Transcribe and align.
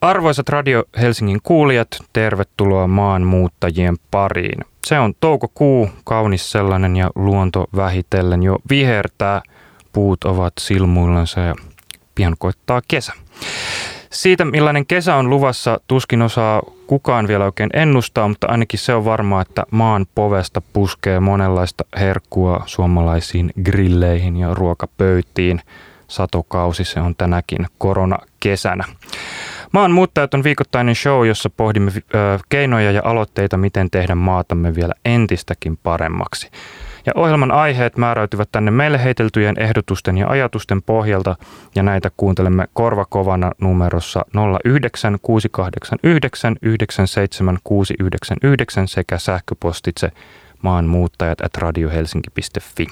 Arvoisat 0.00 0.48
Radio 0.48 0.84
Helsingin 1.00 1.38
kuulijat, 1.42 1.88
tervetuloa 2.12 2.86
maanmuuttajien 2.86 3.96
pariin. 4.10 4.64
Se 4.86 4.98
on 4.98 5.14
toukokuu, 5.20 5.90
kaunis 6.04 6.50
sellainen 6.50 6.96
ja 6.96 7.10
luonto 7.14 7.66
vähitellen 7.76 8.42
jo 8.42 8.58
vihertää. 8.70 9.42
Puut 9.92 10.24
ovat 10.24 10.52
silmuillansa 10.60 11.40
ja 11.40 11.54
pian 12.14 12.34
koittaa 12.38 12.82
kesä. 12.88 13.12
Siitä, 14.10 14.44
millainen 14.44 14.86
kesä 14.86 15.16
on 15.16 15.30
luvassa, 15.30 15.80
tuskin 15.88 16.22
osaa 16.22 16.62
kukaan 16.86 17.28
vielä 17.28 17.44
oikein 17.44 17.70
ennustaa, 17.72 18.28
mutta 18.28 18.46
ainakin 18.46 18.80
se 18.80 18.94
on 18.94 19.04
varmaa, 19.04 19.42
että 19.42 19.64
maan 19.70 20.06
povesta 20.14 20.62
puskee 20.72 21.20
monenlaista 21.20 21.84
herkkua 21.98 22.62
suomalaisiin 22.66 23.50
grilleihin 23.62 24.36
ja 24.36 24.54
ruokapöytiin. 24.54 25.60
Satokausi 26.08 26.84
se 26.84 27.00
on 27.00 27.14
tänäkin 27.16 27.66
koronakesänä. 27.78 28.84
Maanmuuttajat 29.72 30.34
on 30.34 30.44
viikoittainen 30.44 30.94
show, 30.94 31.26
jossa 31.26 31.50
pohdimme 31.50 31.90
keinoja 32.48 32.90
ja 32.90 33.02
aloitteita, 33.04 33.56
miten 33.56 33.90
tehdä 33.90 34.14
maatamme 34.14 34.74
vielä 34.74 34.94
entistäkin 35.04 35.76
paremmaksi. 35.76 36.50
Ja 37.06 37.12
ohjelman 37.16 37.52
aiheet 37.52 37.96
määräytyvät 37.96 38.48
tänne 38.52 38.70
meille 38.70 39.04
heiteltyjen 39.04 39.58
ehdotusten 39.58 40.18
ja 40.18 40.28
ajatusten 40.28 40.82
pohjalta, 40.82 41.36
ja 41.74 41.82
näitä 41.82 42.10
kuuntelemme 42.16 42.68
korvakovana 42.72 43.52
numerossa 43.60 44.24
09689 44.64 45.98
97699 46.02 48.88
sekä 48.88 49.18
sähköpostitse 49.18 50.12
maanmuuttajat 50.62 51.40
at 51.40 51.56
radiohelsinki.fi. 51.56 52.86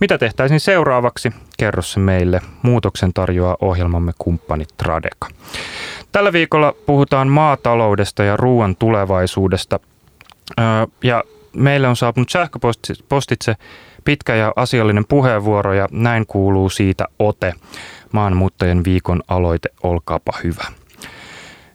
Mitä 0.00 0.18
tehtäisiin 0.18 0.60
seuraavaksi? 0.60 1.32
Kerro 1.58 1.82
se 1.82 2.00
meille. 2.00 2.40
Muutoksen 2.62 3.12
tarjoaa 3.12 3.56
ohjelmamme 3.60 4.12
kumppani 4.18 4.64
Tradeka. 4.76 5.28
Tällä 6.12 6.32
viikolla 6.32 6.74
puhutaan 6.86 7.28
maataloudesta 7.28 8.24
ja 8.24 8.36
ruoan 8.36 8.76
tulevaisuudesta. 8.76 9.80
Ja 11.02 11.24
meille 11.56 11.88
on 11.88 11.96
saapunut 11.96 12.30
sähköpostitse 12.30 13.54
pitkä 14.04 14.34
ja 14.34 14.52
asiallinen 14.56 15.04
puheenvuoro 15.08 15.72
ja 15.72 15.88
näin 15.90 16.26
kuuluu 16.26 16.70
siitä 16.70 17.04
ote. 17.18 17.54
Maanmuuttajien 18.12 18.84
viikon 18.84 19.22
aloite, 19.28 19.68
olkaapa 19.82 20.32
hyvä. 20.44 20.64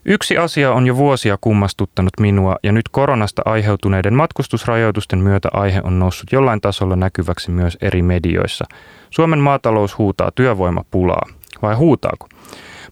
Yksi 0.05 0.37
asia 0.37 0.73
on 0.73 0.87
jo 0.87 0.95
vuosia 0.95 1.37
kummastuttanut 1.41 2.13
minua 2.19 2.55
ja 2.63 2.71
nyt 2.71 2.89
koronasta 2.89 3.41
aiheutuneiden 3.45 4.13
matkustusrajoitusten 4.13 5.19
myötä 5.19 5.49
aihe 5.53 5.81
on 5.83 5.99
noussut 5.99 6.31
jollain 6.31 6.61
tasolla 6.61 6.95
näkyväksi 6.95 7.51
myös 7.51 7.77
eri 7.81 8.01
medioissa. 8.01 8.65
Suomen 9.09 9.39
maatalous 9.39 9.97
huutaa 9.97 10.31
työvoimapulaa. 10.35 11.27
Vai 11.61 11.75
huutaako? 11.75 12.27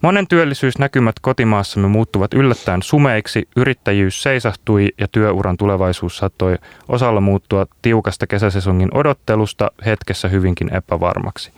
Monen 0.01 0.27
työllisyysnäkymät 0.27 1.15
kotimaassamme 1.21 1.87
muuttuvat 1.87 2.33
yllättäen 2.33 2.83
sumeiksi, 2.83 3.47
yrittäjyys 3.55 4.23
seisahtui 4.23 4.89
ja 4.97 5.07
työuran 5.07 5.57
tulevaisuus 5.57 6.17
saattoi 6.17 6.57
osalla 6.87 7.21
muuttua 7.21 7.65
tiukasta 7.81 8.27
kesäsesongin 8.27 8.97
odottelusta 8.97 9.71
hetkessä 9.85 10.27
hyvinkin 10.27 10.75
epävarmaksi. 10.75 11.51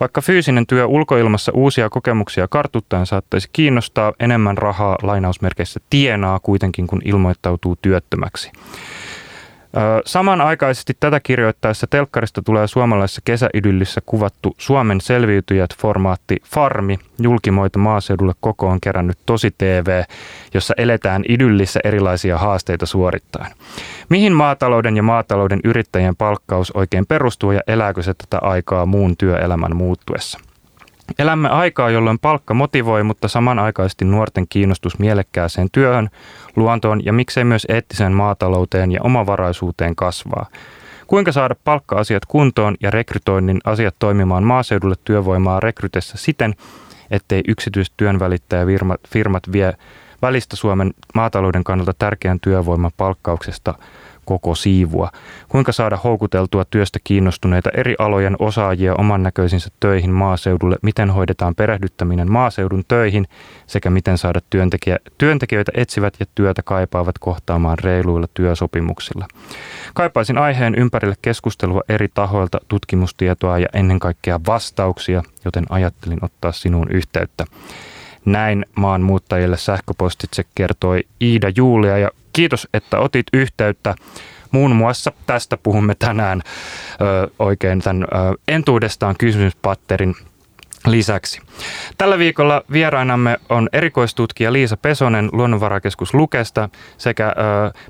Vaikka 0.00 0.20
fyysinen 0.20 0.66
työ 0.66 0.86
ulkoilmassa 0.86 1.52
uusia 1.54 1.90
kokemuksia 1.90 2.48
kartuttaen 2.48 3.06
saattaisi 3.06 3.48
kiinnostaa, 3.52 4.12
enemmän 4.20 4.58
rahaa 4.58 4.98
lainausmerkeissä 5.02 5.80
tienaa 5.90 6.40
kuitenkin, 6.40 6.86
kun 6.86 7.02
ilmoittautuu 7.04 7.76
työttömäksi. 7.82 8.52
Samanaikaisesti 10.06 10.92
tätä 11.00 11.20
kirjoittaessa 11.20 11.86
telkkarista 11.86 12.42
tulee 12.42 12.66
suomalaisessa 12.66 13.22
kesäidyllissä 13.24 14.00
kuvattu 14.06 14.54
Suomen 14.58 15.00
selviytyjät-formaatti 15.00 16.36
Farmi, 16.44 16.98
julkimoita 17.18 17.78
maaseudulle 17.78 18.32
kokoon 18.40 18.80
kerännyt 18.80 19.18
tosi 19.26 19.54
TV, 19.58 20.02
jossa 20.54 20.74
eletään 20.76 21.24
idyllissä 21.28 21.80
erilaisia 21.84 22.38
haasteita 22.38 22.86
suorittaen. 22.86 23.52
Mihin 24.08 24.32
maatalouden 24.32 24.96
ja 24.96 25.02
maatalouden 25.02 25.60
yrittäjien 25.64 26.16
palkkaus 26.16 26.70
oikein 26.70 27.06
perustuu 27.06 27.52
ja 27.52 27.60
elääkö 27.66 28.02
se 28.02 28.14
tätä 28.14 28.38
aikaa 28.38 28.86
muun 28.86 29.16
työelämän 29.16 29.76
muuttuessa? 29.76 30.38
Elämme 31.18 31.48
aikaa, 31.48 31.90
jolloin 31.90 32.18
palkka 32.18 32.54
motivoi, 32.54 33.02
mutta 33.02 33.28
samanaikaisesti 33.28 34.04
nuorten 34.04 34.46
kiinnostus 34.48 34.98
mielekkääseen 34.98 35.68
työhön, 35.72 36.08
luontoon 36.56 37.04
ja 37.04 37.12
miksei 37.12 37.44
myös 37.44 37.66
eettiseen 37.68 38.12
maatalouteen 38.12 38.92
ja 38.92 39.00
omavaraisuuteen 39.02 39.96
kasvaa. 39.96 40.46
Kuinka 41.06 41.32
saada 41.32 41.54
palkka-asiat 41.64 42.26
kuntoon 42.26 42.74
ja 42.80 42.90
rekrytoinnin 42.90 43.60
asiat 43.64 43.94
toimimaan 43.98 44.44
maaseudulle 44.44 44.94
työvoimaa 45.04 45.60
rekrytessä 45.60 46.16
siten, 46.16 46.54
ettei 47.10 47.42
yksityiset 47.48 47.94
työnvälittäjäfirmat 47.96 49.42
vie 49.52 49.72
välistä 50.22 50.56
Suomen 50.56 50.94
maatalouden 51.14 51.64
kannalta 51.64 51.92
tärkeän 51.98 52.40
työvoiman 52.40 52.92
palkkauksesta– 52.96 53.74
koko 54.24 54.54
siivua. 54.54 55.10
Kuinka 55.48 55.72
saada 55.72 55.96
houkuteltua 55.96 56.64
työstä 56.64 56.98
kiinnostuneita 57.04 57.70
eri 57.76 57.94
alojen 57.98 58.36
osaajia 58.38 58.94
oman 58.94 59.22
näköisinsä 59.22 59.70
töihin 59.80 60.10
maaseudulle, 60.10 60.76
miten 60.82 61.10
hoidetaan 61.10 61.54
perehdyttäminen 61.54 62.32
maaseudun 62.32 62.84
töihin 62.88 63.26
sekä 63.66 63.90
miten 63.90 64.18
saada 64.18 64.40
työntekijä, 64.50 64.98
työntekijöitä 65.18 65.72
etsivät 65.74 66.14
ja 66.20 66.26
työtä 66.34 66.62
kaipaavat 66.62 67.18
kohtaamaan 67.18 67.78
reiluilla 67.78 68.26
työsopimuksilla. 68.34 69.26
Kaipaisin 69.94 70.38
aiheen 70.38 70.74
ympärille 70.74 71.14
keskustelua 71.22 71.82
eri 71.88 72.08
tahoilta, 72.14 72.60
tutkimustietoa 72.68 73.58
ja 73.58 73.68
ennen 73.72 73.98
kaikkea 73.98 74.40
vastauksia, 74.46 75.22
joten 75.44 75.64
ajattelin 75.68 76.18
ottaa 76.22 76.52
sinuun 76.52 76.90
yhteyttä. 76.90 77.44
Näin 78.24 78.66
maanmuuttajille 78.76 79.56
sähköpostitse 79.56 80.44
kertoi 80.54 81.04
Iida 81.22 81.48
Julia 81.56 81.98
ja 81.98 82.10
kiitos, 82.34 82.68
että 82.74 82.98
otit 82.98 83.26
yhteyttä. 83.32 83.94
Muun 84.50 84.76
muassa 84.76 85.12
tästä 85.26 85.56
puhumme 85.56 85.94
tänään 85.94 86.42
ö, 87.00 87.30
oikein 87.38 87.80
tämän 87.80 88.02
ö, 88.02 88.06
entuudestaan 88.48 89.14
kysymyspatterin 89.18 90.14
lisäksi. 90.86 91.40
Tällä 91.98 92.18
viikolla 92.18 92.62
vierainamme 92.72 93.38
on 93.48 93.68
erikoistutkija 93.72 94.52
Liisa 94.52 94.76
Pesonen 94.76 95.28
Luonnonvarakeskus 95.32 96.14
Lukesta 96.14 96.68
sekä 96.98 97.28
ö, 97.28 97.32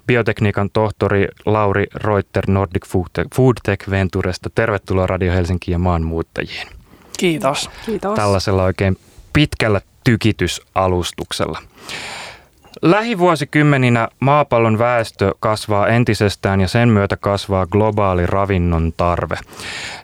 biotekniikan 0.07 0.71
tohtori 0.73 1.29
Lauri 1.47 1.87
Reuter 1.95 2.45
Nordic 2.51 2.87
Foodtech 3.35 3.91
Venturesta. 3.91 4.51
Tervetuloa 4.55 5.07
Radio 5.07 5.33
Helsinkiin 5.33 5.73
ja 5.73 5.79
maanmuuttajiin. 5.79 6.67
Kiitos. 7.19 7.71
Kiitos. 7.87 8.15
Tällaisella 8.15 8.65
oikein 8.65 8.97
pitkällä 9.33 9.81
tykitysalustuksella. 10.05 11.63
Lähivuosikymmeninä 12.83 14.09
maapallon 14.21 14.79
väestö 14.79 15.35
kasvaa 15.41 15.89
entisestään 15.89 16.61
ja 16.61 16.69
sen 16.69 16.89
myötä 16.89 17.17
kasvaa 17.17 17.67
globaali 17.67 18.27
ravinnon 18.27 18.93
tarve. 18.97 19.37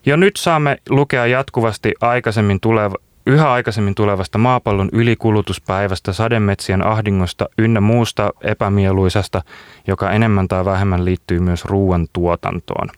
Jo 0.06 0.16
nyt 0.16 0.36
saamme 0.36 0.78
lukea 0.88 1.26
jatkuvasti 1.26 1.94
aikaisemmin 2.00 2.60
tuleva, 2.60 2.94
yhä 3.26 3.52
aikaisemmin 3.52 3.94
tulevasta 3.94 4.38
maapallon 4.38 4.88
ylikulutuspäivästä, 4.92 6.12
sademetsien 6.12 6.86
ahdingosta 6.86 7.48
ynnä 7.58 7.80
muusta 7.80 8.30
epämieluisasta, 8.40 9.42
joka 9.86 10.10
enemmän 10.10 10.48
tai 10.48 10.64
vähemmän 10.64 11.04
liittyy 11.04 11.40
myös 11.40 11.64
ruoantuotantoon. 11.64 12.88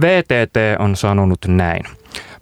VTT 0.00 0.56
on 0.78 0.96
sanonut 0.96 1.40
näin. 1.46 1.82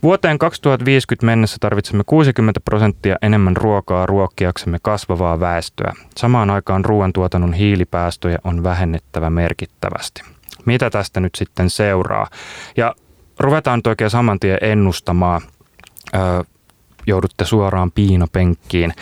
Vuoteen 0.03 0.39
2050 0.39 1.27
mennessä 1.27 1.57
tarvitsemme 1.61 2.03
60 2.07 2.61
prosenttia 2.61 3.17
enemmän 3.23 3.57
ruokaa 3.57 4.07
ruokkiaksemme 4.07 4.79
kasvavaa 4.83 5.41
väestöä. 5.41 5.93
Samaan 6.17 6.51
aikaan 6.51 6.85
ruoantuotannon 6.85 7.53
hiilipäästöjä 7.53 8.39
on 8.45 8.63
vähennettävä 8.63 9.31
merkittävästi. 9.31 10.23
Mitä 10.65 10.91
tästä 10.91 11.21
nyt 11.21 11.35
sitten 11.35 11.71
seuraa? 11.71 12.27
Ja 12.77 12.95
ruvetaan 13.39 13.79
nyt 13.79 13.87
oikein 13.87 14.11
saman 14.11 14.41
tien 14.41 14.59
ennustamaan. 14.61 15.41
Öö, 16.15 16.43
joudutte 17.07 17.45
suoraan 17.45 17.91
piinopenkkiin. 17.91 18.93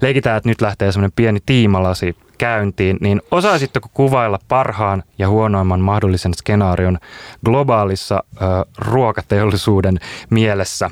Leikitään, 0.00 0.36
että 0.36 0.48
nyt 0.48 0.60
lähtee 0.60 0.92
semmoinen 0.92 1.12
pieni 1.16 1.40
tiimalasi 1.46 2.16
käyntiin, 2.42 2.96
niin 3.00 3.22
osaisitteko 3.30 3.88
kuvailla 3.94 4.38
parhaan 4.48 5.02
ja 5.18 5.28
huonoimman 5.28 5.80
mahdollisen 5.80 6.34
skenaarion 6.34 6.98
globaalissa 7.44 8.24
ö, 8.36 8.38
ruokateollisuuden 8.78 9.98
mielessä 10.30 10.90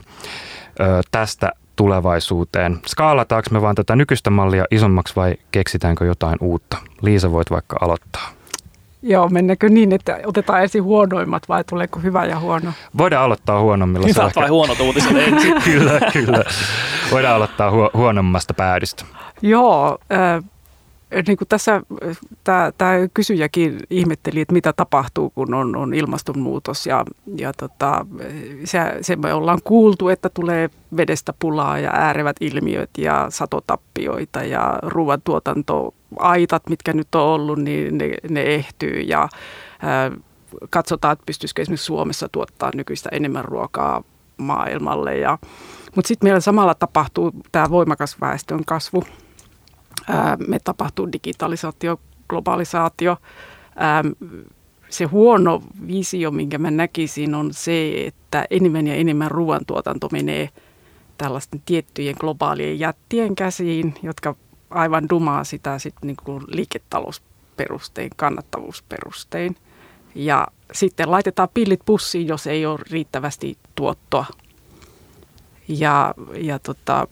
ö, 0.81 1.01
tästä 1.11 1.53
tulevaisuuteen? 1.77 2.79
Skaalataanko 2.87 3.49
me 3.51 3.63
vaan 3.63 3.75
tätä 3.75 3.97
nykyistä 3.97 4.31
mallia 4.31 4.65
isommaksi 4.71 5.17
vai 5.17 5.35
keksitäänkö 5.51 6.05
jotain 6.05 6.37
uutta? 6.41 6.77
Liisa, 7.03 7.33
voit 7.33 7.51
vaikka 7.51 7.77
aloittaa. 7.81 8.29
Joo, 9.03 9.29
mennäkö 9.29 9.69
niin, 9.69 9.93
että 9.93 10.21
otetaan 10.27 10.63
ensin 10.63 10.83
huonoimmat 10.83 11.43
vai 11.49 11.65
tuleeko 11.65 12.01
hyvä 12.01 12.25
ja 12.25 12.39
huono? 12.39 12.73
Voidaan 12.99 13.25
aloittaa 13.25 13.61
huonommilla. 13.61 14.07
Hyvät 14.07 14.27
ehkä... 14.27 14.41
vai 14.41 14.49
huonot 14.49 14.81
uutiset 14.81 15.17
ensin? 15.27 15.63
kyllä, 15.65 16.01
kyllä. 16.13 16.45
Voidaan 17.11 17.37
aloittaa 17.37 17.71
hu- 17.71 17.91
huonommasta 17.95 18.55
päädystä. 18.55 19.05
Joo, 19.43 19.99
äh, 20.13 20.45
niin 21.27 21.39
kuin 21.39 21.49
tässä 21.49 21.83
tämä, 22.45 23.09
kysyjäkin 23.15 23.79
ihmetteli, 23.91 24.41
että 24.41 24.53
mitä 24.53 24.73
tapahtuu, 24.73 25.31
kun 25.31 25.55
on, 25.55 25.77
on 25.77 25.95
ilmastonmuutos. 25.95 26.87
Ja, 26.87 27.05
ja 27.37 27.53
tota, 27.53 28.07
se, 28.65 28.79
se 29.01 29.17
me 29.17 29.35
ollaan 29.35 29.59
kuultu, 29.65 30.09
että 30.09 30.29
tulee 30.29 30.71
vedestä 30.97 31.35
pulaa 31.39 31.79
ja 31.79 31.91
äärevät 31.95 32.37
ilmiöt 32.41 32.91
ja 32.99 33.27
satotappioita 33.29 34.45
ja 34.45 34.79
ruoantuotantoaitat, 34.83 36.63
mitkä 36.69 36.93
nyt 36.93 37.15
on 37.15 37.23
ollut, 37.23 37.59
niin 37.59 37.99
ne, 37.99 38.11
ne 38.31 38.43
ehtyy. 38.43 39.01
Ja 39.01 39.29
ää, 39.83 40.11
katsotaan, 40.71 41.13
että 41.13 41.27
pystyisikö 41.27 41.63
esimerkiksi 41.63 41.87
Suomessa 41.87 42.29
tuottaa 42.33 42.71
nykyistä 42.75 43.09
enemmän 43.13 43.45
ruokaa 43.45 44.03
maailmalle. 44.37 45.19
Ja, 45.19 45.39
mutta 45.97 46.09
sitten 46.09 46.27
meillä 46.27 46.41
samalla 46.41 46.75
tapahtuu 46.75 47.33
tämä 47.53 47.71
voimakas 47.71 48.21
väestön 48.21 48.65
kasvu– 48.65 49.05
me 50.47 50.59
tapahtuu 50.59 51.13
digitalisaatio, 51.13 52.01
globalisaatio. 52.29 53.17
Se 54.89 55.05
huono 55.05 55.63
visio, 55.87 56.31
minkä 56.31 56.59
mä 56.59 56.71
näkisin, 56.71 57.35
on 57.35 57.55
se, 57.55 58.07
että 58.07 58.45
enemmän 58.51 58.87
ja 58.87 58.95
enemmän 58.95 59.31
ruoantuotanto 59.31 60.09
menee 60.13 60.49
tällaisten 61.19 61.63
tiettyjen 61.67 62.17
globaalien 62.21 62.79
jättien 62.79 63.35
käsiin, 63.35 63.95
jotka 64.03 64.37
aivan 64.71 65.09
dumaa 65.11 65.45
sitä 65.45 65.79
sitten 65.79 66.07
niin 66.07 66.43
liiketalousperustein, 66.47 68.11
kannattavuusperustein. 68.17 69.57
Ja 70.15 70.49
sitten 70.73 71.11
laitetaan 71.11 71.49
pillit 71.55 71.81
pussiin, 71.85 72.29
jos 72.29 72.47
ei 72.47 72.67
ole 72.67 72.79
riittävästi 72.91 73.59
tuottoa. 73.75 74.27
Ja, 75.69 76.15
ja 76.35 76.59
tota, 76.59 77.09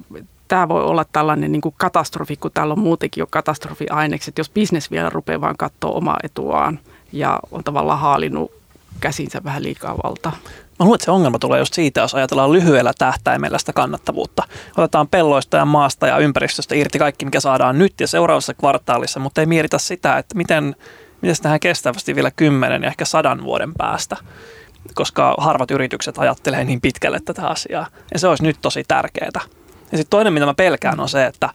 tämä 0.48 0.68
voi 0.68 0.84
olla 0.84 1.04
tällainen 1.12 1.52
niin 1.52 1.60
kuin 1.60 1.74
katastrofi, 1.78 2.36
kun 2.36 2.50
täällä 2.54 2.72
on 2.72 2.78
muutenkin 2.78 3.22
jo 3.22 3.26
katastrofiainekset, 3.30 4.38
jos 4.38 4.50
bisnes 4.50 4.90
vielä 4.90 5.10
rupeaa 5.10 5.40
vaan 5.40 5.56
katsoa 5.56 5.90
omaa 5.90 6.18
etuaan 6.22 6.78
ja 7.12 7.38
on 7.50 7.64
tavallaan 7.64 7.98
haalinut 7.98 8.52
käsinsä 9.00 9.40
vähän 9.44 9.62
liikaa 9.62 9.96
valtaa. 10.04 10.32
Mä 10.78 10.84
luulen, 10.84 10.94
että 10.94 11.04
se 11.04 11.10
ongelma 11.10 11.38
tulee 11.38 11.58
just 11.58 11.74
siitä, 11.74 12.00
jos 12.00 12.14
ajatellaan 12.14 12.52
lyhyellä 12.52 12.92
tähtäimellä 12.98 13.58
sitä 13.58 13.72
kannattavuutta. 13.72 14.42
Otetaan 14.76 15.08
pelloista 15.08 15.56
ja 15.56 15.64
maasta 15.64 16.06
ja 16.06 16.18
ympäristöstä 16.18 16.74
irti 16.74 16.98
kaikki, 16.98 17.24
mikä 17.24 17.40
saadaan 17.40 17.78
nyt 17.78 17.94
ja 18.00 18.06
seuraavassa 18.06 18.54
kvartaalissa, 18.54 19.20
mutta 19.20 19.40
ei 19.40 19.46
mietitä 19.46 19.78
sitä, 19.78 20.18
että 20.18 20.36
miten, 20.36 20.76
miten 21.20 21.36
se 21.36 21.42
tehdään 21.42 21.60
kestävästi 21.60 22.14
vielä 22.14 22.30
kymmenen 22.30 22.82
ja 22.82 22.88
ehkä 22.88 23.04
sadan 23.04 23.44
vuoden 23.44 23.74
päästä 23.74 24.16
koska 24.94 25.34
harvat 25.38 25.70
yritykset 25.70 26.18
ajattelee 26.18 26.64
niin 26.64 26.80
pitkälle 26.80 27.20
tätä 27.24 27.48
asiaa. 27.48 27.86
Ja 28.12 28.18
se 28.18 28.28
olisi 28.28 28.42
nyt 28.42 28.56
tosi 28.62 28.84
tärkeää. 28.88 29.40
Ja 29.92 29.98
sitten 29.98 30.10
toinen, 30.10 30.32
mitä 30.32 30.46
mä 30.46 30.54
pelkään, 30.54 31.00
on 31.00 31.08
se, 31.08 31.26
että 31.26 31.48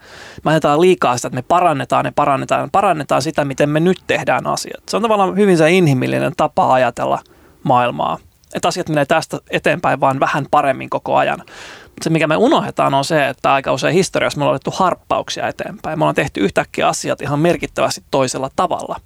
me 0.43 0.51
ajatellaan 0.51 0.81
liikaa 0.81 1.17
sitä, 1.17 1.27
että 1.27 1.35
me 1.35 1.41
parannetaan 1.47 2.05
ja 2.05 2.11
parannetaan 2.15 2.61
ja 2.61 2.69
parannetaan 2.71 3.21
sitä, 3.21 3.45
miten 3.45 3.69
me 3.69 3.79
nyt 3.79 3.99
tehdään 4.07 4.47
asiat. 4.47 4.83
Se 4.89 4.95
on 4.97 5.03
tavallaan 5.03 5.35
hyvin 5.35 5.57
se 5.57 5.71
inhimillinen 5.71 6.33
tapa 6.37 6.73
ajatella 6.73 7.19
maailmaa. 7.63 8.17
Että 8.55 8.67
asiat 8.67 8.89
menee 8.89 9.05
tästä 9.05 9.37
eteenpäin 9.49 9.99
vaan 9.99 10.19
vähän 10.19 10.45
paremmin 10.51 10.89
koko 10.89 11.15
ajan. 11.15 11.39
Mutta 11.83 12.03
se, 12.03 12.09
mikä 12.09 12.27
me 12.27 12.37
unohdetaan, 12.37 12.93
on 12.93 13.05
se, 13.05 13.27
että 13.27 13.53
aika 13.53 13.73
usein 13.73 13.93
historiassa 13.93 14.39
me 14.39 14.43
ollaan 14.43 14.55
otettu 14.55 14.71
harppauksia 14.71 15.47
eteenpäin. 15.47 15.99
Me 15.99 16.03
ollaan 16.03 16.15
tehty 16.15 16.39
yhtäkkiä 16.39 16.87
asiat 16.87 17.21
ihan 17.21 17.39
merkittävästi 17.39 18.03
toisella 18.11 18.49
tavalla. 18.55 18.99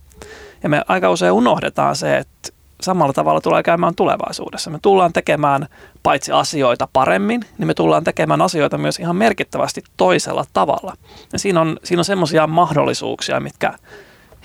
Ja 0.64 0.70
me 0.70 0.84
aika 0.88 1.10
usein 1.10 1.32
unohdetaan 1.32 1.96
se, 1.96 2.18
että 2.18 2.57
samalla 2.82 3.14
tavalla 3.14 3.42
tulee 3.42 3.64
käymään 3.64 3.96
tulevaisuudessa. 3.96 4.70
Me 4.70 4.80
tullaan 4.82 5.14
tekemään 5.14 5.68
paitsi 6.04 6.32
asioita 6.32 6.88
paremmin, 6.94 7.42
niin 7.58 7.68
me 7.68 7.74
tullaan 7.74 8.04
tekemään 8.04 8.42
asioita 8.42 8.78
myös 8.78 9.00
ihan 9.00 9.16
merkittävästi 9.16 9.84
toisella 9.98 10.46
tavalla. 10.54 10.98
Ja 11.34 11.40
siinä 11.40 11.62
on, 11.62 11.78
siinä 11.84 12.00
on 12.00 12.06
semmoisia 12.06 12.48
mahdollisuuksia, 12.48 13.40
mitkä 13.40 13.74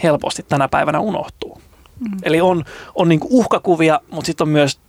helposti 0.03 0.43
tänä 0.49 0.69
päivänä 0.69 1.01
unohtuu. 1.01 1.61
Mm. 2.01 2.19
Eli 2.23 2.41
on, 2.41 2.65
on 2.95 3.09
niin 3.09 3.21
uhkakuvia, 3.23 4.01
mutta 4.11 4.27
sitten 4.27 4.45
on 4.45 4.49
myös 4.49 4.81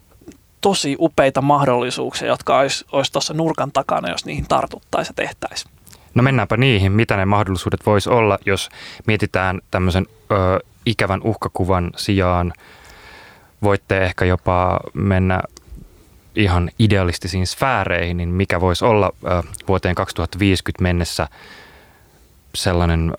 tosi 0.62 0.96
upeita 1.00 1.42
mahdollisuuksia, 1.42 2.28
jotka 2.28 2.58
olisi, 2.58 2.86
olisi 2.92 3.12
tuossa 3.12 3.34
nurkan 3.34 3.72
takana, 3.72 4.10
jos 4.10 4.26
niihin 4.26 4.46
tartuttaisiin 4.48 5.14
ja 5.18 5.26
tehtäisiin. 5.26 5.74
No 6.16 6.24
mennäänpä 6.24 6.58
niihin, 6.58 6.92
mitä 6.92 7.18
ne 7.18 7.26
mahdollisuudet 7.26 7.86
voisi 7.86 8.10
olla, 8.10 8.40
jos 8.46 8.70
mietitään 9.08 9.62
tämmöisen 9.72 10.06
ö, 10.32 10.60
ikävän 10.86 11.22
uhkakuvan 11.24 11.92
sijaan– 11.96 12.54
voitte 13.64 14.06
ehkä 14.06 14.26
jopa 14.26 14.80
mennä 14.94 15.42
ihan 16.36 16.70
idealistisiin 16.80 17.48
sfääreihin, 17.48 18.18
niin 18.18 18.30
mikä 18.30 18.62
voisi 18.62 18.86
olla 18.86 19.12
vuoteen 19.68 19.96
2050 19.96 20.84
mennessä 20.84 21.28
sellainen 22.56 23.14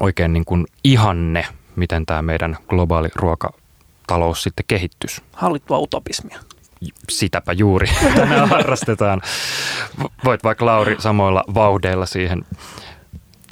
oikein 0.00 0.32
niin 0.32 0.44
kuin 0.44 0.66
ihanne, 0.84 1.46
miten 1.76 2.06
tämä 2.06 2.22
meidän 2.22 2.56
globaali 2.68 3.08
ruokatalous 3.14 4.42
sitten 4.42 4.64
kehittyisi? 4.68 5.22
Hallittua 5.32 5.78
utopismia. 5.78 6.38
Sitäpä 7.10 7.52
juuri 7.52 7.86
tänään 8.16 8.48
harrastetaan. 8.48 9.22
Voit 10.24 10.44
vaikka 10.44 10.66
Lauri 10.66 10.96
samoilla 10.98 11.44
vauhdeilla 11.54 12.06
siihen 12.06 12.44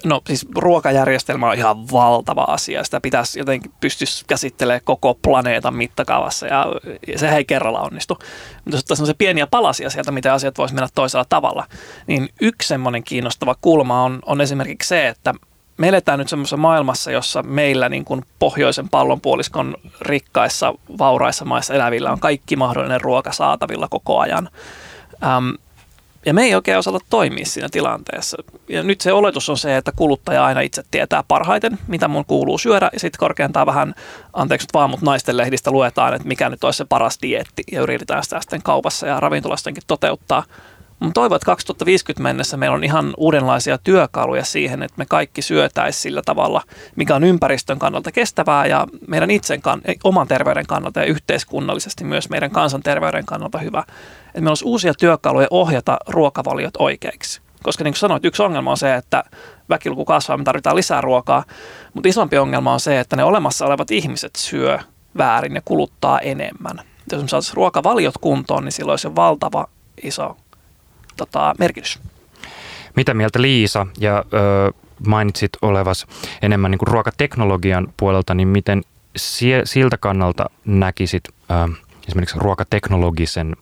No 0.04 0.20
siis 0.26 0.46
ruokajärjestelmä 0.54 1.48
on 1.48 1.54
ihan 1.54 1.90
valtava 1.90 2.42
asia. 2.42 2.84
Sitä 2.84 3.00
pitäisi 3.00 3.38
jotenkin 3.38 3.72
pystyä 3.80 4.06
käsittelemään 4.26 4.80
koko 4.84 5.14
planeetan 5.14 5.74
mittakaavassa 5.74 6.46
ja 6.46 6.66
se 7.16 7.28
ei 7.28 7.44
kerralla 7.44 7.80
onnistu. 7.80 8.18
Mutta 8.64 8.82
jos 8.88 9.00
ottaa 9.00 9.14
pieniä 9.18 9.46
palasia 9.46 9.90
sieltä, 9.90 10.12
miten 10.12 10.32
asiat 10.32 10.58
voisi 10.58 10.74
mennä 10.74 10.88
toisella 10.94 11.24
tavalla, 11.28 11.66
niin 12.06 12.28
yksi 12.40 12.68
semmoinen 12.68 13.04
kiinnostava 13.04 13.54
kulma 13.60 14.04
on, 14.04 14.18
on 14.26 14.40
esimerkiksi 14.40 14.88
se, 14.88 15.08
että 15.08 15.34
me 15.76 15.88
eletään 15.88 16.18
nyt 16.18 16.28
semmoisessa 16.28 16.56
maailmassa, 16.56 17.10
jossa 17.10 17.42
meillä 17.42 17.88
niin 17.88 18.04
kuin 18.04 18.24
pohjoisen 18.38 18.88
pallonpuoliskon 18.88 19.76
rikkaissa, 20.00 20.74
vauraissa 20.98 21.44
maissa 21.44 21.74
elävillä 21.74 22.12
on 22.12 22.20
kaikki 22.20 22.56
mahdollinen 22.56 23.00
ruoka 23.00 23.32
saatavilla 23.32 23.88
koko 23.90 24.18
ajan. 24.18 24.48
Ja 26.26 26.34
me 26.34 26.42
ei 26.42 26.54
oikein 26.54 26.78
osata 26.78 26.98
toimia 27.10 27.46
siinä 27.46 27.68
tilanteessa. 27.72 28.36
Ja 28.68 28.82
nyt 28.82 29.00
se 29.00 29.12
oletus 29.12 29.48
on 29.48 29.58
se, 29.58 29.76
että 29.76 29.92
kuluttaja 29.96 30.44
aina 30.44 30.60
itse 30.60 30.82
tietää 30.90 31.24
parhaiten, 31.28 31.78
mitä 31.86 32.08
mun 32.08 32.24
kuuluu 32.24 32.58
syödä. 32.58 32.90
Ja 32.92 33.00
sitten 33.00 33.18
korkeintaan 33.18 33.66
vähän, 33.66 33.94
anteeksi 34.32 34.64
nyt 34.64 34.74
vaan, 34.74 34.90
mutta 34.90 35.06
naisten 35.06 35.36
lehdistä 35.36 35.70
luetaan, 35.70 36.14
että 36.14 36.28
mikä 36.28 36.48
nyt 36.48 36.64
olisi 36.64 36.76
se 36.76 36.84
paras 36.84 37.18
dietti. 37.22 37.62
Ja 37.72 37.82
yritetään 37.82 38.24
sitä 38.24 38.40
sitten 38.40 38.62
kaupassa 38.62 39.06
ja 39.06 39.20
ravintolastenkin 39.20 39.82
toteuttaa. 39.86 40.44
Mutta 41.00 41.20
toivon, 41.20 41.36
että 41.36 41.46
2050 41.46 42.22
mennessä 42.22 42.56
meillä 42.56 42.74
on 42.74 42.84
ihan 42.84 43.14
uudenlaisia 43.16 43.78
työkaluja 43.78 44.44
siihen, 44.44 44.82
että 44.82 44.94
me 44.96 45.06
kaikki 45.06 45.42
syötäisiin 45.42 46.02
sillä 46.02 46.22
tavalla, 46.24 46.62
mikä 46.96 47.14
on 47.14 47.24
ympäristön 47.24 47.78
kannalta 47.78 48.12
kestävää 48.12 48.66
ja 48.66 48.86
meidän 49.06 49.30
itsen 49.30 49.58
kann- 49.58 49.98
oman 50.04 50.28
terveyden 50.28 50.66
kannalta 50.66 51.00
ja 51.00 51.06
yhteiskunnallisesti 51.06 52.04
myös 52.04 52.30
meidän 52.30 52.50
kansanterveyden 52.50 53.26
kannalta 53.26 53.58
hyvä. 53.58 53.78
Että 53.78 54.32
meillä 54.34 54.50
olisi 54.50 54.64
uusia 54.64 54.94
työkaluja 54.94 55.46
ohjata 55.50 55.96
ruokavaliot 56.08 56.74
oikeiksi. 56.78 57.40
Koska 57.62 57.84
niin 57.84 57.92
kuin 57.92 57.98
sanoit, 57.98 58.24
yksi 58.24 58.42
ongelma 58.42 58.70
on 58.70 58.76
se, 58.76 58.94
että 58.94 59.24
väkiluku 59.68 60.04
kasvaa, 60.04 60.36
me 60.36 60.44
tarvitaan 60.44 60.76
lisää 60.76 61.00
ruokaa, 61.00 61.44
mutta 61.94 62.08
isompi 62.08 62.38
ongelma 62.38 62.72
on 62.72 62.80
se, 62.80 63.00
että 63.00 63.16
ne 63.16 63.24
olemassa 63.24 63.66
olevat 63.66 63.90
ihmiset 63.90 64.36
syö 64.36 64.78
väärin 65.18 65.54
ja 65.54 65.62
kuluttaa 65.64 66.20
enemmän. 66.20 66.80
Jos 67.12 67.22
me 67.22 67.28
saataisiin 67.28 67.56
ruokavaliot 67.56 68.14
kuntoon, 68.20 68.64
niin 68.64 68.72
silloin 68.72 68.92
olisi 68.92 69.16
valtava 69.16 69.66
iso 70.02 70.36
tota, 71.18 71.54
merkitys. 71.58 71.98
Mitä 72.96 73.14
mieltä 73.14 73.42
Liisa 73.42 73.86
ja 73.98 74.24
ö, 74.32 74.72
mainitsit 75.06 75.50
olevas 75.62 76.06
enemmän 76.42 76.70
niin 76.70 76.78
kuin 76.78 76.88
ruokateknologian 76.88 77.92
puolelta, 77.96 78.34
niin 78.34 78.48
miten 78.48 78.82
sie, 79.16 79.62
siltä 79.64 79.96
kannalta 79.96 80.50
näkisit 80.64 81.22
ö, 81.28 81.34
esimerkiksi 82.08 82.38
ruokateknologisen 82.38 83.56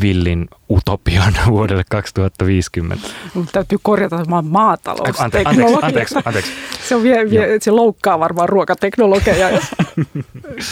villin 0.00 0.48
utopian 0.70 1.34
vuodelle 1.50 1.84
2050. 1.90 3.08
Mutta 3.34 3.52
täytyy 3.52 3.78
korjata 3.82 4.24
tämä 4.24 4.42
maatalous. 4.42 5.20
Ante, 5.20 5.42
anteeksi, 5.44 5.78
anteeksi, 5.82 6.14
anteeksi. 6.24 6.52
Se, 6.88 6.94
on 6.94 7.02
vie, 7.02 7.30
vie, 7.30 7.58
se 7.60 7.70
loukkaa 7.70 8.18
varmaan 8.18 8.48
ruokateknologiaa. 8.48 9.50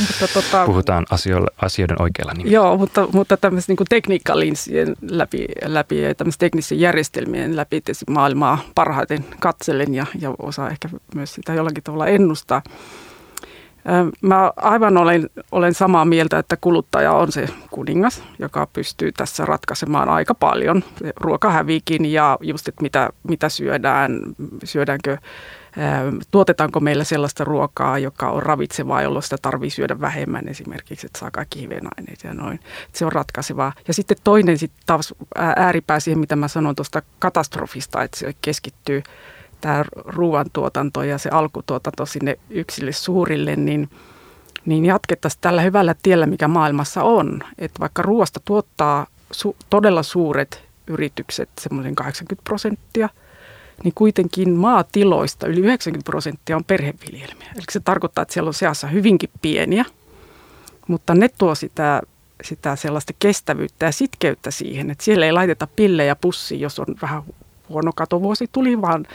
mutta, 0.00 0.28
tota, 0.34 0.66
Puhutaan 0.66 1.06
asioille, 1.10 1.50
asioiden 1.62 2.02
oikealla 2.02 2.32
nimellä. 2.32 2.54
Joo, 2.54 2.76
mutta, 2.76 3.08
mutta 3.12 3.36
tämmöisen 3.36 3.76
niin 3.78 3.86
tekniikkalinssien 3.88 4.96
läpi, 5.02 5.46
läpi 5.64 6.02
ja 6.02 6.14
tämmöisen 6.14 6.38
teknisten 6.38 6.80
järjestelmien 6.80 7.56
läpi 7.56 7.82
maailmaa 8.10 8.58
parhaiten 8.74 9.24
katselen 9.40 9.94
ja, 9.94 10.06
ja 10.20 10.34
osaa 10.38 10.70
ehkä 10.70 10.88
myös 11.14 11.34
sitä 11.34 11.54
jollakin 11.54 11.84
tavalla 11.84 12.06
ennustaa. 12.06 12.62
Mä 14.20 14.52
aivan 14.56 14.96
olen, 14.96 15.30
olen 15.52 15.74
samaa 15.74 16.04
mieltä, 16.04 16.38
että 16.38 16.56
kuluttaja 16.56 17.12
on 17.12 17.32
se 17.32 17.48
kuningas, 17.70 18.22
joka 18.38 18.68
pystyy 18.72 19.12
tässä 19.12 19.44
ratkaisemaan 19.44 20.08
aika 20.08 20.34
paljon 20.34 20.84
ruokahävikin 21.16 22.12
ja 22.12 22.38
just, 22.40 22.68
että 22.68 22.82
mitä, 22.82 23.10
mitä 23.28 23.48
syödään, 23.48 24.20
syödäänkö, 24.64 25.16
tuotetaanko 26.30 26.80
meillä 26.80 27.04
sellaista 27.04 27.44
ruokaa, 27.44 27.98
joka 27.98 28.30
on 28.30 28.42
ravitsevaa, 28.42 29.02
jolloin 29.02 29.22
sitä 29.22 29.36
tarvii 29.42 29.70
syödä 29.70 30.00
vähemmän 30.00 30.48
esimerkiksi, 30.48 31.06
että 31.06 31.18
saa 31.18 31.30
kaikki 31.30 31.60
hivenaineet 31.60 32.24
ja 32.24 32.34
noin. 32.34 32.60
Se 32.92 33.06
on 33.06 33.12
ratkaisevaa. 33.12 33.72
Ja 33.88 33.94
sitten 33.94 34.16
toinen 34.24 34.58
sitten 34.58 34.82
taas 34.86 35.14
ääripää 35.36 36.00
siihen, 36.00 36.18
mitä 36.18 36.36
mä 36.36 36.48
sanoin 36.48 36.76
tuosta 36.76 37.02
katastrofista, 37.18 38.02
että 38.02 38.18
se 38.18 38.34
keskittyy 38.42 39.02
tämä 39.60 39.84
ruoantuotanto 39.94 41.02
ja 41.02 41.18
se 41.18 41.30
alkutuotanto 41.32 42.06
sinne 42.06 42.38
yksille 42.50 42.92
suurille, 42.92 43.56
niin, 43.56 43.90
niin 44.66 44.84
jatkettaisiin 44.84 45.40
tällä 45.40 45.62
hyvällä 45.62 45.94
tiellä, 46.02 46.26
mikä 46.26 46.48
maailmassa 46.48 47.02
on. 47.02 47.40
Että 47.58 47.80
vaikka 47.80 48.02
ruoasta 48.02 48.40
tuottaa 48.44 49.06
su- 49.34 49.56
todella 49.70 50.02
suuret 50.02 50.64
yritykset, 50.86 51.48
semmoisen 51.60 51.94
80 51.94 52.44
prosenttia, 52.44 53.08
niin 53.84 53.94
kuitenkin 53.94 54.50
maatiloista 54.50 55.46
yli 55.46 55.60
90 55.60 56.04
prosenttia 56.10 56.56
on 56.56 56.64
perheviljelmiä. 56.64 57.50
Eli 57.54 57.64
se 57.70 57.80
tarkoittaa, 57.80 58.22
että 58.22 58.34
siellä 58.34 58.48
on 58.48 58.54
seassa 58.54 58.86
hyvinkin 58.86 59.30
pieniä, 59.42 59.84
mutta 60.88 61.14
ne 61.14 61.28
tuo 61.38 61.54
sitä, 61.54 62.02
sitä 62.44 62.76
sellaista 62.76 63.12
kestävyyttä 63.18 63.86
ja 63.86 63.92
sitkeyttä 63.92 64.50
siihen, 64.50 64.90
että 64.90 65.04
siellä 65.04 65.26
ei 65.26 65.32
laiteta 65.32 65.68
pillejä 65.76 66.16
pussiin, 66.16 66.60
jos 66.60 66.78
on 66.78 66.86
vähän 67.02 67.22
huono 67.68 67.92
katovuosi 67.96 68.48
tuli, 68.52 68.80
vaan 68.80 69.06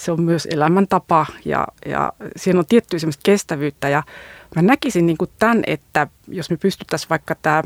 se 0.00 0.12
on 0.12 0.22
myös 0.22 0.48
elämäntapa 0.50 1.26
ja, 1.44 1.66
ja 1.86 2.12
siinä 2.36 2.58
on 2.58 2.66
tiettyä 2.66 2.98
semmoista 2.98 3.22
kestävyyttä. 3.24 3.88
Ja 3.88 4.02
mä 4.56 4.62
näkisin 4.62 5.06
niin 5.06 5.16
kuin 5.16 5.30
tämän, 5.38 5.62
että 5.66 6.06
jos 6.28 6.50
me 6.50 6.56
pystyttäisiin 6.56 7.10
vaikka 7.10 7.34
tämä, 7.34 7.62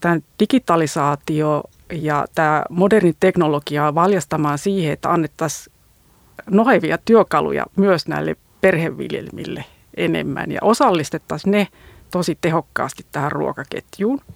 tämä 0.00 0.18
digitalisaatio 0.40 1.62
ja 1.92 2.26
tämä 2.34 2.64
moderni 2.70 3.14
teknologia 3.20 3.94
valjastamaan 3.94 4.58
siihen, 4.58 4.92
että 4.92 5.10
annettaisiin 5.12 5.76
nohevia 6.50 6.98
työkaluja 7.04 7.66
myös 7.76 8.08
näille 8.08 8.36
perheviljelmille 8.60 9.64
enemmän 9.96 10.52
ja 10.52 10.60
osallistettaisiin 10.62 11.50
ne 11.50 11.68
tosi 12.10 12.38
tehokkaasti 12.40 13.06
tähän 13.12 13.32
ruokaketjuun– 13.32 14.20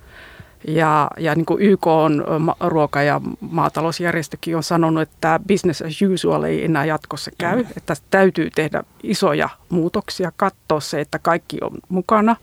ja, 0.68 1.10
ja 1.18 1.34
niin 1.34 1.46
kuin 1.46 1.62
YK 1.62 1.86
on 1.86 2.24
ruoka- 2.60 3.02
ja 3.02 3.20
maatalousjärjestökin 3.40 4.56
on 4.56 4.62
sanonut, 4.62 5.02
että 5.02 5.40
business 5.48 5.82
as 5.82 6.02
usual 6.02 6.42
ei 6.42 6.64
enää 6.64 6.84
jatkossa 6.84 7.30
käy. 7.38 7.62
Mm. 7.62 7.68
Että 7.76 7.94
täytyy 8.10 8.50
tehdä 8.50 8.82
isoja 9.02 9.48
muutoksia, 9.68 10.32
katsoa 10.36 10.80
se, 10.80 11.00
että 11.00 11.18
kaikki 11.18 11.58
on 11.60 11.78
mukana. 11.88 12.36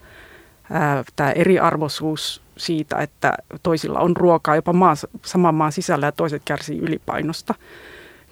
Tämä 1.16 1.32
eriarvoisuus 1.32 2.42
siitä, 2.58 2.98
että 2.98 3.34
toisilla 3.64 4.00
on 4.00 4.18
ruokaa 4.18 4.56
jopa 4.56 4.74
maan, 4.74 4.98
saman 5.26 5.56
maan 5.56 5.72
sisällä 5.72 6.06
ja 6.06 6.12
toiset 6.12 6.42
kärsii 6.46 6.80
ylipainosta, 6.80 7.56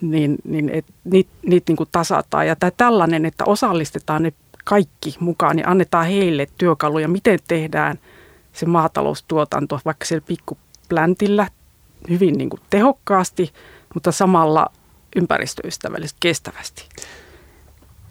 niin, 0.02 0.36
niin 0.44 0.70
et, 0.70 0.86
niitä 1.04 1.30
niit 1.46 1.64
niin 1.68 1.76
kuin 1.76 1.90
tasataan. 1.92 2.48
Ja 2.48 2.56
tämä 2.56 2.72
tällainen, 2.78 3.26
että 3.26 3.44
osallistetaan 3.46 4.24
ne 4.24 4.34
kaikki 4.64 5.16
mukaan, 5.20 5.56
niin 5.56 5.68
annetaan 5.68 6.06
heille 6.06 6.48
työkaluja, 6.58 7.08
miten 7.08 7.40
tehdään– 7.48 8.00
se 8.58 8.66
maataloustuotanto 8.66 9.80
vaikka 9.86 10.06
siellä 10.06 10.26
pikkupläntillä 10.28 11.48
hyvin 12.10 12.38
niin 12.38 12.50
kuin 12.50 12.62
tehokkaasti, 12.70 13.54
mutta 13.94 14.12
samalla 14.12 14.68
ympäristöystävällisesti 15.16 16.18
kestävästi. 16.20 16.90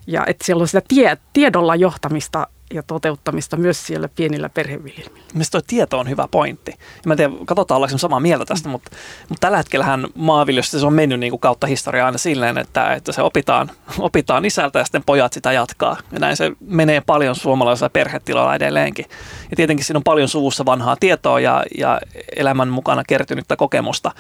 Ja 0.07 0.25
että 0.27 0.45
siellä 0.45 0.63
on 0.63 0.69
sitä 0.69 0.83
tie, 0.89 1.19
tiedolla 1.33 1.77
johtamista 1.77 2.47
ja 2.75 2.83
toteuttamista 2.83 3.57
myös 3.57 3.87
siellä 3.87 4.09
pienillä 4.09 4.49
perheviljelmillä. 4.49 5.27
Mielestäni 5.33 5.63
tuo 5.63 5.67
tieto 5.67 5.99
on 5.99 6.09
hyvä 6.09 6.29
pointti. 6.31 6.71
Ja 6.79 7.03
mä 7.07 7.13
en 7.13 7.17
tiedä, 7.17 7.33
katsotaan 7.47 7.77
ollaanko 7.77 7.99
samaa 7.99 8.21
mieltä 8.21 8.45
tästä, 8.45 8.69
mutta, 8.69 8.91
mutta 9.29 9.41
tällä 9.41 9.57
hetkellähän 9.57 10.07
maanviljelystä 10.15 10.79
se 10.79 10.87
on 10.87 10.93
mennyt 10.93 11.21
niin 11.21 11.31
kuin 11.31 11.41
kautta 11.41 11.67
historiaa 11.67 12.07
aina 12.07 12.19
silleen, 12.19 12.59
että, 12.59 12.93
että 12.93 13.13
se 13.13 13.23
opitaan, 13.23 13.71
opitaan 13.99 14.45
isältä 14.45 14.79
ja 14.79 14.85
sitten 14.85 15.03
pojat 15.07 15.33
sitä 15.33 15.53
jatkaa. 15.53 15.97
Ja 16.13 16.19
näin 16.19 16.37
se 16.37 16.53
menee 16.61 17.01
paljon 17.01 17.35
suomalaisilla 17.35 17.91
perhetiloilla 17.91 18.55
edelleenkin. 18.55 19.07
Ja 19.51 19.57
tietenkin 19.57 19.85
siinä 19.85 19.99
on 19.99 20.05
paljon 20.05 20.29
suvussa 20.29 20.65
vanhaa 20.65 20.97
tietoa 21.01 21.41
ja, 21.41 21.65
ja 21.79 22.01
elämän 22.37 22.69
mukana 22.69 23.03
kertynyttä 23.09 23.57
kokemusta. 23.57 24.13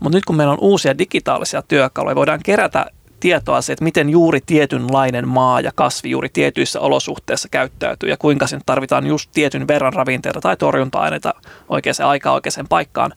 Mutta 0.00 0.18
nyt 0.18 0.24
kun 0.24 0.36
meillä 0.36 0.52
on 0.52 0.60
uusia 0.60 0.98
digitaalisia 0.98 1.62
työkaluja, 1.62 2.16
voidaan 2.16 2.40
kerätä 2.44 2.86
tietoa 3.20 3.60
se, 3.60 3.72
että 3.72 3.84
miten 3.84 4.10
juuri 4.10 4.40
tietynlainen 4.46 5.28
maa 5.28 5.60
ja 5.60 5.72
kasvi 5.74 6.10
juuri 6.10 6.28
tietyissä 6.28 6.80
olosuhteissa 6.80 7.48
käyttäytyy 7.50 8.08
ja 8.08 8.16
kuinka 8.16 8.46
sen 8.46 8.60
tarvitaan 8.66 9.06
just 9.06 9.30
tietyn 9.34 9.68
verran 9.68 9.92
ravinteita 9.92 10.40
tai 10.40 10.56
torjunta-aineita 10.56 11.34
oikeaan 11.68 12.08
aikaan 12.08 12.34
oikeaan 12.34 12.68
paikkaan. 12.68 13.12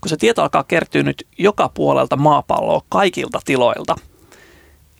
Kun 0.00 0.08
se 0.08 0.16
tieto 0.16 0.42
alkaa 0.42 0.64
kertyä 0.64 1.02
nyt 1.02 1.26
joka 1.38 1.70
puolelta 1.74 2.16
maapalloa 2.16 2.80
kaikilta 2.88 3.40
tiloilta, 3.44 3.96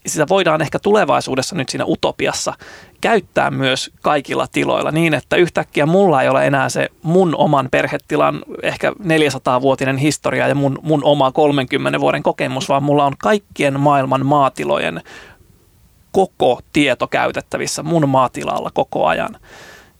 sitä 0.06 0.26
voidaan 0.28 0.62
ehkä 0.62 0.78
tulevaisuudessa 0.78 1.56
nyt 1.56 1.68
siinä 1.68 1.84
utopiassa 1.84 2.54
käyttää 3.00 3.50
myös 3.50 3.90
kaikilla 4.02 4.46
tiloilla 4.52 4.90
niin, 4.90 5.14
että 5.14 5.36
yhtäkkiä 5.36 5.86
mulla 5.86 6.22
ei 6.22 6.28
ole 6.28 6.46
enää 6.46 6.68
se 6.68 6.88
mun 7.02 7.36
oman 7.36 7.68
perhetilan 7.70 8.42
ehkä 8.62 8.90
400-vuotinen 8.90 9.96
historia 9.96 10.48
ja 10.48 10.54
mun, 10.54 10.78
mun 10.82 11.04
oma 11.04 11.32
30 11.32 12.00
vuoden 12.00 12.22
kokemus, 12.22 12.68
vaan 12.68 12.82
mulla 12.82 13.04
on 13.04 13.16
kaikkien 13.18 13.80
maailman 13.80 14.26
maatilojen 14.26 15.02
koko 16.12 16.60
tieto 16.72 17.06
käytettävissä 17.06 17.82
mun 17.82 18.08
maatilalla 18.08 18.70
koko 18.75 19.06
ajan. 19.06 19.36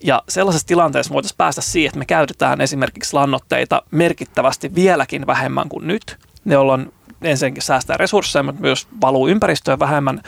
Ja 0.04 0.22
sellaisessa 0.28 0.66
tilanteessa 0.66 1.14
voitaisiin 1.14 1.36
päästä 1.36 1.60
siihen, 1.60 1.88
että 1.88 1.98
me 1.98 2.04
käytetään 2.04 2.60
esimerkiksi 2.60 3.14
lannoitteita 3.14 3.82
merkittävästi 3.90 4.75
vieläkin 4.75 5.26
vähemmän 5.26 5.68
kuin 5.68 5.86
nyt, 5.86 6.16
jolloin 6.46 6.92
ensinnäkin 7.23 7.62
säästää 7.62 7.96
resursseja, 7.96 8.42
mutta 8.42 8.61
myös 8.61 8.88
valuu 9.00 9.28
ympäristöön 9.28 9.78
vähemmän, 9.78 10.20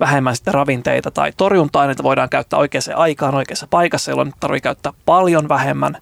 vähemmän 0.00 0.36
sitten 0.36 0.54
ravinteita 0.54 1.10
tai 1.10 1.32
torjunta-aineita 1.36 2.02
voidaan 2.02 2.28
käyttää 2.28 2.58
oikeaan 2.58 2.96
aikaan 2.96 3.34
oikeassa 3.34 3.66
paikassa, 3.70 4.10
jolloin 4.10 4.32
tarvitsee 4.40 4.60
käyttää 4.60 4.92
paljon 5.04 5.48
vähemmän 5.48 5.96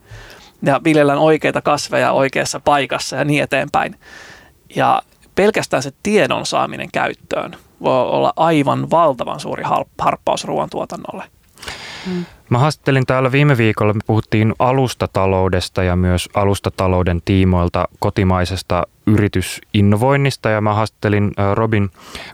ja 0.63 0.81
viljellään 0.85 1.19
oikeita 1.19 1.63
kasveja 1.63 2.13
oikeassa 2.13 2.61
paikassa 2.61 3.17
ja 3.17 3.25
niin 3.25 3.43
eteenpäin. 3.43 3.97
Ja 4.77 5.03
pelkästään 5.35 5.83
se 5.83 5.93
tiedon 6.03 6.47
saaminen 6.47 6.89
käyttöön 6.93 7.57
voi 7.83 8.03
olla 8.03 8.33
aivan 8.37 8.91
valtavan 8.91 9.41
suuri 9.41 9.63
harppaus 9.99 10.45
ruoantuotannolle. 10.45 11.25
Mm. 12.07 12.25
Mä 12.49 12.59
haastattelin 12.59 13.07
täällä 13.07 13.33
viime 13.33 13.57
viikolla, 13.57 13.93
me 13.93 14.01
puhuttiin 14.07 14.55
alustataloudesta 14.59 15.83
ja 15.83 15.97
myös 15.97 16.29
alustatalouden 16.35 17.23
tiimoilta 17.25 17.89
kotimaisesta 17.99 18.87
yritysinnovoinnista 19.07 20.51
ja 20.51 20.61
mä 20.61 20.75
haastattelin 20.75 21.33
Robin 21.55 21.91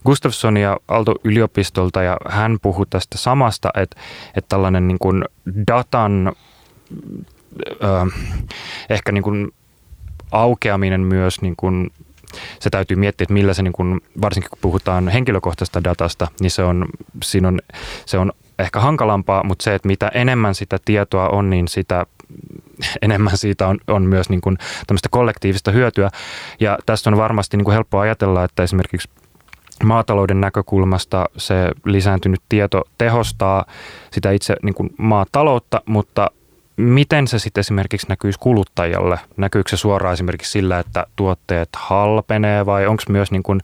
Gustafssonia 0.07 0.77
Aalto-yliopistolta 0.89 2.03
ja 2.03 2.17
hän 2.29 2.59
puhui 2.63 2.87
tästä 2.91 3.19
samasta, 3.19 3.71
että, 3.75 4.01
että 4.37 4.49
tällainen 4.49 4.89
niin 4.89 4.99
kuin 4.99 5.25
datan 5.67 6.33
äh, 7.85 8.07
ehkä 8.91 9.13
niin 9.13 9.25
kuin 9.25 9.49
aukeaminen 10.33 11.01
myös 11.01 11.43
niin 11.43 11.55
kuin 11.57 11.91
se 12.61 12.71
täytyy 12.71 12.97
miettiä, 12.97 13.25
että 13.25 13.33
millä 13.33 13.55
se, 13.55 13.63
niin 13.63 13.73
kun, 13.73 14.01
varsinkin 14.21 14.51
kun 14.51 14.59
puhutaan 14.63 15.09
henkilökohtaisesta 15.09 15.85
datasta, 15.85 16.29
niin 16.41 16.51
se 16.51 16.63
on, 16.63 16.87
siinä 17.25 17.49
on, 17.49 17.61
se 18.07 18.19
on 18.19 18.33
ehkä 18.59 18.81
hankalampaa, 18.81 19.45
mutta 19.45 19.63
se, 19.63 19.75
että 19.75 19.89
mitä 19.89 20.11
enemmän 20.15 20.55
sitä 20.55 20.79
tietoa 20.85 21.29
on, 21.29 21.51
niin 21.51 21.69
sitä 21.69 22.07
enemmän 23.03 23.37
siitä 23.37 23.67
on, 23.67 23.79
on 23.87 24.03
myös 24.03 24.31
niin 24.31 24.41
kuin 24.41 24.59
tämmöistä 24.87 25.09
kollektiivista 25.11 25.71
hyötyä. 25.71 26.11
Ja 26.61 26.79
tästä 26.87 27.11
on 27.11 27.17
varmasti 27.17 27.57
niin 27.57 27.65
kuin 27.65 27.73
helppo 27.73 27.99
ajatella, 27.99 28.45
että 28.45 28.63
esimerkiksi 28.63 29.09
maatalouden 29.85 30.41
näkökulmasta 30.41 31.27
se 31.37 31.71
lisääntynyt 31.85 32.41
tieto 32.49 32.83
tehostaa 32.99 33.65
sitä 34.11 34.31
itse 34.31 34.57
niin 34.63 34.75
kuin 34.75 34.91
maataloutta, 34.99 35.83
mutta 35.87 36.31
Miten 36.79 37.29
se 37.29 37.39
sitten 37.39 37.61
esimerkiksi 37.61 38.07
näkyisi 38.09 38.39
kuluttajalle? 38.39 39.19
Näkyykö 39.37 39.71
se 39.71 39.77
suoraan 39.77 40.13
esimerkiksi 40.13 40.51
sillä, 40.51 40.79
että 40.79 41.07
tuotteet 41.17 41.69
halpenee 41.77 42.67
vai 42.67 42.87
onko 42.87 43.03
myös, 43.09 43.31
niin 43.31 43.43
kuin 43.43 43.61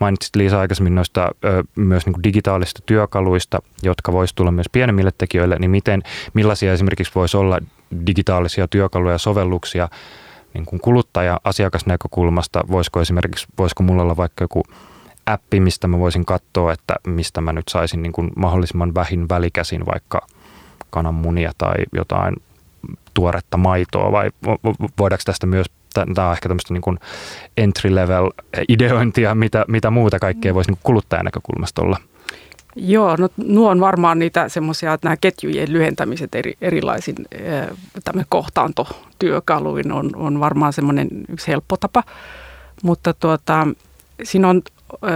mainitsit 0.00 0.36
Liisa 0.36 0.60
aikaisemmin 0.60 0.94
noista 0.94 1.28
myös 1.76 2.06
niin 2.06 2.12
kuin 2.14 2.22
digitaalisista 2.22 2.82
työkaluista, 2.86 3.58
jotka 3.82 4.12
voisi 4.12 4.34
tulla 4.34 4.50
myös 4.50 4.66
pienemmille 4.72 5.10
tekijöille, 5.18 5.56
niin 5.58 5.70
miten, 5.70 6.02
millaisia 6.34 6.72
esimerkiksi 6.72 7.12
voisi 7.14 7.36
olla 7.36 7.58
digitaalisia 8.06 8.68
työkaluja 8.68 9.12
ja 9.12 9.18
sovelluksia 9.18 9.88
niin 10.54 10.64
kuin 10.64 10.80
kuluttaja-asiakasnäkökulmasta? 10.80 12.64
Voisiko 12.70 13.00
esimerkiksi, 13.00 13.46
voisiko 13.58 13.82
mulla 13.82 14.02
olla 14.02 14.16
vaikka 14.16 14.44
joku 14.44 14.62
appi, 15.26 15.60
mistä 15.60 15.88
mä 15.88 15.98
voisin 15.98 16.24
katsoa, 16.24 16.72
että 16.72 16.94
mistä 17.06 17.40
mä 17.40 17.52
nyt 17.52 17.68
saisin 17.68 18.02
niin 18.02 18.12
kuin 18.12 18.30
mahdollisimman 18.36 18.94
vähin 18.94 19.28
välikäsin 19.28 19.86
vaikka 19.86 20.26
kananmunia 20.90 21.52
tai 21.58 21.74
jotain 21.92 22.34
tuoretta 23.18 23.56
maitoa 23.56 24.12
vai 24.12 24.30
voidaanko 24.98 25.22
tästä 25.24 25.46
myös, 25.46 25.66
tämä 26.14 26.26
on 26.26 26.32
ehkä 26.32 26.48
tämmöistä 26.48 26.74
niin 26.74 26.98
entry-level 27.56 28.30
ideointia, 28.68 29.34
mitä, 29.34 29.64
mitä 29.68 29.90
muuta 29.90 30.18
kaikkea 30.18 30.54
voisi 30.54 30.70
niin 30.70 30.78
kuluttajan 30.82 31.24
näkökulmasta 31.24 31.82
olla? 31.82 31.96
Joo, 32.76 33.16
no 33.16 33.28
nuo 33.36 33.70
on 33.70 33.80
varmaan 33.80 34.18
niitä 34.18 34.48
semmoisia, 34.48 34.92
että 34.92 35.06
nämä 35.06 35.16
ketjujen 35.16 35.72
lyhentämiset 35.72 36.34
eri, 36.34 36.54
erilaisin 36.60 37.16
tämmöinen 38.04 38.26
kohtaantotyökaluin 38.28 39.92
on, 39.92 40.10
on 40.16 40.40
varmaan 40.40 40.72
semmoinen 40.72 41.08
yksi 41.28 41.48
helppo 41.48 41.76
tapa, 41.76 42.02
mutta 42.82 43.14
tuota, 43.14 43.66
siinä 44.22 44.48
on 44.48 44.62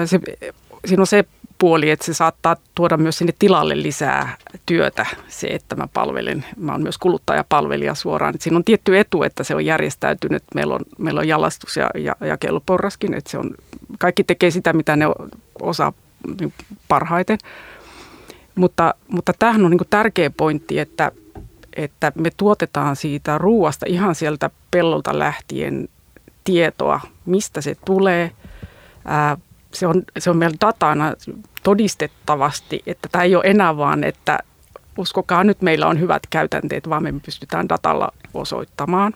se, 0.04 0.20
siinä 0.84 1.02
on 1.02 1.06
se 1.06 1.24
puoli, 1.62 1.90
että 1.90 2.06
se 2.06 2.14
saattaa 2.14 2.56
tuoda 2.74 2.96
myös 2.96 3.18
sinne 3.18 3.32
tilalle 3.38 3.82
lisää 3.82 4.36
työtä, 4.66 5.06
se, 5.28 5.46
että 5.46 5.76
mä 5.76 5.88
palvelen. 5.92 6.44
Mä 6.56 6.72
oon 6.72 6.82
myös 6.82 6.98
kuluttajapalvelija 6.98 7.94
suoraan. 7.94 8.34
Että 8.34 8.44
siinä 8.44 8.56
on 8.56 8.64
tietty 8.64 8.98
etu, 8.98 9.22
että 9.22 9.44
se 9.44 9.54
on 9.54 9.64
järjestäytynyt. 9.64 10.42
Meillä 10.54 10.74
on, 10.74 10.80
meillä 10.98 11.20
on 11.20 11.28
jalastus 11.28 11.76
ja, 11.76 11.90
ja 11.94 12.16
jakeluporraskin, 12.20 13.14
että 13.14 13.30
se 13.30 13.38
on, 13.38 13.50
kaikki 13.98 14.24
tekee 14.24 14.50
sitä, 14.50 14.72
mitä 14.72 14.96
ne 14.96 15.04
osaa 15.60 15.92
parhaiten. 16.88 17.38
Mutta, 18.54 18.94
mutta 19.08 19.32
tämähän 19.38 19.64
on 19.64 19.70
niin 19.70 19.80
tärkeä 19.90 20.30
pointti, 20.30 20.78
että, 20.78 21.12
että 21.76 22.12
me 22.14 22.30
tuotetaan 22.36 22.96
siitä 22.96 23.38
ruuasta 23.38 23.86
ihan 23.88 24.14
sieltä 24.14 24.50
pellolta 24.70 25.18
lähtien 25.18 25.88
tietoa, 26.44 27.00
mistä 27.26 27.60
se 27.60 27.76
tulee. 27.84 28.30
Se, 29.74 29.86
on, 29.86 30.02
se 30.18 30.30
on 30.30 30.36
meillä 30.36 30.56
datana 30.60 31.12
todistettavasti, 31.62 32.82
että 32.86 33.08
tämä 33.12 33.24
ei 33.24 33.36
ole 33.36 33.44
enää 33.46 33.76
vaan, 33.76 34.04
että 34.04 34.38
uskokaa 34.98 35.44
nyt 35.44 35.62
meillä 35.62 35.86
on 35.86 36.00
hyvät 36.00 36.22
käytänteet, 36.30 36.88
vaan 36.88 37.02
me 37.02 37.14
pystytään 37.24 37.68
datalla 37.68 38.08
osoittamaan. 38.34 39.14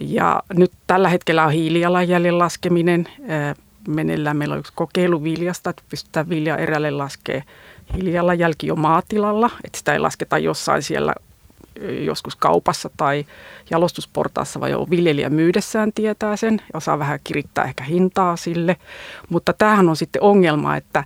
Ja 0.00 0.42
nyt 0.54 0.72
tällä 0.86 1.08
hetkellä 1.08 1.44
on 1.44 1.52
hiilijalanjäljen 1.52 2.38
laskeminen. 2.38 3.08
Meneillään 3.88 4.36
meillä 4.36 4.52
on 4.52 4.58
yksi 4.58 4.72
kokeilu 4.76 5.22
viljasta, 5.22 5.70
että 5.70 5.82
pystytään 5.88 6.28
vilja 6.28 6.56
erälle 6.56 6.90
laskea 6.90 7.42
hiilijalanjälki 7.94 8.66
jo 8.66 8.76
maatilalla, 8.76 9.50
että 9.64 9.78
sitä 9.78 9.92
ei 9.92 9.98
lasketa 9.98 10.38
jossain 10.38 10.82
siellä 10.82 11.14
joskus 12.04 12.36
kaupassa 12.36 12.90
tai 12.96 13.26
jalostusportaassa, 13.70 14.60
vai 14.60 14.70
jo 14.70 14.86
viljelijä 14.90 15.30
myydessään 15.30 15.92
tietää 15.94 16.36
sen 16.36 16.54
ja 16.54 16.76
osaa 16.76 16.98
vähän 16.98 17.20
kirittää 17.24 17.64
ehkä 17.64 17.84
hintaa 17.84 18.36
sille. 18.36 18.76
Mutta 19.28 19.52
tämähän 19.52 19.88
on 19.88 19.96
sitten 19.96 20.22
ongelma, 20.22 20.76
että 20.76 21.04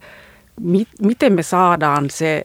mi- 0.60 0.86
miten 1.02 1.32
me 1.32 1.42
saadaan 1.42 2.10
se 2.10 2.44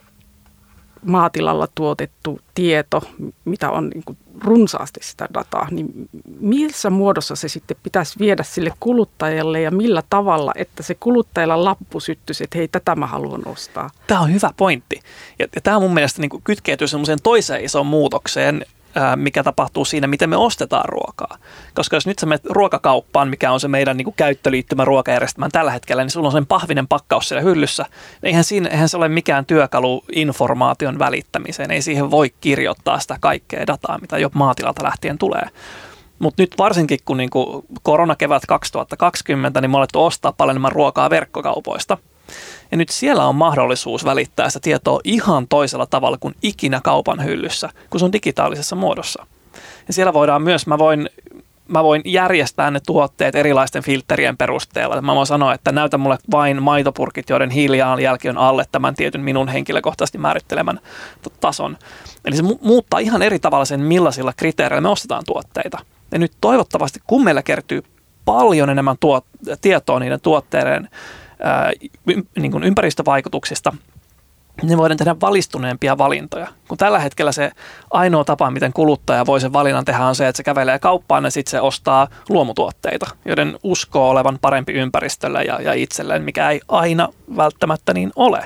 maatilalla 1.04 1.68
tuotettu 1.76 2.40
tieto, 2.54 3.02
mitä 3.46 3.72
on 3.72 3.90
niin 3.90 4.04
kuin 4.06 4.18
runsaasti 4.44 5.00
sitä 5.04 5.28
dataa, 5.34 5.68
niin 5.72 6.10
missä 6.40 6.90
muodossa 6.90 7.36
se 7.36 7.48
sitten 7.48 7.78
pitäisi 7.84 8.20
viedä 8.20 8.44
sille 8.44 8.74
kuluttajalle 8.80 9.62
ja 9.62 9.72
millä 9.72 10.04
tavalla, 10.10 10.52
että 10.56 10.84
se 10.84 10.96
kuluttajalla 10.96 11.64
lappu 11.64 12.00
syttyisi, 12.00 12.44
että 12.44 12.58
hei, 12.58 12.68
tätä 12.68 12.96
mä 12.96 13.08
haluan 13.08 13.48
ostaa. 13.48 13.90
Tämä 14.08 14.22
on 14.22 14.34
hyvä 14.34 14.52
pointti. 14.58 15.00
Ja, 15.40 15.48
ja 15.56 15.62
tämä 15.62 15.80
mun 15.80 15.94
mielestä 15.94 16.22
niin 16.22 16.44
kytkeytyy 16.44 16.88
semmoiseen 16.88 17.20
toiseen 17.24 17.66
isoon 17.66 17.86
muutokseen, 17.86 18.66
mikä 19.16 19.44
tapahtuu 19.44 19.86
siinä, 19.86 20.08
miten 20.08 20.30
me 20.30 20.38
ostetaan 20.38 20.90
ruokaa. 20.90 21.38
Koska 21.76 21.96
jos 21.96 22.08
nyt 22.08 22.20
sä 22.20 22.26
menet 22.26 22.46
ruokakauppaan, 22.46 23.30
mikä 23.30 23.52
on 23.52 23.60
se 23.60 23.68
meidän 23.68 23.98
niin 23.98 24.06
kuin 24.06 24.16
käyttöliittymä 24.18 24.86
ruokajärjestelmään 24.86 25.52
tällä 25.52 25.72
hetkellä, 25.72 26.04
niin 26.04 26.12
sulla 26.12 26.28
on 26.28 26.32
sen 26.32 26.46
pahvinen 26.46 26.88
pakkaus 26.88 27.30
siellä 27.30 27.42
hyllyssä. 27.42 27.86
Eihän, 28.24 28.44
siinä, 28.44 28.70
eihän 28.70 28.90
se 28.90 28.98
ole 28.98 29.10
mikään 29.10 29.46
työkalu 29.46 30.04
informaation 30.12 31.00
välittämiseen. 31.00 31.72
Ei 31.72 31.82
siihen 31.82 32.12
voi 32.12 32.34
kirjoittaa 32.42 33.00
sitä 33.00 33.18
kaikkea 33.20 33.68
dataa, 33.68 33.98
mitä 33.98 34.18
jo 34.18 34.30
maatilalta 34.34 34.84
lähtien 34.84 35.18
tulee. 35.18 35.46
Mutta 36.20 36.44
nyt 36.44 36.56
varsinkin, 36.58 37.00
kun 37.06 37.18
niinku 37.18 37.66
koronakevät 37.84 38.44
2020, 38.48 39.62
niin 39.62 39.72
me 39.72 39.78
alettu 39.78 40.06
ostaa 40.06 40.32
paljon 40.32 40.54
enemmän 40.54 40.72
ruokaa 40.72 41.10
verkkokaupoista– 41.10 41.98
ja 42.74 42.78
nyt 42.78 42.90
siellä 42.90 43.26
on 43.28 43.36
mahdollisuus 43.36 44.06
välittää 44.06 44.50
sitä 44.50 44.64
tietoa 44.64 45.00
ihan 45.04 45.48
toisella 45.48 45.86
tavalla 45.86 46.18
kuin 46.18 46.36
ikinä 46.44 46.82
kaupan 46.84 47.24
hyllyssä, 47.24 47.70
kun 47.90 48.00
se 48.00 48.06
on 48.06 48.14
digitaalisessa 48.14 48.76
muodossa. 48.76 49.26
Ja 49.88 49.94
siellä 49.94 50.14
voidaan 50.14 50.42
myös, 50.42 50.68
mä 50.68 50.78
voin, 50.78 51.10
mä 51.68 51.84
voin 51.84 52.02
järjestää 52.06 52.72
ne 52.72 52.80
tuotteet 52.86 53.36
erilaisten 53.36 53.84
filterien 53.84 54.38
perusteella. 54.38 55.02
Mä 55.02 55.16
voin 55.16 55.28
sanoa, 55.28 55.54
että 55.54 55.72
näytä 55.72 55.98
mulle 55.98 56.18
vain 56.32 56.64
maitopurkit, 56.64 57.30
joiden 57.30 57.50
hiilijalanjälki 57.50 58.30
on 58.30 58.38
alle 58.38 58.66
tämän 58.72 58.96
tietyn 58.96 59.22
minun 59.22 59.48
henkilökohtaisesti 59.48 60.18
määrittelemän 60.18 60.80
tason. 61.40 61.78
Eli 62.26 62.36
se 62.36 62.44
mu- 62.44 62.60
muuttaa 62.62 63.00
ihan 63.00 63.22
eri 63.22 63.40
tavalla 63.40 63.66
sen, 63.66 63.80
millaisilla 63.80 64.34
kriteereillä 64.38 64.82
me 64.82 64.90
ostetaan 64.90 65.24
tuotteita. 65.26 65.80
Ja 66.12 66.20
nyt 66.20 66.32
toivottavasti, 66.42 67.00
kun 67.08 67.24
meillä 67.24 67.44
kertyy 67.44 67.84
paljon 68.26 68.70
enemmän 68.70 68.96
tuot- 68.96 69.56
tietoa 69.62 70.00
niiden 70.00 70.22
tuotteiden 70.22 70.90
niin 72.36 72.52
kuin 72.52 72.64
ympäristövaikutuksista, 72.64 73.74
niin 74.62 74.78
voidaan 74.78 74.98
tehdä 74.98 75.16
valistuneempia 75.22 75.98
valintoja. 75.98 76.48
Kun 76.68 76.78
tällä 76.78 77.00
hetkellä 77.00 77.32
se 77.32 77.52
ainoa 77.92 78.24
tapa, 78.24 78.52
miten 78.52 78.74
kuluttaja 78.74 79.26
voi 79.26 79.42
sen 79.42 79.54
valinnan 79.54 79.86
tehdä, 79.86 80.06
on 80.06 80.16
se, 80.16 80.28
että 80.28 80.38
se 80.38 80.44
kävelee 80.44 80.80
kauppaan 80.80 81.24
ja 81.24 81.32
sitten 81.32 81.52
se 81.52 81.62
ostaa 81.62 82.08
luomutuotteita, 82.30 83.06
joiden 83.26 83.60
uskoo 83.64 84.10
olevan 84.10 84.38
parempi 84.42 84.74
ympäristölle 84.74 85.44
ja, 85.44 85.62
ja 85.62 85.74
itselleen, 85.74 86.24
mikä 86.24 86.50
ei 86.50 86.62
aina 86.68 87.10
välttämättä 87.38 87.94
niin 87.94 88.12
ole. 88.16 88.46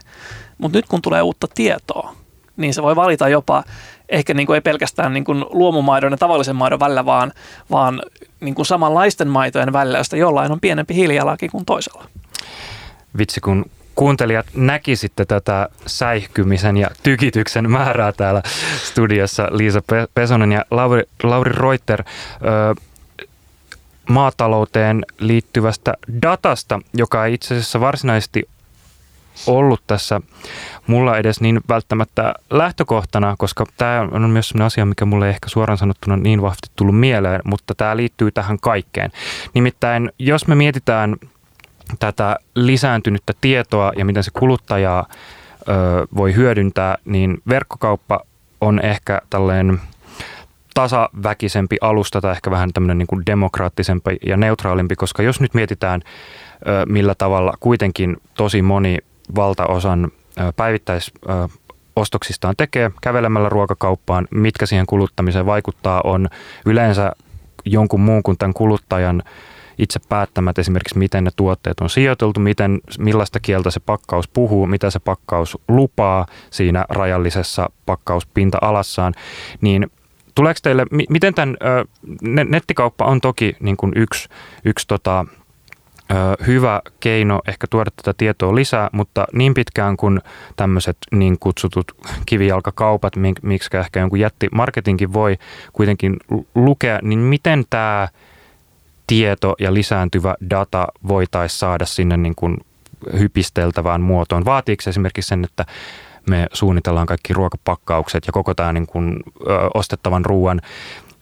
Mutta 0.57 0.77
nyt 0.77 0.85
kun 0.87 1.01
tulee 1.01 1.21
uutta 1.21 1.47
tietoa, 1.55 2.15
niin 2.57 2.73
se 2.73 2.83
voi 2.83 2.95
valita 2.95 3.29
jopa 3.29 3.63
ehkä 4.09 4.33
niin 4.33 4.47
kuin 4.47 4.55
ei 4.55 4.61
pelkästään 4.61 5.13
niin 5.13 5.23
kuin 5.23 5.45
luomumaidon 5.49 6.11
ja 6.11 6.17
tavallisen 6.17 6.55
maidon 6.55 6.79
välillä, 6.79 7.05
vaan, 7.05 7.31
vaan 7.71 8.01
niin 8.39 8.55
kuin 8.55 8.65
samanlaisten 8.65 9.27
maitojen 9.27 9.73
välillä, 9.73 9.97
josta 9.97 10.17
jollain 10.17 10.51
on 10.51 10.59
pienempi 10.59 10.93
hiilijalanki 10.93 11.49
kuin 11.49 11.65
toisella 11.65 12.03
vitsi 13.17 13.41
kun 13.41 13.65
kuuntelijat 13.95 14.45
näkisitte 14.53 15.25
tätä 15.25 15.69
säihkymisen 15.85 16.77
ja 16.77 16.89
tykityksen 17.03 17.71
määrää 17.71 18.11
täällä 18.11 18.41
studiossa 18.83 19.47
Liisa 19.51 19.81
Pesonen 20.13 20.51
ja 20.51 20.65
Lauri, 20.71 21.03
Lauri 21.23 21.51
Reuter 21.51 22.03
ö, 22.03 22.75
maatalouteen 24.09 25.05
liittyvästä 25.19 25.93
datasta, 26.21 26.79
joka 26.93 27.25
ei 27.25 27.33
itse 27.33 27.53
asiassa 27.53 27.79
varsinaisesti 27.79 28.49
ollut 29.47 29.81
tässä 29.87 30.21
mulla 30.87 31.17
edes 31.17 31.41
niin 31.41 31.61
välttämättä 31.69 32.33
lähtökohtana, 32.49 33.35
koska 33.37 33.65
tämä 33.77 34.07
on 34.11 34.29
myös 34.29 34.49
sellainen 34.49 34.65
asia, 34.65 34.85
mikä 34.85 35.05
mulle 35.05 35.25
ei 35.25 35.29
ehkä 35.29 35.49
suoraan 35.49 35.77
sanottuna 35.77 36.17
niin 36.17 36.41
vahvasti 36.41 36.69
tullut 36.75 36.99
mieleen, 36.99 37.41
mutta 37.43 37.75
tämä 37.75 37.97
liittyy 37.97 38.31
tähän 38.31 38.59
kaikkeen. 38.59 39.11
Nimittäin 39.53 40.11
jos 40.19 40.47
me 40.47 40.55
mietitään 40.55 41.15
tätä 41.99 42.35
lisääntynyttä 42.55 43.33
tietoa 43.41 43.91
ja 43.97 44.05
miten 44.05 44.23
se 44.23 44.31
kuluttajaa 44.33 45.05
ö, 45.09 45.13
voi 46.15 46.35
hyödyntää, 46.35 46.97
niin 47.05 47.37
verkkokauppa 47.49 48.19
on 48.61 48.79
ehkä 48.79 49.21
tällainen 49.29 49.81
tasaväkisempi 50.73 51.77
alusta 51.81 52.21
tai 52.21 52.31
ehkä 52.31 52.51
vähän 52.51 52.73
tämmöinen 52.73 52.97
niin 52.97 53.07
kuin 53.07 53.25
demokraattisempi 53.25 54.17
ja 54.25 54.37
neutraalimpi, 54.37 54.95
koska 54.95 55.23
jos 55.23 55.41
nyt 55.41 55.53
mietitään, 55.53 56.01
ö, 56.67 56.85
millä 56.85 57.15
tavalla 57.15 57.53
kuitenkin 57.59 58.17
tosi 58.33 58.61
moni 58.61 58.97
valtaosan 59.35 60.11
päivittäisostoksistaan 60.55 62.55
tekee 62.57 62.91
kävelemällä 63.01 63.49
ruokakauppaan, 63.49 64.27
mitkä 64.31 64.65
siihen 64.65 64.85
kuluttamiseen 64.85 65.45
vaikuttaa, 65.45 66.01
on 66.03 66.29
yleensä 66.65 67.11
jonkun 67.65 68.01
muun 68.01 68.23
kuin 68.23 68.37
tämän 68.37 68.53
kuluttajan 68.53 69.23
itse 69.77 69.99
päättämät 70.09 70.59
esimerkiksi, 70.59 70.97
miten 70.97 71.23
ne 71.23 71.29
tuotteet 71.35 71.79
on 71.79 71.89
sijoiteltu, 71.89 72.39
miten, 72.39 72.79
millaista 72.99 73.39
kieltä 73.39 73.71
se 73.71 73.79
pakkaus 73.79 74.27
puhuu, 74.27 74.67
mitä 74.67 74.89
se 74.89 74.99
pakkaus 74.99 75.57
lupaa 75.67 76.25
siinä 76.49 76.85
rajallisessa 76.89 77.69
pakkauspinta-alassaan, 77.85 79.13
niin 79.61 79.91
tuleeko 80.35 80.59
teille, 80.63 80.85
miten 81.09 81.33
tämän 81.33 81.55
nettikauppa 82.49 83.05
on 83.05 83.21
toki 83.21 83.55
niin 83.59 83.77
kuin 83.77 83.91
yksi, 83.95 84.29
yksi 84.65 84.87
tota, 84.87 85.25
hyvä 86.47 86.81
keino 86.99 87.41
ehkä 87.47 87.67
tuoda 87.69 87.91
tätä 87.95 88.13
tietoa 88.17 88.55
lisää, 88.55 88.89
mutta 88.91 89.25
niin 89.33 89.53
pitkään 89.53 89.97
kuin 89.97 90.21
tämmöiset 90.55 90.97
niin 91.11 91.39
kutsutut 91.39 91.91
kivijalkakaupat, 92.25 93.13
miksi 93.41 93.77
ehkä 93.77 93.99
jonkun 93.99 94.19
jättimarketinkin 94.19 95.13
voi 95.13 95.37
kuitenkin 95.73 96.15
lukea, 96.55 96.99
niin 97.01 97.19
miten 97.19 97.63
tämä 97.69 98.07
tieto 99.07 99.55
ja 99.59 99.73
lisääntyvä 99.73 100.35
data 100.49 100.87
voitaisiin 101.07 101.59
saada 101.59 101.85
sinne 101.85 102.17
niin 102.17 102.35
kuin 102.35 102.57
hypisteltävään 103.19 104.01
muotoon? 104.01 104.45
Vaatiiko 104.45 104.81
se 104.81 104.89
esimerkiksi 104.89 105.29
sen, 105.29 105.43
että 105.43 105.65
me 106.29 106.47
suunnitellaan 106.53 107.07
kaikki 107.07 107.33
ruokapakkaukset 107.33 108.27
ja 108.27 108.33
koko 108.33 108.53
tämä 108.53 108.73
niin 108.73 108.87
kuin, 108.87 109.19
ö, 109.41 109.69
ostettavan 109.73 110.25
ruoan 110.25 110.61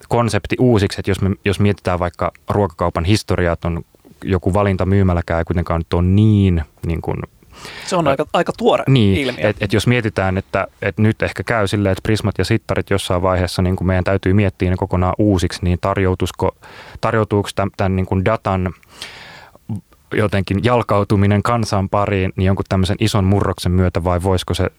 konsepti 0.09 0.55
uusiksi, 0.59 1.01
että 1.01 1.11
jos, 1.11 1.21
me, 1.21 1.29
jos 1.45 1.59
mietitään 1.59 1.99
vaikka 1.99 2.31
ruokakaupan 2.49 3.05
historiaa, 3.05 3.53
että 3.53 3.67
on 3.67 3.81
joku 4.23 4.53
valinta 4.53 4.85
myymäläkään 4.85 5.37
ei 5.39 5.45
kuitenkaan 5.45 5.79
nyt 5.79 5.93
ole 5.93 6.01
niin, 6.01 6.63
niin 6.85 7.01
kuin 7.01 7.17
se 7.85 7.95
on 7.95 8.07
aika, 8.07 8.25
aika 8.33 8.53
tuore 8.57 8.83
niin, 8.87 9.17
ilmiö. 9.17 9.49
Et, 9.49 9.57
et 9.59 9.73
jos 9.73 9.87
mietitään, 9.87 10.37
että 10.37 10.67
et 10.81 10.97
nyt 10.97 11.21
ehkä 11.21 11.43
käy 11.43 11.67
silleen, 11.67 11.91
että 11.91 12.03
prismat 12.03 12.37
ja 12.37 12.45
sittarit 12.45 12.89
jossain 12.89 13.21
vaiheessa 13.21 13.61
niin 13.61 13.75
kuin 13.75 13.87
meidän 13.87 14.03
täytyy 14.03 14.33
miettiä 14.33 14.69
ne 14.69 14.75
kokonaan 14.75 15.15
uusiksi, 15.17 15.59
niin 15.61 15.79
tarjoutuuko, 17.01 17.49
tämän, 17.55 17.71
tämän 17.77 17.95
niin 17.95 18.05
kuin 18.05 18.25
datan 18.25 18.73
jotenkin 20.13 20.63
jalkautuminen 20.63 21.43
kansan 21.43 21.89
pariin 21.89 22.33
niin 22.35 22.45
jonkun 22.45 22.65
tämmöisen 22.69 22.97
ison 22.99 23.25
murroksen 23.25 23.71
myötä 23.71 24.03
vai 24.03 24.23
voisiko 24.23 24.53
se 24.53 24.69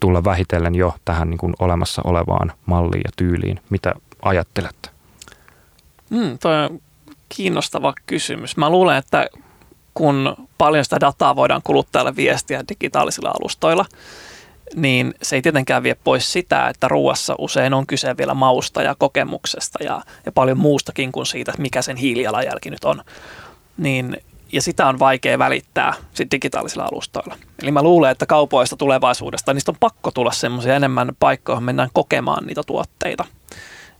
tulla 0.00 0.24
vähitellen 0.24 0.74
jo 0.74 0.94
tähän 1.04 1.30
niin 1.30 1.38
kuin 1.38 1.54
olemassa 1.58 2.02
olevaan 2.04 2.52
malliin 2.66 3.02
ja 3.04 3.10
tyyliin? 3.16 3.60
Mitä 3.70 3.94
ajattelette? 4.22 4.90
Mm, 6.10 6.38
toi 6.38 6.64
on 6.64 6.80
kiinnostava 7.28 7.94
kysymys. 8.06 8.56
Mä 8.56 8.70
luulen, 8.70 8.96
että 8.96 9.26
kun 9.94 10.36
paljon 10.58 10.84
sitä 10.84 11.00
dataa 11.00 11.36
voidaan 11.36 11.62
kuluttajalle 11.64 12.16
viestiä 12.16 12.64
digitaalisilla 12.68 13.28
alustoilla, 13.28 13.84
niin 14.74 15.14
se 15.22 15.36
ei 15.36 15.42
tietenkään 15.42 15.82
vie 15.82 15.96
pois 16.04 16.32
sitä, 16.32 16.68
että 16.68 16.88
ruuassa 16.88 17.34
usein 17.38 17.74
on 17.74 17.86
kyse 17.86 18.16
vielä 18.16 18.34
mausta 18.34 18.82
ja 18.82 18.94
kokemuksesta 18.94 19.84
ja, 19.84 20.02
ja 20.26 20.32
paljon 20.32 20.58
muustakin 20.58 21.12
kuin 21.12 21.26
siitä, 21.26 21.52
mikä 21.58 21.82
sen 21.82 21.96
hiilijalanjälki 21.96 22.70
nyt 22.70 22.84
on. 22.84 23.02
Niin 23.76 24.16
ja 24.52 24.62
sitä 24.62 24.86
on 24.86 24.98
vaikea 24.98 25.38
välittää 25.38 25.94
sit 26.14 26.30
digitaalisilla 26.30 26.84
alustoilla. 26.92 27.36
Eli 27.62 27.70
mä 27.70 27.82
luulen, 27.82 28.10
että 28.10 28.26
kaupoista 28.26 28.76
tulevaisuudesta, 28.76 29.54
niistä 29.54 29.70
on 29.70 29.76
pakko 29.80 30.10
tulla 30.10 30.32
semmoisia 30.32 30.76
enemmän 30.76 31.12
paikkoja, 31.20 31.60
mennään 31.60 31.88
kokemaan 31.92 32.46
niitä 32.46 32.62
tuotteita. 32.66 33.24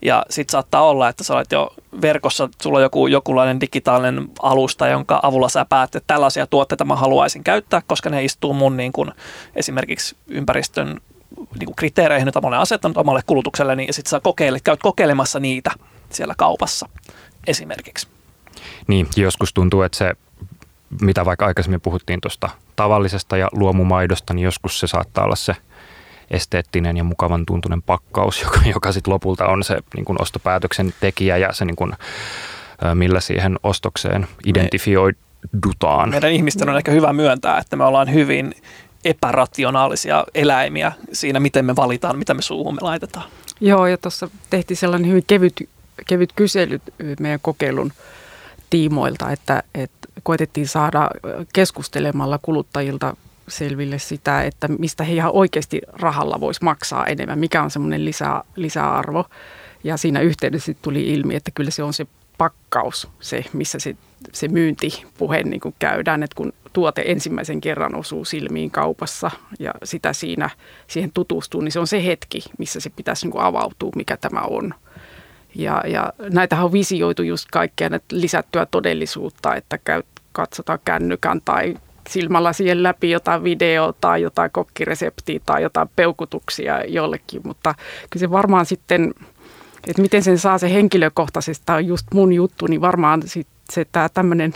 Ja 0.04 0.26
sitten 0.30 0.52
saattaa 0.52 0.82
olla, 0.82 1.08
että 1.08 1.24
sä 1.24 1.34
olet 1.34 1.52
jo 1.52 1.74
verkossa, 2.00 2.48
sulla 2.62 2.78
on 2.78 2.82
joku, 2.82 3.06
jokinlainen 3.06 3.60
digitaalinen 3.60 4.28
alusta, 4.42 4.88
jonka 4.88 5.20
avulla 5.22 5.48
sä 5.48 5.64
päätät, 5.64 5.94
että 5.94 6.14
tällaisia 6.14 6.46
tuotteita 6.46 6.84
mä 6.84 6.96
haluaisin 6.96 7.44
käyttää, 7.44 7.82
koska 7.86 8.10
ne 8.10 8.24
istuu 8.24 8.54
mun 8.54 8.76
niin 8.76 8.92
kuin, 8.92 9.10
esimerkiksi 9.56 10.16
ympäristön 10.28 11.00
niin 11.58 11.66
kuin 11.66 11.76
kriteereihin, 11.76 12.26
joita 12.26 12.40
mä 12.40 12.48
olen 12.48 12.60
asettanut 12.60 12.96
omalle 12.96 13.20
kulutukselle, 13.26 13.76
niin 13.76 13.94
sitten 13.94 14.10
sä 14.10 14.20
kokeilet, 14.20 14.62
käyt 14.62 14.80
kokeilemassa 14.82 15.40
niitä 15.40 15.70
siellä 16.10 16.34
kaupassa 16.38 16.88
esimerkiksi. 17.46 18.08
Niin, 18.86 19.08
joskus 19.16 19.52
tuntuu, 19.52 19.82
että 19.82 19.98
se, 19.98 20.14
mitä 21.00 21.24
vaikka 21.24 21.46
aikaisemmin 21.46 21.80
puhuttiin 21.80 22.20
tuosta 22.20 22.48
tavallisesta 22.76 23.36
ja 23.36 23.48
luomumaidosta, 23.52 24.34
niin 24.34 24.44
joskus 24.44 24.80
se 24.80 24.86
saattaa 24.86 25.24
olla 25.24 25.36
se 25.36 25.56
esteettinen 26.30 26.96
ja 26.96 27.04
mukavan 27.04 27.46
tuntunen 27.46 27.82
pakkaus, 27.82 28.40
joka, 28.44 28.60
joka 28.74 28.92
sitten 28.92 29.14
lopulta 29.14 29.46
on 29.46 29.64
se 29.64 29.78
niin 29.94 30.04
kuin 30.04 30.22
ostopäätöksen 30.22 30.94
tekijä 31.00 31.36
ja 31.36 31.52
se 31.52 31.64
niin 31.64 31.76
kuin, 31.76 31.92
millä 32.94 33.20
siihen 33.20 33.56
ostokseen 33.62 34.26
identifioidutaan. 34.46 36.10
Meidän 36.10 36.32
ihmisten 36.32 36.68
on 36.68 36.76
ehkä 36.76 36.92
hyvä 36.92 37.12
myöntää, 37.12 37.58
että 37.58 37.76
me 37.76 37.84
ollaan 37.84 38.12
hyvin 38.12 38.54
epärationaalisia 39.04 40.24
eläimiä 40.34 40.92
siinä, 41.12 41.40
miten 41.40 41.64
me 41.64 41.76
valitaan, 41.76 42.18
mitä 42.18 42.34
me 42.34 42.42
suuhun 42.42 42.74
me 42.74 42.78
laitetaan. 42.80 43.26
Joo, 43.60 43.86
ja 43.86 43.98
tuossa 43.98 44.28
tehtiin 44.50 44.76
sellainen 44.76 45.10
hyvin 45.10 45.24
kevyt, 45.26 45.68
kevyt 46.06 46.32
kysely 46.36 46.80
meidän 47.20 47.40
kokeilun 47.42 47.92
tiimoilta, 48.70 49.30
että, 49.30 49.62
että 49.74 50.08
koetettiin 50.22 50.68
saada 50.68 51.10
keskustelemalla 51.52 52.38
kuluttajilta 52.42 53.16
selville 53.48 53.98
sitä, 53.98 54.42
että 54.42 54.68
mistä 54.68 55.04
he 55.04 55.12
ihan 55.12 55.32
oikeasti 55.32 55.80
rahalla 55.92 56.40
voisi 56.40 56.64
maksaa 56.64 57.06
enemmän, 57.06 57.38
mikä 57.38 57.62
on 57.62 57.70
semmoinen 57.70 58.04
lisä, 58.04 58.44
lisäarvo. 58.56 59.24
Ja 59.84 59.96
siinä 59.96 60.20
yhteydessä 60.20 60.74
tuli 60.82 61.12
ilmi, 61.12 61.34
että 61.34 61.50
kyllä 61.50 61.70
se 61.70 61.82
on 61.82 61.92
se 61.92 62.06
pakkaus, 62.38 63.08
se 63.20 63.44
missä 63.52 63.78
se, 63.78 63.96
se 64.32 64.48
myyntipuhe 64.48 65.42
niin 65.42 65.60
kuin 65.60 65.74
käydään, 65.78 66.22
että 66.22 66.34
kun 66.34 66.52
tuote 66.72 67.02
ensimmäisen 67.06 67.60
kerran 67.60 67.94
osuu 67.94 68.24
silmiin 68.24 68.70
kaupassa 68.70 69.30
ja 69.58 69.74
sitä 69.84 70.12
siinä 70.12 70.50
siihen 70.86 71.12
tutustuu, 71.12 71.60
niin 71.60 71.72
se 71.72 71.80
on 71.80 71.86
se 71.86 72.04
hetki, 72.04 72.44
missä 72.58 72.80
se 72.80 72.90
pitäisi 72.90 73.26
niin 73.26 73.32
kuin 73.32 73.44
avautua, 73.44 73.90
mikä 73.96 74.16
tämä 74.16 74.40
on. 74.40 74.74
Ja, 75.54 75.82
ja 75.86 76.12
näitähän 76.30 76.64
on 76.64 76.72
visioitu 76.72 77.22
just 77.22 77.48
kaikkea 77.52 77.90
lisättyä 78.12 78.66
todellisuutta, 78.66 79.54
että 79.54 79.78
käy, 79.78 80.02
katsotaan 80.32 80.78
kännykän 80.84 81.40
tai 81.44 81.76
silmällä 82.10 82.52
siihen 82.52 82.82
läpi 82.82 83.10
jotain 83.10 83.44
videota 83.44 83.98
tai 84.00 84.22
jotain 84.22 84.50
kokkireseptiä 84.50 85.40
tai 85.46 85.62
jotain 85.62 85.88
peukutuksia 85.96 86.84
jollekin, 86.84 87.40
mutta 87.44 87.74
kyllä 88.10 88.20
se 88.20 88.30
varmaan 88.30 88.66
sitten, 88.66 89.14
että 89.86 90.02
miten 90.02 90.22
sen 90.22 90.38
saa 90.38 90.58
se 90.58 90.74
henkilökohtaisesti, 90.74 91.62
tämä 91.66 91.76
on 91.76 91.86
just 91.86 92.06
mun 92.14 92.32
juttu, 92.32 92.66
niin 92.66 92.80
varmaan 92.80 93.22
sit 93.26 93.46
se 93.72 93.86
tämä 93.92 94.08
tämmöinen 94.08 94.54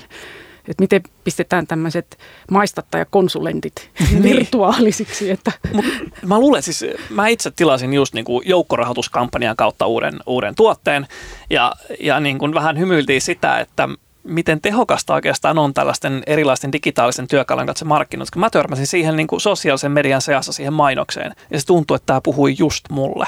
että 0.68 0.82
miten 0.82 1.02
pistetään 1.24 1.66
tämmöiset 1.66 2.18
maistattajakonsulentit 2.50 3.90
niin. 4.10 4.22
virtuaalisiksi. 4.22 5.30
Että. 5.30 5.52
Mut 5.72 5.84
mä 6.26 6.38
luulen 6.40 6.62
siis, 6.62 6.84
mä 7.10 7.28
itse 7.28 7.50
tilasin 7.50 7.94
just 7.94 8.14
niin 8.14 8.24
kuin 8.24 8.48
joukkorahoituskampanjan 8.48 9.56
kautta 9.56 9.86
uuden, 9.86 10.18
uuden 10.26 10.54
tuotteen 10.54 11.06
ja, 11.50 11.72
ja 12.00 12.20
niin 12.20 12.38
kuin 12.38 12.54
vähän 12.54 12.78
hymyiltiin 12.78 13.20
sitä, 13.20 13.58
että 13.58 13.88
miten 14.28 14.60
tehokasta 14.60 15.14
oikeastaan 15.14 15.58
on 15.58 15.74
tällaisten 15.74 16.22
erilaisten 16.26 16.72
digitaalisen 16.72 17.28
työkalujen 17.28 17.66
kanssa 17.66 17.84
markkinoilla. 17.84 18.30
Kun 18.32 18.40
mä 18.40 18.50
törmäsin 18.50 18.86
siihen 18.86 19.16
niin 19.16 19.26
kuin 19.26 19.40
sosiaalisen 19.40 19.92
median 19.92 20.22
seassa 20.22 20.52
siihen 20.52 20.72
mainokseen 20.72 21.34
ja 21.50 21.60
se 21.60 21.66
tuntuu, 21.66 21.94
että 21.94 22.06
tämä 22.06 22.20
puhui 22.20 22.54
just 22.58 22.84
mulle. 22.90 23.26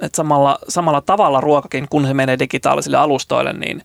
Et 0.00 0.14
samalla, 0.14 0.58
samalla 0.68 1.00
tavalla 1.00 1.40
ruokakin, 1.40 1.86
kun 1.90 2.06
se 2.06 2.14
menee 2.14 2.38
digitaalisille 2.38 2.96
alustoille, 2.96 3.52
niin, 3.52 3.82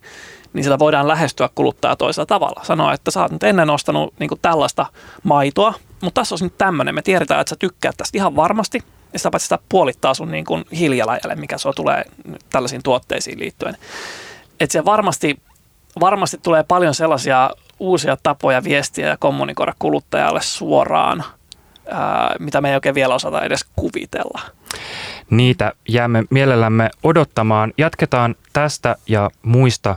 niin 0.54 0.64
sitä 0.64 0.80
voidaan 0.80 1.08
lähestyä 1.08 1.50
kuluttajaa 1.56 1.96
toisella 1.96 2.26
tavalla. 2.26 2.62
Sanoa, 2.64 2.94
että 2.94 3.12
sä 3.12 3.22
oot 3.22 3.32
nyt 3.32 3.44
ennen 3.44 3.70
ostanut 3.70 4.14
niin 4.20 4.30
tällaista 4.42 4.86
maitoa, 5.24 5.74
mutta 6.02 6.22
tässä 6.22 6.36
on 6.36 6.40
nyt 6.42 6.58
tämmöinen. 6.58 6.96
Me 6.96 7.02
tiedetään, 7.02 7.42
että 7.42 7.50
sä 7.50 7.56
tykkäät 7.60 7.98
tästä 7.98 8.18
ihan 8.18 8.36
varmasti. 8.36 8.84
Ja 9.14 9.20
sitä 9.20 9.32
paitsi 9.32 9.46
sitä 9.46 9.60
puolittaa 9.70 10.14
sun 10.14 10.32
niin 10.32 10.46
kuin 10.46 10.66
hiilijalanjäljen, 10.78 11.40
mikä 11.40 11.58
sua 11.58 11.74
tulee 11.74 12.06
tällaisiin 12.50 12.84
tuotteisiin 12.84 13.40
liittyen. 13.40 13.78
Että 14.60 14.74
se 14.74 14.86
varmasti 14.86 15.40
varmasti 16.00 16.38
tulee 16.44 16.64
paljon 16.64 16.94
sellaisia 16.94 17.50
uusia 17.80 18.18
tapoja 18.24 18.64
viestiä 18.64 19.08
ja 19.08 19.18
kommunikoida 19.18 19.74
kuluttajalle 19.80 20.42
suoraan, 20.42 21.24
ää, 21.92 22.36
mitä 22.40 22.62
me 22.62 22.70
ei 22.70 22.76
oikein 22.76 22.96
vielä 22.96 23.16
osata 23.16 23.42
edes 23.42 23.66
kuvitella. 23.76 24.42
Niitä 25.30 25.74
jäämme 25.90 26.24
mielellämme 26.30 26.90
odottamaan. 27.04 27.74
Jatketaan 27.78 28.36
tästä 28.54 28.96
ja 29.08 29.30
muista 29.44 29.96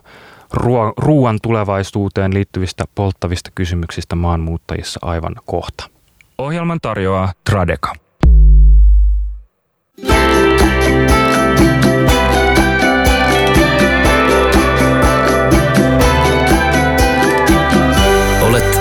ruo- 0.55 0.93
ruoan 0.97 1.39
tulevaisuuteen 1.43 2.35
liittyvistä 2.35 2.85
polttavista 2.95 3.51
kysymyksistä 3.55 4.17
maanmuuttajissa 4.17 5.01
aivan 5.03 5.37
kohta. 5.47 5.85
Ohjelman 6.39 6.79
tarjoaa 6.83 7.33
Tradeka. 7.45 7.93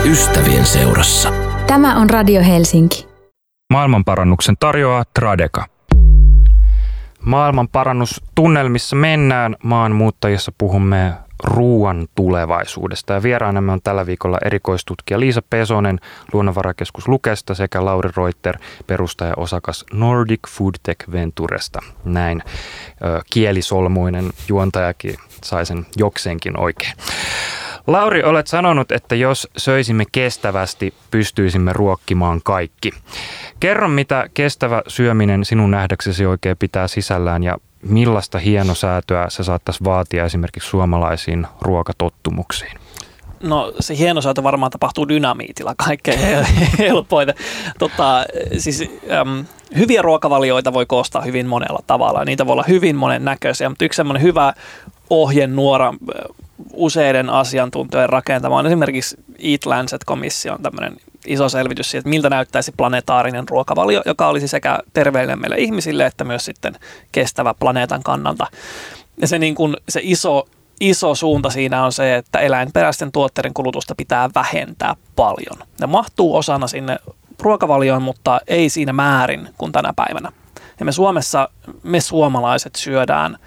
Ystävien 0.06 0.66
seurassa. 0.66 1.34
Tämä 1.68 2.00
on 2.00 2.10
Radio 2.10 2.44
Helsinki. 2.44 3.08
Maailmanparannuksen 3.70 4.56
tarjoaa 4.60 5.04
Tradeka. 5.14 5.66
Maailmanparannustunnelmissa 7.20 8.96
mennään. 8.96 9.56
Maanmuuttajissa 9.64 10.52
puhumme 10.58 11.14
ruoan 11.44 12.08
tulevaisuudesta. 12.16 13.14
Ja 13.14 13.24
vieraanamme 13.24 13.72
on 13.72 13.82
tällä 13.84 14.06
viikolla 14.06 14.38
erikoistutkija 14.46 15.20
Liisa 15.20 15.42
Pesonen 15.50 16.00
Luonnonvarakeskus 16.34 17.08
Lukesta 17.08 17.54
sekä 17.54 17.86
Lauri 17.86 18.10
Reuter, 18.18 18.58
perustaja 18.88 19.34
osakas 19.38 19.86
Nordic 19.94 20.40
Food 20.50 20.74
Tech 20.84 21.12
Venturesta. 21.12 21.80
Näin 22.04 22.44
ö, 22.46 23.22
kielisolmuinen 23.34 24.30
juontajakin 24.48 25.16
sai 25.44 25.66
sen 25.66 25.86
jokseenkin 25.96 26.60
oikein. 26.60 26.94
Lauri, 27.88 28.24
olet 28.24 28.48
sanonut, 28.48 28.92
että 28.92 29.16
jos 29.16 29.48
söisimme 29.58 30.04
kestävästi, 30.12 30.94
pystyisimme 31.12 31.74
ruokkimaan 31.74 32.42
kaikki. 32.44 32.92
Kerro, 33.60 33.88
mitä 33.88 34.30
kestävä 34.34 34.82
syöminen 34.88 35.46
sinun 35.46 35.72
nähdäksesi 35.72 36.26
oikein 36.26 36.58
pitää 36.58 36.88
sisällään 36.88 37.44
ja 37.44 37.58
millaista 37.82 38.40
hienosäätöä 38.40 39.26
se 39.30 39.44
saattaisi 39.44 39.84
vaatia 39.84 40.26
esimerkiksi 40.26 40.70
suomalaisiin 40.70 41.48
ruokatottumuksiin? 41.62 42.80
No 43.44 43.74
se 43.80 43.98
hienosäätö 43.98 44.44
varmaan 44.44 44.72
tapahtuu 44.72 45.10
dynamiitilla 45.10 45.74
kaikkein 45.78 46.20
helpoiten. 46.78 47.36
Tota, 47.80 48.26
siis, 48.58 48.84
äm, 49.12 49.46
hyviä 49.78 50.02
ruokavalioita 50.02 50.74
voi 50.74 50.86
koostaa 50.86 51.22
hyvin 51.22 51.48
monella 51.48 51.80
tavalla. 51.88 52.26
Niitä 52.26 52.46
voi 52.46 52.54
olla 52.54 52.66
hyvin 52.68 52.96
monen 52.96 53.26
näköisiä, 53.26 53.70
mutta 53.70 53.86
yksi 53.86 53.98
semmoinen 53.98 54.24
hyvä 54.24 54.54
ohjenuora 55.10 55.94
useiden 56.74 57.30
asiantuntijoiden 57.30 58.10
rakentama 58.10 58.58
on 58.58 58.66
esimerkiksi 58.66 59.18
Eat 59.40 59.66
Lancet-komission 59.66 60.62
tämmöinen 60.62 60.98
iso 61.26 61.50
selvitys 61.50 61.92
siitä, 61.92 62.00
että 62.00 62.10
miltä 62.10 62.30
näyttäisi 62.30 62.72
planetaarinen 62.78 63.50
ruokavalio, 63.50 64.02
joka 64.06 64.28
olisi 64.28 64.48
sekä 64.48 64.80
terveellinen 64.94 65.42
meille 65.42 65.58
ihmisille 65.58 66.06
että 66.06 66.24
myös 66.24 66.46
sitten 66.46 66.76
kestävä 67.12 67.54
planeetan 67.54 68.04
kannalta. 68.04 68.48
Ja 69.22 69.28
se, 69.28 69.40
niin 69.40 69.56
kuin, 69.56 69.78
se 69.90 70.00
iso, 70.04 70.48
iso 70.80 71.16
suunta 71.16 71.50
siinä 71.50 71.86
on 71.86 71.92
se, 71.92 72.16
että 72.16 72.40
eläinperäisten 72.40 73.12
tuotteiden 73.12 73.54
kulutusta 73.54 73.96
pitää 73.96 74.30
vähentää 74.36 74.96
paljon. 75.16 75.68
Ne 75.82 75.88
mahtuu 75.88 76.36
osana 76.36 76.68
sinne 76.68 76.98
ruokavalioon, 77.42 78.02
mutta 78.02 78.40
ei 78.48 78.70
siinä 78.70 78.94
määrin 78.94 79.50
kuin 79.58 79.72
tänä 79.72 79.94
päivänä. 79.96 80.32
Ja 80.80 80.86
me 80.86 80.92
Suomessa, 80.92 81.50
me 81.84 82.00
suomalaiset 82.00 82.76
syödään 82.76 83.38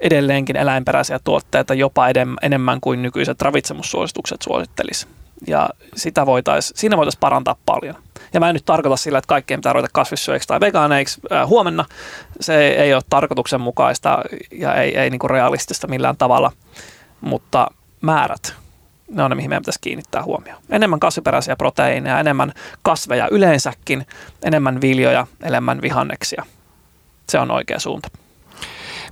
edelleenkin 0.00 0.56
eläinperäisiä 0.56 1.18
tuotteita 1.24 1.74
jopa 1.74 2.06
enemmän 2.42 2.80
kuin 2.80 3.02
nykyiset 3.02 3.42
ravitsemussuositukset 3.42 4.42
suosittelisi. 4.42 5.06
Ja 5.46 5.70
sitä 5.96 6.26
voitais, 6.26 6.72
siinä 6.76 6.96
voitaisiin 6.96 7.20
parantaa 7.20 7.56
paljon. 7.66 7.94
Ja 8.32 8.40
mä 8.40 8.48
en 8.48 8.54
nyt 8.54 8.64
tarkoita 8.64 8.96
sillä, 8.96 9.18
että 9.18 9.28
kaikkien 9.28 9.60
pitää 9.60 9.72
ruveta 9.72 9.88
kasvissyöiksi 9.92 10.48
tai 10.48 10.60
vegaaneiksi 10.60 11.20
äh, 11.32 11.48
huomenna. 11.48 11.84
Se 12.40 12.68
ei 12.68 12.94
ole 12.94 13.02
tarkoituksenmukaista 13.10 14.22
ja 14.52 14.74
ei, 14.74 14.98
ei 14.98 15.10
niinku 15.10 15.28
realistista 15.28 15.86
millään 15.86 16.16
tavalla, 16.16 16.52
mutta 17.20 17.70
määrät, 18.00 18.54
ne 19.10 19.22
on 19.22 19.30
ne, 19.30 19.34
mihin 19.34 19.50
meidän 19.50 19.62
pitäisi 19.62 19.80
kiinnittää 19.80 20.22
huomioon. 20.22 20.62
Enemmän 20.70 21.00
kasviperäisiä 21.00 21.56
proteiineja, 21.56 22.20
enemmän 22.20 22.52
kasveja 22.82 23.28
yleensäkin, 23.30 24.06
enemmän 24.44 24.80
viljoja, 24.80 25.26
enemmän 25.42 25.82
vihanneksia. 25.82 26.46
Se 27.28 27.38
on 27.38 27.50
oikea 27.50 27.78
suunta. 27.78 28.08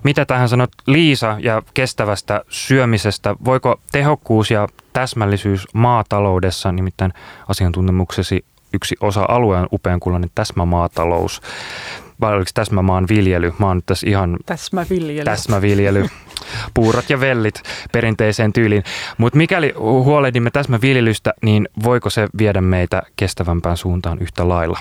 Mitä 0.07 0.25
tähän 0.25 0.49
sanot 0.49 0.71
Liisa 0.87 1.37
ja 1.41 1.63
kestävästä 1.75 2.45
syömisestä? 2.49 3.37
Voiko 3.45 3.81
tehokkuus 3.93 4.51
ja 4.51 4.69
täsmällisyys 4.93 5.67
maataloudessa, 5.75 6.73
nimittäin 6.73 7.13
asiantuntemuksesi 7.49 8.45
yksi 8.73 8.97
osa-alue 9.01 9.57
on 9.57 9.67
upeankullainen 9.73 10.31
täsmämaatalous. 10.35 11.43
Vai 12.21 12.35
oliko 12.35 12.51
täsmämaan 12.55 13.07
viljely? 13.09 13.53
Mä 13.59 13.67
oon 13.67 13.77
nyt 13.77 13.87
tässä 13.87 14.11
ihan... 14.11 14.37
Täsmäviljely. 14.47 15.25
Täsmäviljely. 15.25 16.07
Puurot 16.75 17.11
ja 17.11 17.21
vellit 17.21 17.63
perinteiseen 17.93 18.53
tyyliin. 18.53 18.85
Mutta 19.19 19.37
mikäli 19.37 19.75
huolehdimme 19.79 20.51
täsmäviljelystä, 20.51 21.35
niin 21.43 21.69
voiko 21.83 22.11
se 22.11 22.29
viedä 22.39 22.61
meitä 22.61 23.03
kestävämpään 23.17 23.77
suuntaan 23.77 24.19
yhtä 24.19 24.49
lailla? 24.49 24.79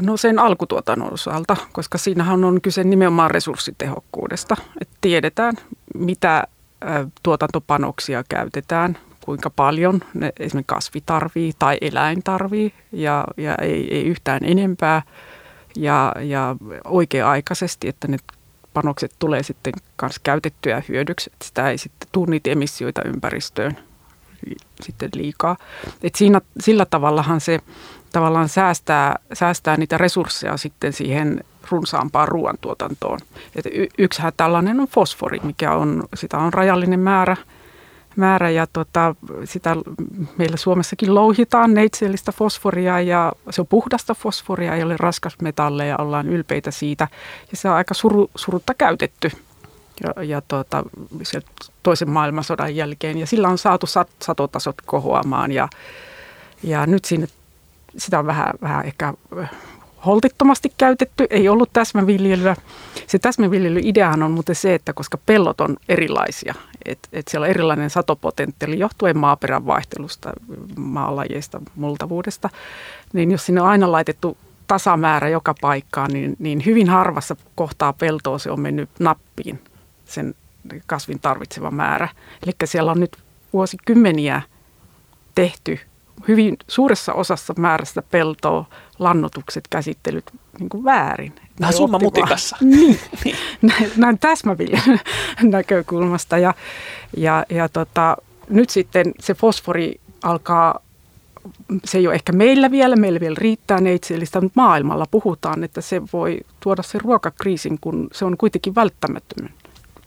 No 0.00 0.16
sen 0.16 0.38
alkutuotannon 0.38 1.12
osalta, 1.12 1.56
koska 1.72 1.98
siinähän 1.98 2.44
on 2.44 2.60
kyse 2.60 2.84
nimenomaan 2.84 3.30
resurssitehokkuudesta. 3.30 4.56
Että 4.80 4.96
tiedetään, 5.00 5.54
mitä 5.94 6.44
tuotantopanoksia 7.22 8.24
käytetään, 8.28 8.98
kuinka 9.24 9.50
paljon 9.50 10.00
ne 10.14 10.32
esimerkiksi 10.38 10.74
kasvi 10.74 11.02
tarvii 11.06 11.52
tai 11.58 11.78
eläin 11.80 12.22
tarvii 12.22 12.74
ja, 12.92 13.24
ja 13.36 13.54
ei, 13.54 13.94
ei 13.94 14.04
yhtään 14.04 14.40
enempää 14.42 15.02
ja, 15.76 16.12
ja 16.20 16.56
oikea-aikaisesti, 16.84 17.88
että 17.88 18.08
ne 18.08 18.16
panokset 18.74 19.12
tulee 19.18 19.42
sitten 19.42 19.72
myös 20.02 20.18
käytettyä 20.18 20.82
hyödyksi, 20.88 21.30
että 21.32 21.46
sitä 21.46 21.70
ei 21.70 21.78
sitten 21.78 22.08
tule 22.12 22.30
niitä 22.30 22.50
emissioita 22.50 23.02
ympäristöön 23.02 23.78
sitten 24.82 25.10
liikaa. 25.14 25.56
Et 26.02 26.14
siinä, 26.14 26.40
sillä 26.60 26.86
tavallahan 26.86 27.40
se 27.40 27.58
tavallaan 28.14 28.48
säästää, 28.48 29.16
säästää 29.32 29.76
niitä 29.76 29.98
resursseja 29.98 30.56
sitten 30.56 30.92
siihen 30.92 31.44
runsaampaan 31.70 32.28
ruoantuotantoon. 32.28 33.18
Et 33.56 33.66
y- 33.66 33.86
yksihän 33.98 34.32
tällainen 34.36 34.80
on 34.80 34.86
fosfori, 34.86 35.40
mikä 35.42 35.72
on, 35.72 36.04
sitä 36.14 36.38
on 36.38 36.52
rajallinen 36.52 37.00
määrä, 37.00 37.36
määrä 38.16 38.50
ja 38.50 38.66
tota, 38.72 39.14
sitä 39.44 39.76
meillä 40.38 40.56
Suomessakin 40.56 41.14
louhitaan 41.14 41.74
neitsellistä 41.74 42.32
fosforia 42.32 43.00
ja 43.00 43.32
se 43.50 43.60
on 43.60 43.66
puhdasta 43.66 44.14
fosforia, 44.14 44.74
ei 44.74 44.82
ole 44.82 44.96
raskasmetalleja, 44.96 45.96
ollaan 45.98 46.28
ylpeitä 46.28 46.70
siitä 46.70 47.08
ja 47.50 47.56
se 47.56 47.68
on 47.68 47.74
aika 47.74 47.94
suru, 47.94 48.30
surutta 48.36 48.74
käytetty 48.74 49.30
ja, 50.02 50.22
ja 50.22 50.40
tuota, 50.40 50.84
toisen 51.82 52.10
maailmansodan 52.10 52.76
jälkeen 52.76 53.18
ja 53.18 53.26
sillä 53.26 53.48
on 53.48 53.58
saatu 53.58 53.86
sat, 53.86 54.08
satotasot 54.22 54.76
kohoamaan 54.86 55.52
ja, 55.52 55.68
ja 56.62 56.86
nyt 56.86 57.04
sinne 57.04 57.26
sitä 57.96 58.18
on 58.18 58.26
vähän, 58.26 58.54
vähän 58.62 58.84
ehkä 58.84 59.14
holtittomasti 60.06 60.72
käytetty, 60.78 61.26
ei 61.30 61.48
ollut 61.48 61.70
täsmäviljelyä. 61.72 62.56
Se 63.06 63.18
täsmäviljelyideahan 63.18 64.22
on 64.22 64.30
muuten 64.30 64.54
se, 64.54 64.74
että 64.74 64.92
koska 64.92 65.18
pellot 65.26 65.60
on 65.60 65.76
erilaisia, 65.88 66.54
että 66.84 67.08
et 67.12 67.28
siellä 67.28 67.44
on 67.44 67.50
erilainen 67.50 67.90
satopotentiaali 67.90 68.78
johtuen 68.78 69.18
maaperän 69.18 69.66
vaihtelusta, 69.66 70.32
maalajeista, 70.76 71.60
multavuudesta, 71.74 72.50
niin 73.12 73.30
jos 73.30 73.46
sinne 73.46 73.60
on 73.60 73.68
aina 73.68 73.92
laitettu 73.92 74.36
tasamäärä 74.66 75.28
joka 75.28 75.54
paikkaan, 75.60 76.10
niin, 76.12 76.36
niin 76.38 76.64
hyvin 76.66 76.88
harvassa 76.88 77.36
kohtaa 77.54 77.92
peltoa 77.92 78.38
se 78.38 78.50
on 78.50 78.60
mennyt 78.60 78.90
nappiin 78.98 79.60
sen 80.04 80.34
kasvin 80.86 81.20
tarvitseva 81.20 81.70
määrä. 81.70 82.08
Eli 82.42 82.52
siellä 82.64 82.92
on 82.92 83.00
nyt 83.00 83.18
vuosikymmeniä 83.52 84.42
tehty 85.34 85.78
hyvin 86.28 86.56
suuressa 86.68 87.12
osassa 87.12 87.54
määrästä 87.58 88.02
peltoa 88.02 88.64
lannotukset, 88.98 89.68
käsittelyt 89.70 90.30
niin 90.58 90.68
kuin 90.68 90.84
väärin. 90.84 91.32
Vähän 91.60 91.74
summa 91.74 91.98
mutikassa. 91.98 92.56
Niin, 92.60 92.98
niin. 93.24 93.36
näin, 93.96 94.18
täsmäviljelyn 94.18 95.00
näkökulmasta. 95.42 96.38
Ja, 96.38 96.54
ja, 97.16 97.44
ja 97.48 97.68
tota, 97.68 98.16
nyt 98.48 98.70
sitten 98.70 99.12
se 99.20 99.34
fosfori 99.34 100.00
alkaa, 100.22 100.80
se 101.84 101.98
ei 101.98 102.06
ole 102.06 102.14
ehkä 102.14 102.32
meillä 102.32 102.70
vielä, 102.70 102.96
meillä 102.96 103.20
vielä 103.20 103.36
riittää 103.38 103.80
neitsellistä, 103.80 104.40
mutta 104.40 104.60
maailmalla 104.60 105.06
puhutaan, 105.10 105.64
että 105.64 105.80
se 105.80 106.02
voi 106.12 106.40
tuoda 106.60 106.82
sen 106.82 107.00
ruokakriisin, 107.00 107.78
kun 107.80 108.08
se 108.12 108.24
on 108.24 108.36
kuitenkin 108.36 108.74
välttämättömän. 108.74 109.52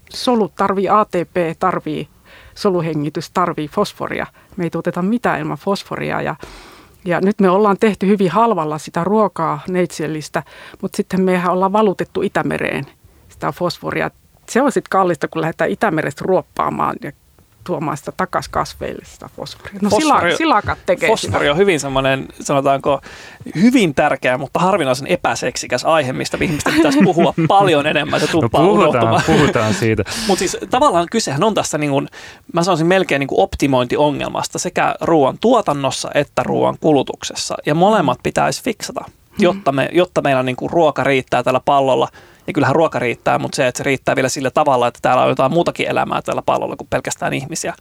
Solut 0.10 0.56
tarvii 0.56 0.89
ATP, 0.89 1.60
tarvii 1.60 2.08
soluhengitys, 2.57 3.31
tarvii 3.31 3.67
fosforia. 3.67 4.27
Me 4.57 4.63
ei 4.63 4.69
tuoteta 4.69 5.01
mitään 5.01 5.39
ilman 5.39 5.57
fosforia 5.57 6.21
ja 6.21 6.35
ja 7.05 7.21
nyt 7.21 7.39
me 7.39 7.49
ollaan 7.49 7.77
tehty 7.79 8.07
hyvin 8.07 8.31
halvalla 8.31 8.77
sitä 8.77 9.03
ruokaa 9.03 9.59
neitsellistä, 9.69 10.43
mutta 10.81 10.97
sitten 10.97 11.21
mehän 11.21 11.53
ollaan 11.53 11.73
valutettu 11.73 12.21
Itämereen 12.21 12.85
sitä 13.29 13.51
fosforia. 13.51 14.11
Se 14.49 14.61
on 14.61 14.71
sitten 14.71 14.89
kallista, 14.89 15.27
kun 15.27 15.41
lähdetään 15.41 15.69
Itämerestä 15.69 16.23
ruoppaamaan 16.27 16.95
ja 17.03 17.11
tuomaan 17.67 17.97
sitä 17.97 18.12
takaisin 18.17 18.51
kasveille 18.51 19.06
sitä 19.06 19.30
fosforia. 19.36 19.80
No 19.82 19.89
fosfori, 19.89 20.38
silakat 20.38 20.77
tekee 20.86 21.10
Fosfori 21.10 21.39
sitä. 21.39 21.51
on 21.51 21.58
hyvin 21.58 21.80
semmoinen, 21.80 22.25
sanotaanko, 22.39 23.01
hyvin 23.56 23.95
tärkeä, 23.95 24.38
mutta 24.38 24.60
harvinaisen 24.60 25.08
epäseksikäs 25.08 25.86
aihe, 25.86 26.13
mistä 26.13 26.38
ihmisten 26.41 26.73
pitäisi 26.73 26.99
puhua 27.03 27.34
paljon 27.47 27.88
enemmän. 27.88 28.19
Se 28.19 28.25
no 28.25 28.49
puhutaan, 28.49 29.23
puhutaan 29.25 29.73
siitä. 29.73 30.03
mutta 30.27 30.39
siis 30.39 30.58
tavallaan 30.69 31.08
kysehän 31.12 31.43
on 31.43 31.53
tässä, 31.53 31.77
niin 31.77 31.91
kuin, 31.91 32.08
mä 32.53 32.63
sanoisin 32.63 32.88
melkein 32.88 33.19
niin 33.19 33.27
kuin 33.27 33.41
optimointiongelmasta 33.41 34.60
sekä 34.60 34.95
ruoan 35.01 35.38
tuotannossa 35.41 36.10
että 36.13 36.43
ruoan 36.43 36.77
kulutuksessa. 36.80 37.56
Ja 37.65 37.75
molemmat 37.75 38.19
pitäisi 38.23 38.63
fiksata, 38.63 39.06
jotta, 39.39 39.71
me, 39.71 39.89
jotta 39.91 40.21
meillä 40.21 40.43
niin 40.43 40.56
kuin 40.56 40.71
ruoka 40.71 41.03
riittää 41.03 41.43
tällä 41.43 41.62
pallolla– 41.65 42.08
niin 42.47 42.53
kyllähän 42.53 42.75
ruoka 42.75 42.99
riittää, 42.99 43.39
mutta 43.39 43.55
se, 43.55 43.67
että 43.67 43.77
se 43.77 43.83
riittää 43.83 44.15
vielä 44.15 44.29
sillä 44.29 44.51
tavalla, 44.51 44.88
että 44.88 44.99
täällä 45.01 45.23
on 45.23 45.29
jotain 45.29 45.53
muutakin 45.53 45.88
elämää 45.88 46.21
tällä 46.21 46.41
pallolla 46.41 46.75
kuin 46.75 46.88
pelkästään 46.89 47.33
ihmisiä, 47.33 47.73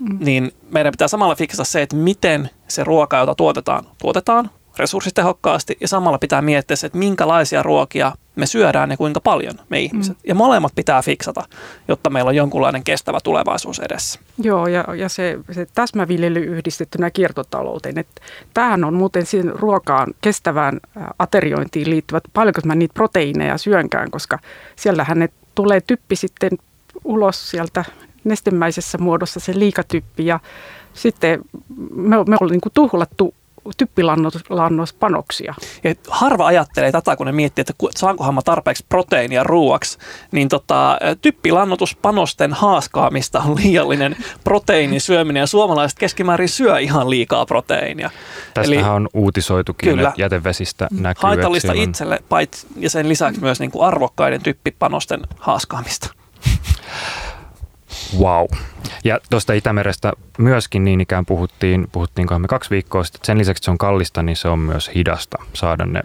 mm. 0.00 0.18
niin 0.20 0.52
meidän 0.70 0.90
pitää 0.90 1.08
samalla 1.08 1.34
fiksata 1.34 1.64
se, 1.64 1.82
että 1.82 1.96
miten 1.96 2.50
se 2.68 2.84
ruoka, 2.84 3.18
jota 3.18 3.34
tuotetaan, 3.34 3.84
tuotetaan 3.98 4.50
resurssitehokkaasti 4.78 5.76
ja 5.80 5.88
samalla 5.88 6.18
pitää 6.18 6.42
miettiä 6.42 6.76
se, 6.76 6.86
että 6.86 6.98
minkälaisia 6.98 7.62
ruokia 7.62 8.12
me 8.36 8.46
syödään 8.46 8.90
ja 8.90 8.96
kuinka 8.96 9.20
paljon 9.20 9.54
me 9.68 9.80
ihmiset. 9.80 10.16
Mm. 10.16 10.28
Ja 10.28 10.34
molemmat 10.34 10.72
pitää 10.74 11.02
fiksata, 11.02 11.44
jotta 11.88 12.10
meillä 12.10 12.28
on 12.28 12.36
jonkunlainen 12.36 12.84
kestävä 12.84 13.18
tulevaisuus 13.24 13.78
edessä. 13.78 14.20
Joo, 14.42 14.66
ja, 14.66 14.84
ja 14.96 15.08
se, 15.08 15.38
se 15.52 15.66
täsmäviljely 15.74 16.40
yhdistettynä 16.40 17.10
kiertotalouteen. 17.10 17.98
Että 17.98 18.22
tämähän 18.54 18.84
on 18.84 18.94
muuten 18.94 19.26
siihen 19.26 19.52
ruokaan, 19.54 20.14
kestävään 20.20 20.80
ateriointiin 21.18 21.90
liittyvät, 21.90 22.24
paljonko 22.32 22.60
mä 22.64 22.74
niitä 22.74 22.94
proteiineja 22.94 23.58
syönkään, 23.58 24.10
koska 24.10 24.38
siellähän 24.76 25.18
ne 25.18 25.28
tulee 25.54 25.80
typpi 25.80 26.16
sitten 26.16 26.50
ulos 27.04 27.50
sieltä 27.50 27.84
nestemäisessä 28.24 28.98
muodossa 28.98 29.40
se 29.40 29.58
liikatyppi 29.58 30.26
ja 30.26 30.40
sitten 30.94 31.40
me, 31.94 32.16
me 32.16 32.36
ollaan 32.40 32.50
niin 32.50 32.72
tuhlattu 32.74 33.34
typpilannospanoksia. 33.76 35.54
Ja 35.84 35.94
harva 36.08 36.46
ajattelee 36.46 36.92
tätä, 36.92 37.16
kun 37.16 37.26
ne 37.26 37.32
miettii, 37.32 37.62
että 37.62 37.74
saankohan 37.96 38.34
mä 38.34 38.42
tarpeeksi 38.42 38.84
proteiinia 38.88 39.42
ruuaksi, 39.42 39.98
niin 40.32 40.48
tota, 40.48 40.98
typpilannotuspanosten 41.20 42.52
haaskaamista 42.52 43.40
on 43.40 43.56
liiallinen 43.56 44.16
proteiinin 44.44 45.00
syöminen 45.00 45.40
ja 45.40 45.46
suomalaiset 45.46 45.98
keskimäärin 45.98 46.48
syö 46.48 46.78
ihan 46.78 47.10
liikaa 47.10 47.46
proteiinia. 47.46 48.10
Tästähän 48.54 48.84
Eli, 48.84 48.90
on 48.90 49.08
uutisoitukin, 49.14 49.90
kyllä, 49.90 50.08
että 50.08 50.22
jätevesistä 50.22 50.88
näkyy. 50.90 51.22
Haitallista 51.22 51.72
itselle 51.72 52.18
pait, 52.28 52.66
ja 52.76 52.90
sen 52.90 53.08
lisäksi 53.08 53.40
myös 53.40 53.60
niin 53.60 53.70
kuin 53.70 53.86
arvokkaiden 53.86 54.42
typpipanosten 54.42 55.20
haaskaamista. 55.38 56.14
Wow. 58.18 58.46
Ja 59.04 59.18
tuosta 59.30 59.52
Itämerestä 59.52 60.12
myöskin 60.38 60.84
niin 60.84 61.00
ikään 61.00 61.26
puhuttiin, 61.26 61.88
puhuttiinkohan 61.92 62.40
me 62.40 62.48
kaksi 62.48 62.70
viikkoa 62.70 63.04
sitten, 63.04 63.20
sen 63.24 63.38
lisäksi 63.38 63.58
että 63.58 63.64
se 63.64 63.70
on 63.70 63.78
kallista, 63.78 64.22
niin 64.22 64.36
se 64.36 64.48
on 64.48 64.58
myös 64.58 64.90
hidasta 64.94 65.38
saada 65.52 65.86
ne 65.86 66.02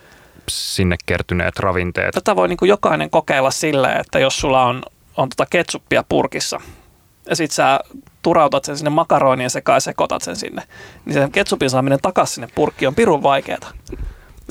sinne 0.49 0.95
kertyneet 1.05 1.59
ravinteet. 1.59 2.13
Tätä 2.13 2.35
voi 2.35 2.47
niin 2.47 2.57
kuin 2.57 2.69
jokainen 2.69 3.09
kokeilla 3.09 3.51
silleen, 3.51 3.99
että 3.99 4.19
jos 4.19 4.39
sulla 4.39 4.65
on, 4.65 4.83
on 5.17 5.29
tota 5.29 5.45
ketsuppia 5.49 6.03
purkissa 6.09 6.61
ja 7.29 7.35
sit 7.35 7.51
sä 7.51 7.79
turautat 8.21 8.65
sen 8.65 8.77
sinne 8.77 8.89
makaroiniin 8.89 9.49
sekaan 9.49 9.75
ja 9.75 9.79
sekoitat 9.79 10.21
sen 10.21 10.35
sinne, 10.35 10.63
niin 11.05 11.13
sen 11.13 11.31
ketsupin 11.31 11.69
saaminen 11.69 11.99
takaisin 12.01 12.35
sinne 12.35 12.47
purkkiin 12.55 12.87
on 12.87 12.95
pirun 12.95 13.23
vaikeaa. 13.23 13.71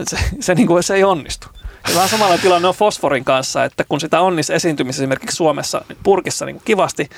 Se, 0.02 0.18
se, 0.40 0.54
niin 0.54 0.66
kuin, 0.66 0.82
se 0.82 0.94
ei 0.94 1.04
onnistu. 1.04 1.48
Vähän 1.94 2.08
samalla 2.08 2.38
tilanne 2.38 2.68
on 2.68 2.74
fosforin 2.74 3.24
kanssa, 3.24 3.64
että 3.64 3.84
kun 3.88 4.00
sitä 4.00 4.20
on 4.20 4.36
niissä 4.36 4.54
esiintymissä 4.54 5.02
esimerkiksi 5.02 5.36
Suomessa 5.36 5.84
purkissa 6.02 6.46
niin 6.46 6.60
kivasti, 6.64 7.08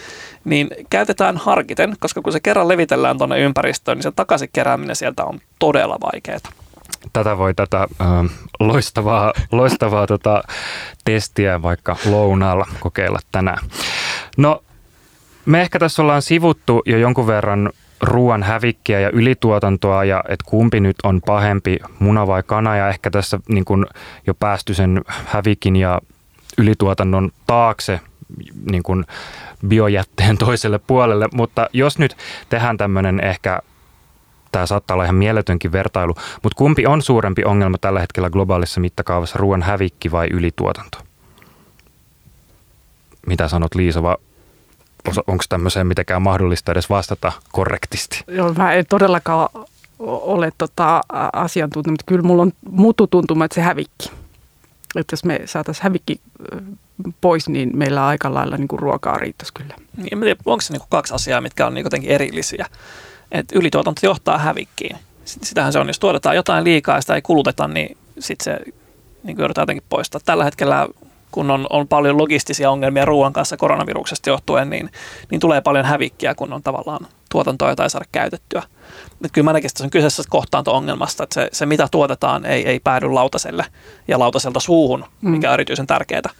niin 0.44 0.68
käytetään 0.90 1.36
harkiten, 1.36 1.96
koska 2.00 2.22
kun 2.22 2.32
se 2.32 2.40
kerran 2.40 2.68
levitellään 2.68 3.18
tuonne 3.18 3.40
ympäristöön, 3.40 3.96
niin 3.96 4.02
se 4.02 4.10
takaisin 4.10 4.48
kerääminen 4.52 4.96
sieltä 4.96 5.24
on 5.24 5.40
todella 5.58 5.98
vaikeaa. 6.00 6.38
Tätä 7.12 7.38
voi 7.38 7.54
tätä 7.54 7.82
äh, 7.82 8.08
loistavaa, 8.60 9.32
loistavaa 9.52 10.06
tota, 10.06 10.42
testiä 11.04 11.62
vaikka 11.62 11.96
lounaalla 12.04 12.66
kokeilla 12.80 13.18
tänään. 13.32 13.58
No, 14.36 14.62
me 15.46 15.60
ehkä 15.60 15.78
tässä 15.78 16.02
ollaan 16.02 16.22
sivuttu 16.22 16.82
jo 16.86 16.98
jonkun 16.98 17.26
verran 17.26 17.72
ruoan 18.02 18.42
hävikkiä 18.42 19.00
ja 19.00 19.10
ylituotantoa 19.10 20.04
ja 20.04 20.24
että 20.28 20.44
kumpi 20.48 20.80
nyt 20.80 20.96
on 21.02 21.20
pahempi, 21.26 21.78
muna 21.98 22.26
vai 22.26 22.42
kana 22.42 22.76
ja 22.76 22.88
ehkä 22.88 23.10
tässä 23.10 23.40
niin 23.48 23.64
kuin 23.64 23.86
jo 24.26 24.34
päästy 24.34 24.74
sen 24.74 25.02
hävikin 25.06 25.76
ja 25.76 26.00
ylituotannon 26.58 27.30
taakse 27.46 28.00
niin 28.70 28.82
kuin 28.82 29.04
biojätteen 29.68 30.38
toiselle 30.46 30.78
puolelle. 30.78 31.28
Mutta 31.34 31.68
jos 31.72 31.98
nyt 31.98 32.16
tehdään 32.48 32.76
tämmöinen 32.76 33.24
ehkä 33.24 33.60
tämä 34.52 34.66
saattaa 34.66 34.94
olla 34.94 35.04
ihan 35.04 35.16
mieletönkin 35.16 35.72
vertailu, 35.72 36.14
mutta 36.42 36.56
kumpi 36.56 36.86
on 36.86 37.02
suurempi 37.02 37.44
ongelma 37.44 37.78
tällä 37.78 38.00
hetkellä 38.00 38.30
globaalissa 38.30 38.80
mittakaavassa, 38.80 39.38
ruoan 39.38 39.62
hävikki 39.62 40.10
vai 40.10 40.28
ylituotanto? 40.30 40.98
Mitä 43.26 43.48
sanot 43.48 43.74
Liisa, 43.74 44.02
onko 45.26 45.44
tämmöiseen 45.48 45.86
mitenkään 45.86 46.22
mahdollista 46.22 46.72
edes 46.72 46.90
vastata 46.90 47.32
korrektisti? 47.52 48.24
Joo, 48.28 48.54
mä 48.54 48.72
en 48.72 48.86
todellakaan 48.88 49.48
ole 49.98 50.52
tota 50.58 51.00
asiantuntija, 51.32 51.92
mutta 51.92 52.04
kyllä 52.06 52.22
mulla 52.22 52.42
on 52.42 52.52
mututuntuma, 52.70 53.44
että 53.44 53.54
se 53.54 53.60
hävikki. 53.60 54.10
Että 54.96 55.12
jos 55.12 55.24
me 55.24 55.40
saataisiin 55.44 55.82
hävikki 55.82 56.20
pois, 57.20 57.48
niin 57.48 57.70
meillä 57.74 58.06
aika 58.06 58.34
lailla 58.34 58.56
niin 58.56 58.68
kuin 58.68 58.80
ruokaa 58.80 59.18
riittäisi 59.18 59.54
kyllä. 59.54 59.74
Niin, 59.96 60.18
onko 60.44 60.60
se 60.60 60.72
niin 60.72 60.80
kuin 60.80 60.90
kaksi 60.90 61.14
asiaa, 61.14 61.40
mitkä 61.40 61.66
on 61.66 61.74
niin 61.74 61.84
jotenkin 61.84 62.10
erillisiä? 62.10 62.66
että 63.32 63.58
ylituotanto 63.58 64.00
johtaa 64.04 64.38
hävikkiin. 64.38 64.96
Sitähän 65.24 65.72
se 65.72 65.78
on, 65.78 65.86
jos 65.86 65.98
tuotetaan 65.98 66.36
jotain 66.36 66.64
liikaa 66.64 66.96
ja 66.96 67.00
sitä 67.00 67.14
ei 67.14 67.22
kuluteta, 67.22 67.68
niin 67.68 67.96
sitten 68.18 68.44
se 68.44 68.72
niin 69.22 69.38
joudutaan 69.38 69.62
jotenkin 69.62 69.84
poistaa. 69.88 70.20
Tällä 70.24 70.44
hetkellä, 70.44 70.88
kun 71.30 71.50
on, 71.50 71.66
on 71.70 71.88
paljon 71.88 72.18
logistisia 72.18 72.70
ongelmia 72.70 73.04
ruoan 73.04 73.32
kanssa 73.32 73.56
koronaviruksesta 73.56 74.30
johtuen, 74.30 74.70
niin, 74.70 74.90
niin 75.30 75.40
tulee 75.40 75.60
paljon 75.60 75.84
hävikkiä, 75.84 76.34
kun 76.34 76.52
on 76.52 76.62
tavallaan 76.62 77.06
tuotantoa, 77.30 77.68
jota 77.68 77.82
ei 77.82 77.90
saada 77.90 78.06
käytettyä. 78.12 78.62
Et 79.24 79.32
kyllä 79.32 79.44
mä 79.44 79.52
näkisin, 79.52 79.74
että 79.74 79.84
on 79.84 79.90
kyseessä 79.90 80.22
kohtaanto-ongelmasta, 80.28 81.24
että 81.24 81.34
se, 81.34 81.48
se 81.52 81.66
mitä 81.66 81.88
tuotetaan 81.90 82.46
ei, 82.46 82.68
ei 82.68 82.80
päädy 82.80 83.10
lautaselle 83.10 83.64
ja 84.08 84.18
lautaselta 84.18 84.60
suuhun, 84.60 85.04
mikä 85.20 85.48
on 85.48 85.54
erityisen 85.54 85.86
tärkeää. 85.86 86.30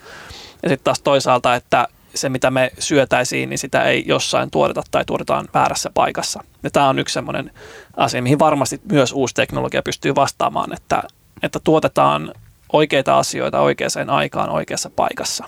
Ja 0.63 0.69
sitten 0.69 0.85
taas 0.85 1.01
toisaalta, 1.01 1.55
että 1.55 1.89
se, 2.15 2.29
mitä 2.29 2.51
me 2.51 2.71
syötäisiin, 2.79 3.51
niin 3.51 3.59
sitä 3.59 3.83
ei 3.83 4.05
jossain 4.07 4.51
tuoteta 4.51 4.83
tai 4.91 5.05
tuotetaan 5.05 5.49
väärässä 5.55 5.91
paikassa. 5.95 6.45
Ja 6.63 6.71
tämä 6.71 6.89
on 6.89 6.99
yksi 6.99 7.13
sellainen 7.13 7.51
asia, 7.97 8.23
mihin 8.23 8.39
varmasti 8.39 8.81
myös 8.93 9.13
uusi 9.13 9.35
teknologia 9.35 9.83
pystyy 9.83 10.15
vastaamaan, 10.15 10.73
että, 10.73 11.03
että 11.43 11.61
tuotetaan 11.65 12.33
oikeita 12.73 13.19
asioita 13.19 13.61
oikeaan 13.61 14.11
aikaan 14.11 14.51
oikeassa 14.51 14.91
paikassa. 14.97 15.45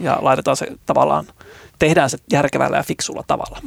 Ja 0.00 0.18
laitetaan 0.20 0.56
se 0.56 0.66
tavallaan, 0.86 1.24
tehdään 1.78 2.10
se 2.10 2.18
järkevällä 2.32 2.76
ja 2.76 2.82
fiksulla 2.82 3.24
tavalla. 3.26 3.60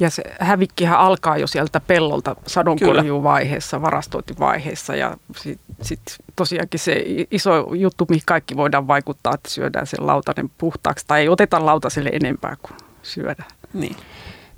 Ja 0.00 0.10
se 0.10 0.22
hävikkihän 0.40 0.98
alkaa 0.98 1.36
jo 1.36 1.46
sieltä 1.46 1.80
pellolta 1.80 2.36
sadonkorjuvaiheessa, 2.46 3.82
varastointivaiheessa 3.82 4.96
ja 4.96 5.16
sitten 5.36 5.76
sit 5.82 6.00
tosiaankin 6.36 6.80
se 6.80 7.04
iso 7.30 7.74
juttu, 7.74 8.06
mihin 8.08 8.22
kaikki 8.26 8.56
voidaan 8.56 8.88
vaikuttaa, 8.88 9.34
että 9.34 9.50
syödään 9.50 9.86
sen 9.86 10.06
lautanen 10.06 10.50
puhtaaksi 10.58 11.04
tai 11.08 11.20
ei 11.20 11.28
oteta 11.28 11.66
lautaselle 11.66 12.10
enempää 12.12 12.56
kuin 12.62 12.76
syödään. 13.02 13.50
Niin. 13.72 13.96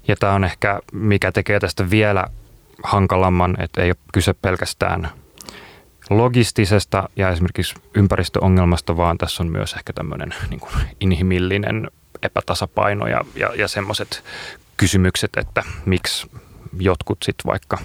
Ja 0.09 0.16
tämä 0.16 0.33
on 0.33 0.44
ehkä, 0.44 0.81
mikä 0.92 1.33
tekee 1.33 1.61
tästä 1.61 1.90
vielä 1.90 2.25
hankalamman, 2.83 3.57
että 3.62 3.83
ei 3.83 3.90
ole 3.90 3.97
kyse 4.12 4.35
pelkästään 4.35 5.09
logistisesta 6.11 7.09
ja 7.16 7.31
esimerkiksi 7.31 7.75
ympäristöongelmasta, 7.94 8.97
vaan 8.97 9.18
tässä 9.18 9.42
on 9.42 9.49
myös 9.49 9.73
ehkä 9.73 9.92
tämmöinen 9.92 10.35
niin 10.51 10.61
kuin 10.61 10.73
inhimillinen 11.01 11.90
epätasapaino 12.23 13.07
ja, 13.07 13.25
ja, 13.35 13.55
ja 13.55 13.68
semmoiset 13.68 14.25
kysymykset, 14.77 15.31
että 15.37 15.62
miksi 15.87 16.31
jotkut 16.81 17.18
sitten 17.23 17.51
vaikka 17.51 17.79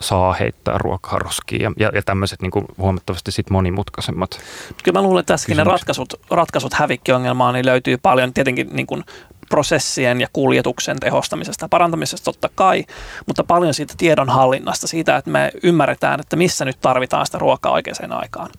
saa 0.00 0.32
heittää 0.32 0.78
ruokaa 0.78 1.18
roskiin 1.18 1.62
ja, 1.62 1.72
ja, 1.76 1.90
ja 1.94 2.02
tämmöiset 2.02 2.42
niin 2.42 2.52
huomattavasti 2.78 3.32
sit 3.32 3.50
monimutkaisemmat 3.50 4.40
Kyllä 4.84 4.98
mä 4.98 5.02
luulen, 5.02 5.20
että 5.20 5.32
tässäkin 5.32 5.56
ne 5.56 5.64
ratkaisut, 5.64 6.14
ratkaisut 6.30 6.74
hävikkiongelmaan 6.74 7.54
niin 7.54 7.66
löytyy 7.66 7.96
paljon. 7.96 8.32
Tietenkin 8.32 8.68
niin 8.72 8.86
kuin 8.86 9.04
prosessien 9.48 10.20
ja 10.20 10.28
kuljetuksen 10.32 11.00
tehostamisesta 11.00 11.64
ja 11.64 11.68
parantamisesta 11.68 12.24
totta 12.24 12.48
kai, 12.54 12.84
mutta 13.26 13.44
paljon 13.44 13.74
siitä 13.74 13.94
tiedonhallinnasta, 13.98 14.86
siitä, 14.86 15.16
että 15.16 15.30
me 15.30 15.50
ymmärretään, 15.62 16.20
että 16.20 16.36
missä 16.36 16.64
nyt 16.64 16.80
tarvitaan 16.80 17.26
sitä 17.26 17.38
ruokaa 17.38 17.72
oikeaan 17.72 18.12
aikaan. 18.12 18.50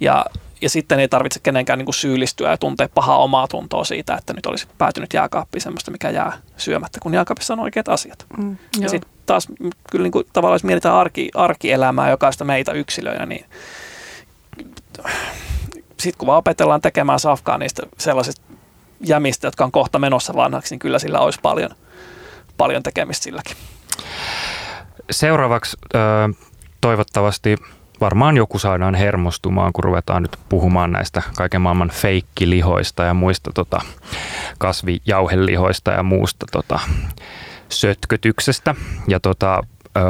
Ja 0.00 0.24
ja 0.62 0.70
sitten 0.70 1.00
ei 1.00 1.08
tarvitse 1.08 1.40
kenenkään 1.42 1.78
niin 1.78 1.86
kuin 1.86 1.94
syyllistyä 1.94 2.50
ja 2.50 2.56
tuntea 2.56 2.88
pahaa 2.94 3.18
omaa 3.18 3.48
tuntoa 3.48 3.84
siitä, 3.84 4.14
että 4.14 4.32
nyt 4.32 4.46
olisi 4.46 4.66
päätynyt 4.78 5.12
jääkaappiin 5.12 5.62
semmoista, 5.62 5.90
mikä 5.90 6.10
jää 6.10 6.32
syömättä, 6.56 7.00
kun 7.00 7.14
jääkaapissa 7.14 7.54
on 7.54 7.60
oikeat 7.60 7.88
asiat. 7.88 8.26
Mm, 8.36 8.56
ja 8.80 8.88
sitten 8.88 9.10
taas 9.26 9.48
kyllä 9.90 10.02
niin 10.02 10.12
kuin, 10.12 10.26
tavallaan 10.32 10.54
jos 10.54 10.64
mietitään 10.64 10.94
arki, 10.94 11.30
arkielämää 11.34 12.10
jokaista 12.10 12.44
meitä 12.44 12.72
yksilöjä, 12.72 13.26
niin 13.26 13.44
sitten 16.00 16.18
kun 16.18 16.26
vaan 16.26 16.38
opetellaan 16.38 16.80
tekemään 16.80 17.20
safkaa 17.20 17.58
niistä 17.58 17.82
sellaisista 17.98 18.42
jämistä, 19.02 19.46
jotka 19.46 19.64
on 19.64 19.72
kohta 19.72 19.98
menossa 19.98 20.34
vanhaksi, 20.34 20.74
niin 20.74 20.78
kyllä 20.78 20.98
sillä 20.98 21.20
olisi 21.20 21.38
paljon, 21.42 21.70
paljon 22.56 22.82
tekemistä 22.82 23.24
silläkin. 23.24 23.56
Seuraavaksi 25.10 25.76
toivottavasti 26.80 27.56
varmaan 28.00 28.36
joku 28.36 28.58
saadaan 28.58 28.94
hermostumaan, 28.94 29.72
kun 29.72 29.84
ruvetaan 29.84 30.22
nyt 30.22 30.36
puhumaan 30.48 30.92
näistä 30.92 31.22
kaiken 31.36 31.60
maailman 31.60 31.90
feikkilihoista 31.90 33.04
ja 33.04 33.14
muista 33.14 33.50
tota, 33.54 33.80
kasvijauhelihoista 34.58 35.90
ja 35.90 36.02
muusta 36.02 36.46
tota, 36.52 36.80
sötkötyksestä. 37.68 38.74
Ja 39.08 39.20
tota, 39.20 39.62
ö, 39.96 40.00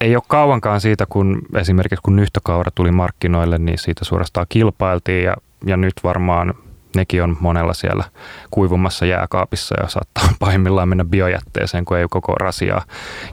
ei 0.00 0.16
ole 0.16 0.22
kauankaan 0.28 0.80
siitä, 0.80 1.06
kun 1.08 1.42
esimerkiksi 1.56 2.02
kun 2.02 2.16
nyhtökaura 2.16 2.70
tuli 2.74 2.90
markkinoille, 2.90 3.58
niin 3.58 3.78
siitä 3.78 4.04
suorastaan 4.04 4.46
kilpailtiin 4.48 5.24
ja, 5.24 5.36
ja 5.66 5.76
nyt 5.76 5.94
varmaan 6.04 6.54
nekin 6.96 7.22
on 7.22 7.36
monella 7.40 7.74
siellä 7.74 8.04
kuivumassa 8.50 9.06
jääkaapissa 9.06 9.74
ja 9.82 9.88
saattaa 9.88 10.24
pahimmillaan 10.40 10.88
mennä 10.88 11.04
biojätteeseen, 11.04 11.84
kun 11.84 11.96
ei 11.96 12.06
koko 12.10 12.34
rasiaa 12.34 12.84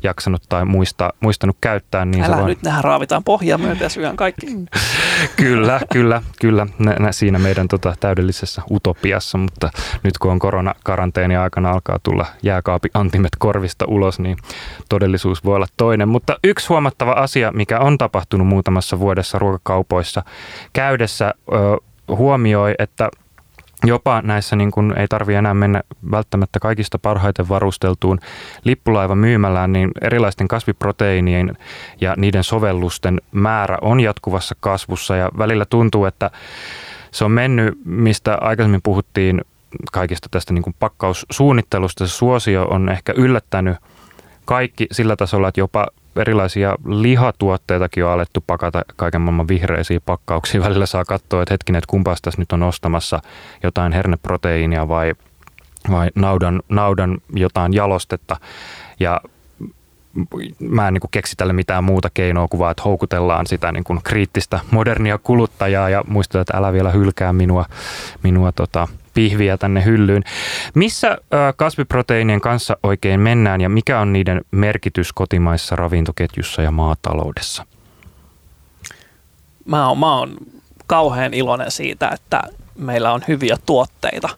jaksanut 0.04 0.44
tai 0.50 0.66
muista, 0.66 1.14
muistanut 1.20 1.58
käyttää. 1.62 2.06
Niin 2.06 2.24
Älä 2.24 2.38
se 2.38 2.44
nyt, 2.44 2.64
nehän 2.64 2.84
raavitaan 2.84 3.24
pohjaa 3.24 3.58
myötä 3.58 3.84
ja 3.84 3.90
syön 3.90 4.16
kaikki. 4.16 4.48
kyllä, 5.36 5.80
kyllä, 5.94 6.22
kyllä. 6.40 6.68
Nä, 6.80 6.96
nä, 7.00 7.12
siinä 7.12 7.40
meidän 7.40 7.68
tota, 7.68 7.96
täydellisessä 8.00 8.62
utopiassa, 8.72 9.38
mutta 9.38 9.70
nyt 10.04 10.18
kun 10.18 10.32
on 10.32 10.40
koronakaranteeni 10.40 11.36
aikana 11.36 11.72
alkaa 11.72 12.00
tulla 12.04 12.26
jääkaapi 12.44 12.90
antimet 12.94 13.32
korvista 13.40 13.86
ulos, 13.88 14.20
niin 14.20 14.38
todellisuus 14.90 15.46
voi 15.46 15.56
olla 15.56 15.68
toinen. 15.78 16.10
Mutta 16.10 16.38
yksi 16.44 16.68
huomattava 16.68 17.12
asia, 17.12 17.52
mikä 17.52 17.80
on 17.80 17.98
tapahtunut 17.98 18.48
muutamassa 18.48 19.00
vuodessa 19.00 19.40
ruokakaupoissa 19.40 20.24
käydessä, 20.74 21.34
ö, 21.54 21.56
huomioi, 22.16 22.76
että 22.80 23.10
Jopa 23.84 24.22
näissä 24.22 24.56
niin 24.56 24.72
kun 24.72 24.94
ei 24.98 25.08
tarvi 25.08 25.36
enää 25.36 25.54
mennä 25.54 25.84
välttämättä 26.12 26.60
kaikista 26.60 27.00
parhaiten 27.00 27.50
varusteltuun 27.50 28.20
lippulaiva 28.64 29.16
myymälään, 29.16 29.74
niin 29.74 29.92
erilaisten 30.02 30.48
kasviproteiinien 30.48 31.58
ja 32.02 32.14
niiden 32.18 32.44
sovellusten 32.44 33.22
määrä 33.32 33.78
on 33.82 34.00
jatkuvassa 34.00 34.56
kasvussa 34.60 35.16
ja 35.16 35.30
välillä 35.38 35.66
tuntuu, 35.66 36.06
että 36.06 36.32
se 37.12 37.26
on 37.26 37.32
mennyt, 37.32 37.80
mistä 37.86 38.38
aikaisemmin 38.42 38.82
puhuttiin 38.82 39.42
kaikista 39.92 40.28
tästä 40.32 40.54
niin 40.54 40.64
kuin 40.64 40.76
pakkaussuunnittelusta. 40.80 42.08
Se 42.08 42.14
suosio 42.14 42.66
on 42.66 42.90
ehkä 42.90 43.14
yllättänyt 43.16 43.78
kaikki 44.46 44.88
sillä 44.92 45.16
tasolla, 45.16 45.48
että 45.48 45.62
jopa 45.62 45.88
erilaisia 46.20 46.76
lihatuotteitakin 46.86 48.06
on 48.06 48.12
alettu 48.12 48.44
pakata 48.48 48.82
kaiken 48.96 49.22
maailman 49.22 49.48
vihreisiin 49.48 50.02
pakkauksiin. 50.06 50.64
Välillä 50.64 50.86
saa 50.86 51.06
katsoa, 51.06 51.44
että 51.44 51.54
hetkinen, 51.54 51.80
että 51.80 51.90
kumpas 51.90 52.22
tässä 52.22 52.42
nyt 52.42 52.52
on 52.52 52.64
ostamassa 52.64 53.20
jotain 53.64 53.94
herneproteiinia 53.94 54.88
vai, 54.88 55.14
vai 55.92 56.10
naudan, 56.16 56.62
naudan 56.70 57.18
jotain 57.34 57.74
jalostetta. 57.74 58.38
Ja 59.00 59.22
mä 60.60 60.88
en 60.88 60.94
niin 60.94 61.02
kuin 61.02 61.12
keksi 61.12 61.36
tälle 61.38 61.54
mitään 61.54 61.84
muuta 61.84 62.10
keinoa 62.14 62.48
kuin 62.48 62.60
vaan, 62.60 62.72
että 62.72 62.84
houkutellaan 62.84 63.48
sitä 63.48 63.72
niin 63.72 63.84
kuin 63.84 64.00
kriittistä 64.04 64.60
modernia 64.72 65.18
kuluttajaa 65.18 65.90
ja 65.90 66.04
muistetaan, 66.08 66.42
että 66.42 66.58
älä 66.58 66.74
vielä 66.74 66.92
hylkää 66.92 67.34
minua, 67.34 67.66
minua 68.24 68.52
tota, 68.52 68.88
pihviä 69.20 69.58
tänne 69.58 69.86
hyllyyn. 69.86 70.24
Missä 70.76 71.18
kasviproteiinien 71.56 72.42
kanssa 72.42 72.78
oikein 72.84 73.20
mennään 73.20 73.62
ja 73.62 73.70
mikä 73.70 74.00
on 74.00 74.14
niiden 74.14 74.42
merkitys 74.52 75.14
kotimaissa 75.14 75.76
ravintoketjussa 75.76 76.62
ja 76.62 76.72
maataloudessa? 76.72 77.66
Mä 79.66 79.88
oon, 79.88 80.00
mä 80.00 80.18
oon 80.18 80.38
kauhean 80.88 81.34
iloinen 81.34 81.72
siitä, 81.72 82.10
että 82.14 82.42
meillä 82.78 83.14
on 83.14 83.22
hyviä 83.28 83.58
tuotteita, 83.66 84.30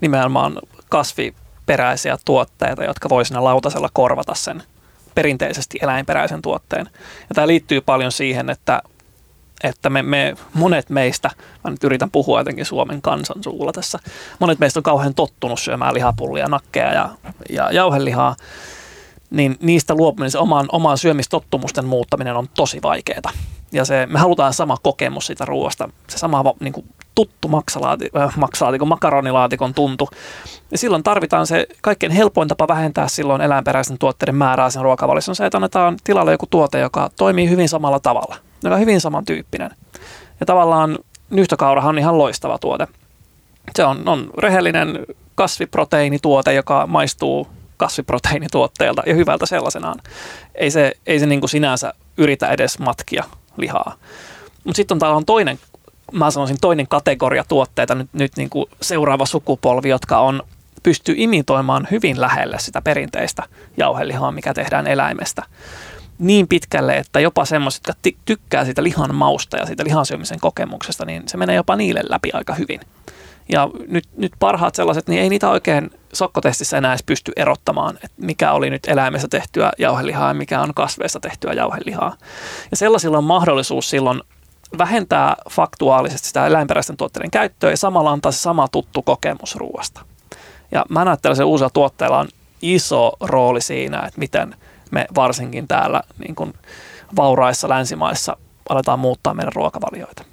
nimenomaan 0.00 0.58
kasviperäisiä 0.88 2.16
tuotteita, 2.24 2.84
jotka 2.84 3.08
voi 3.08 3.24
siinä 3.24 3.44
lautasella 3.44 3.88
korvata 3.92 4.34
sen 4.34 4.62
perinteisesti 5.14 5.78
eläinperäisen 5.82 6.42
tuotteen. 6.42 6.86
Ja 7.28 7.34
tämä 7.34 7.46
liittyy 7.46 7.80
paljon 7.80 8.12
siihen, 8.12 8.50
että 8.50 8.82
että 9.62 9.90
me, 9.90 10.02
me, 10.02 10.36
monet 10.54 10.90
meistä, 10.90 11.30
mä 11.64 11.70
nyt 11.70 11.84
yritän 11.84 12.10
puhua 12.10 12.40
jotenkin 12.40 12.64
Suomen 12.66 13.02
kansan 13.02 13.42
suulla 13.42 13.72
tässä, 13.72 13.98
monet 14.38 14.58
meistä 14.58 14.80
on 14.80 14.84
kauhean 14.84 15.14
tottunut 15.14 15.60
syömään 15.60 15.94
lihapullia, 15.94 16.48
nakkeja 16.48 16.92
ja, 16.92 17.10
ja 17.50 17.72
jauhelihaa, 17.72 18.36
niin 19.30 19.56
niistä 19.60 19.94
luopuminen, 19.94 20.30
se 20.30 20.38
oman, 20.38 20.66
oman 20.72 20.98
syömistottumusten 20.98 21.84
muuttaminen 21.84 22.36
on 22.36 22.48
tosi 22.54 22.82
vaikeaa. 22.82 23.32
Ja 23.72 23.84
se, 23.84 24.06
me 24.06 24.18
halutaan 24.18 24.52
sama 24.52 24.76
kokemus 24.82 25.26
siitä 25.26 25.44
ruoasta, 25.44 25.88
se 26.08 26.18
sama 26.18 26.44
niin 26.60 26.72
kuin, 26.72 26.86
tuttu 27.16 27.48
maksalaati, 27.48 28.10
äh, 28.16 28.36
maksalaatikon, 28.36 28.88
makaronilaatikon 28.88 29.74
tuntu. 29.74 30.08
Ja 30.70 30.78
silloin 30.78 31.02
tarvitaan 31.02 31.46
se 31.46 31.66
kaikkein 31.82 32.12
helpoin 32.12 32.48
tapa 32.48 32.68
vähentää 32.68 33.08
silloin 33.08 33.40
eläinperäisten 33.42 33.98
tuotteiden 33.98 34.34
määrää 34.34 34.70
sen 34.70 34.82
ruokavaliossa 34.82 35.32
on 35.32 35.36
se, 35.36 35.46
että 35.46 35.58
annetaan 35.58 35.96
tilalle 36.04 36.32
joku 36.32 36.46
tuote, 36.50 36.78
joka 36.78 37.10
toimii 37.16 37.50
hyvin 37.50 37.68
samalla 37.68 38.00
tavalla, 38.00 38.36
joka 38.62 38.74
on 38.74 38.80
hyvin 38.80 39.00
samantyyppinen. 39.00 39.70
Ja 40.40 40.46
tavallaan 40.46 40.98
nyhtökaurahan 41.30 41.88
on 41.88 41.98
ihan 41.98 42.18
loistava 42.18 42.58
tuote. 42.58 42.86
Se 43.76 43.84
on, 43.84 44.08
on 44.08 44.30
rehellinen 44.38 45.06
kasviproteiinituote, 45.34 46.54
joka 46.54 46.86
maistuu 46.86 47.48
kasviproteiinituotteelta 47.76 49.02
ja 49.06 49.14
hyvältä 49.14 49.46
sellaisenaan. 49.46 49.98
Ei 50.54 50.70
se, 50.70 50.92
ei 51.06 51.20
se 51.20 51.26
niin 51.26 51.40
kuin 51.40 51.50
sinänsä 51.50 51.92
yritä 52.16 52.48
edes 52.48 52.78
matkia 52.78 53.24
lihaa. 53.56 53.94
Mutta 54.64 54.76
sitten 54.76 54.94
on 54.94 54.98
täällä 54.98 55.16
on 55.16 55.24
toinen, 55.24 55.58
mä 56.12 56.30
sanoisin 56.30 56.60
toinen 56.60 56.88
kategoria 56.88 57.44
tuotteita, 57.48 57.94
nyt, 57.94 58.08
nyt 58.12 58.32
niin 58.36 58.50
kuin 58.50 58.66
seuraava 58.82 59.26
sukupolvi, 59.26 59.88
jotka 59.88 60.18
on 60.18 60.42
pystyy 60.82 61.14
imitoimaan 61.18 61.88
hyvin 61.90 62.20
lähelle 62.20 62.56
sitä 62.58 62.82
perinteistä 62.82 63.42
jauhelihaa, 63.76 64.32
mikä 64.32 64.54
tehdään 64.54 64.86
eläimestä. 64.86 65.42
Niin 66.18 66.48
pitkälle, 66.48 66.96
että 66.96 67.20
jopa 67.20 67.44
semmoiset, 67.44 67.82
jotka 67.86 68.10
tykkää 68.24 68.64
siitä 68.64 68.82
lihan 68.82 69.14
mausta 69.14 69.56
ja 69.56 69.66
siitä 69.66 69.84
lihansyömisen 69.84 70.40
kokemuksesta, 70.40 71.04
niin 71.04 71.22
se 71.28 71.36
menee 71.36 71.56
jopa 71.56 71.76
niille 71.76 72.00
läpi 72.08 72.30
aika 72.32 72.54
hyvin. 72.54 72.80
Ja 73.48 73.68
nyt, 73.88 74.04
nyt 74.16 74.32
parhaat 74.38 74.74
sellaiset, 74.74 75.08
niin 75.08 75.22
ei 75.22 75.28
niitä 75.28 75.50
oikein 75.50 75.90
sokkotestissä 76.12 76.78
enää 76.78 76.92
edes 76.92 77.02
pysty 77.02 77.32
erottamaan, 77.36 77.96
että 77.96 78.16
mikä 78.16 78.52
oli 78.52 78.70
nyt 78.70 78.82
eläimessä 78.86 79.28
tehtyä 79.28 79.72
jauhelihaa 79.78 80.28
ja 80.28 80.34
mikä 80.34 80.60
on 80.60 80.74
kasveista 80.74 81.20
tehtyä 81.20 81.52
jauhelihaa. 81.52 82.16
Ja 82.70 82.76
sellaisilla 82.76 83.18
on 83.18 83.24
mahdollisuus 83.24 83.90
silloin 83.90 84.22
vähentää 84.78 85.36
faktuaalisesti 85.50 86.28
sitä 86.28 86.46
eläinperäisten 86.46 86.96
tuotteiden 86.96 87.30
käyttöä 87.30 87.70
ja 87.70 87.76
samalla 87.76 88.10
antaa 88.10 88.32
se 88.32 88.38
sama 88.38 88.68
tuttu 88.68 89.02
kokemus 89.02 89.56
ruoasta. 89.56 90.00
Ja 90.72 90.84
mä 90.88 91.00
ajattelen, 91.00 91.34
että 91.34 91.44
uusilla 91.44 91.70
tuotteilla 91.70 92.18
on 92.18 92.28
iso 92.62 93.12
rooli 93.20 93.60
siinä, 93.60 93.98
että 93.98 94.18
miten 94.18 94.54
me 94.90 95.06
varsinkin 95.14 95.68
täällä 95.68 96.02
niin 96.18 96.34
kuin 96.34 96.54
vauraissa 97.16 97.68
länsimaissa 97.68 98.36
aletaan 98.68 98.98
muuttaa 98.98 99.34
meidän 99.34 99.52
ruokavalioita. 99.52 100.24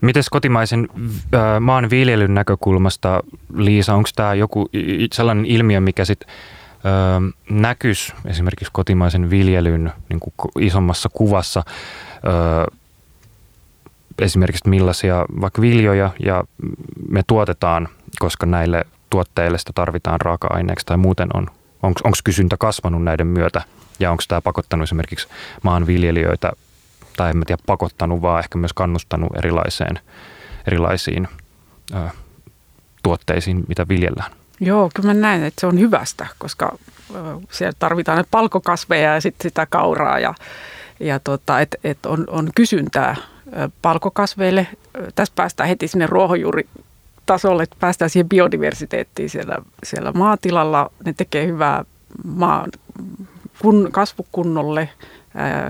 Miten 0.00 0.22
kotimaisen 0.30 0.88
äh, 1.34 1.60
maanviljelyn 1.60 2.34
näkökulmasta, 2.34 3.22
Liisa, 3.54 3.94
onko 3.94 4.08
tämä 4.16 4.34
joku 4.34 4.68
sellainen 5.12 5.46
ilmiö, 5.46 5.80
mikä 5.80 6.04
sitten 6.04 6.28
äh, 6.28 7.34
näkyisi 7.50 8.12
esimerkiksi 8.24 8.72
kotimaisen 8.72 9.30
viljelyn 9.30 9.92
niin 10.08 10.20
kuin 10.20 10.34
isommassa 10.60 11.08
kuvassa, 11.12 11.62
äh, 11.66 12.78
esimerkiksi 14.18 14.68
millaisia 14.68 15.24
vaikka 15.40 15.62
viljoja 15.62 16.10
ja 16.24 16.44
me 17.08 17.22
tuotetaan, 17.26 17.88
koska 18.18 18.46
näille 18.46 18.84
tuotteille 19.10 19.58
sitä 19.58 19.72
tarvitaan 19.74 20.20
raaka-aineeksi 20.20 20.86
tai 20.86 20.96
muuten 20.96 21.28
on, 21.34 21.46
onko 21.84 22.10
kysyntä 22.24 22.56
kasvanut 22.56 23.04
näiden 23.04 23.26
myötä 23.26 23.62
ja 24.00 24.10
onko 24.10 24.22
tämä 24.28 24.40
pakottanut 24.40 24.84
esimerkiksi 24.84 25.28
maanviljelijöitä 25.62 26.52
tai 27.16 27.30
en 27.30 27.36
mä 27.36 27.44
tiedä 27.44 27.62
pakottanut, 27.66 28.22
vaan 28.22 28.38
ehkä 28.38 28.58
myös 28.58 28.72
kannustanut 28.72 29.36
erilaiseen, 29.36 29.98
erilaisiin 30.66 31.28
ö, 31.94 32.08
tuotteisiin, 33.02 33.64
mitä 33.68 33.88
viljellään. 33.88 34.32
Joo, 34.60 34.90
kyllä 34.94 35.14
mä 35.14 35.20
näen, 35.20 35.44
että 35.44 35.60
se 35.60 35.66
on 35.66 35.80
hyvästä, 35.80 36.26
koska 36.38 36.78
siellä 37.50 37.72
tarvitaan 37.78 38.18
ne 38.18 38.24
palkokasveja 38.30 39.14
ja 39.14 39.20
sitten 39.20 39.50
sitä 39.50 39.66
kauraa 39.66 40.18
ja, 40.18 40.34
ja 41.00 41.20
tota, 41.20 41.60
että 41.60 41.76
et 41.84 42.06
on, 42.06 42.24
on 42.28 42.48
kysyntää 42.54 43.16
palkokasveille. 43.82 44.66
Tässä 45.14 45.32
päästään 45.36 45.68
heti 45.68 45.88
sinne 45.88 46.06
ruohonjuuritasolle, 47.28 47.62
että 47.62 47.76
päästään 47.80 48.10
siihen 48.10 48.28
biodiversiteettiin 48.28 49.30
siellä, 49.30 49.58
siellä 49.84 50.12
maatilalla. 50.12 50.90
Ne 51.04 51.12
tekee 51.12 51.46
hyvää 51.46 51.84
maan 52.24 52.70
kun, 53.58 53.88
kasvukunnolle, 53.92 54.88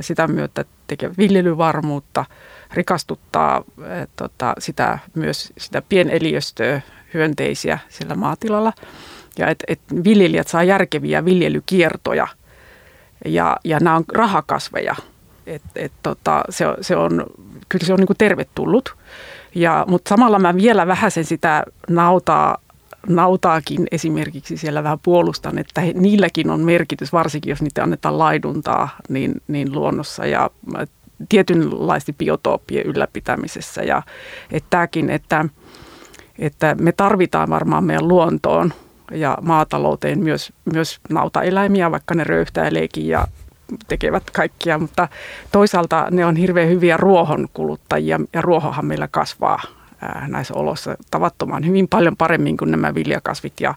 sitä 0.00 0.26
myötä 0.26 0.64
tekee 0.86 1.10
viljelyvarmuutta, 1.18 2.24
rikastuttaa 2.72 3.64
tota, 4.16 4.54
sitä, 4.58 4.98
myös 5.14 5.52
sitä 5.58 5.82
pieneliöstöä, 5.82 6.80
hyönteisiä 7.14 7.78
siellä 7.88 8.14
maatilalla. 8.14 8.72
Ja 9.38 9.48
että 9.48 9.64
et 9.68 9.80
viljelijät 10.04 10.48
saa 10.48 10.64
järkeviä 10.64 11.24
viljelykiertoja 11.24 12.28
ja, 13.24 13.56
ja 13.64 13.80
nämä 13.80 13.96
on 13.96 14.04
rahakasveja. 14.14 14.94
Et, 15.46 15.62
et 15.76 15.92
tota, 16.02 16.44
se, 16.50 16.64
se 16.80 16.96
on, 16.96 17.26
kyllä 17.68 17.86
se 17.86 17.92
on 17.92 17.98
niin 17.98 18.16
tervetullut. 18.18 18.96
Ja, 19.54 19.84
mutta 19.88 20.08
samalla 20.08 20.38
mä 20.38 20.56
vielä 20.56 20.86
vähän 20.86 21.10
sen 21.10 21.24
sitä 21.24 21.64
nautaa 21.88 22.58
nautaakin 23.08 23.86
esimerkiksi 23.90 24.56
siellä 24.56 24.82
vähän 24.82 24.98
puolustan, 24.98 25.58
että 25.58 25.80
he, 25.80 25.92
niilläkin 25.92 26.50
on 26.50 26.60
merkitys, 26.60 27.12
varsinkin 27.12 27.50
jos 27.50 27.62
niitä 27.62 27.82
annetaan 27.82 28.18
laiduntaa 28.18 28.88
niin, 29.08 29.42
niin 29.48 29.72
luonnossa 29.72 30.26
ja 30.26 30.50
tietynlaisesti 31.28 32.12
biotooppien 32.12 32.86
ylläpitämisessä. 32.86 33.82
Ja 33.82 34.02
että 34.52 34.66
tämäkin, 34.70 35.10
että, 35.10 35.44
että 36.38 36.76
me 36.80 36.92
tarvitaan 36.92 37.50
varmaan 37.50 37.84
meidän 37.84 38.08
luontoon 38.08 38.72
ja 39.12 39.38
maatalouteen 39.42 40.18
myös, 40.18 40.52
myös 40.72 41.00
nautaeläimiä, 41.10 41.90
vaikka 41.90 42.14
ne 42.14 42.24
röyhtäileekin 42.24 43.08
ja 43.08 43.26
tekevät 43.88 44.30
kaikkia, 44.30 44.78
mutta 44.78 45.08
toisaalta 45.52 46.06
ne 46.10 46.26
on 46.26 46.36
hirveän 46.36 46.68
hyviä 46.68 46.96
ruohon 46.96 47.48
kuluttajia 47.54 48.20
ja 48.32 48.42
ruohohan 48.42 48.86
meillä 48.86 49.08
kasvaa 49.08 49.60
näissä 50.28 50.54
oloissa 50.54 50.96
tavattoman 51.10 51.66
hyvin 51.66 51.88
paljon 51.88 52.16
paremmin 52.16 52.56
kuin 52.56 52.70
nämä 52.70 52.94
viljakasvit 52.94 53.60
ja, 53.60 53.74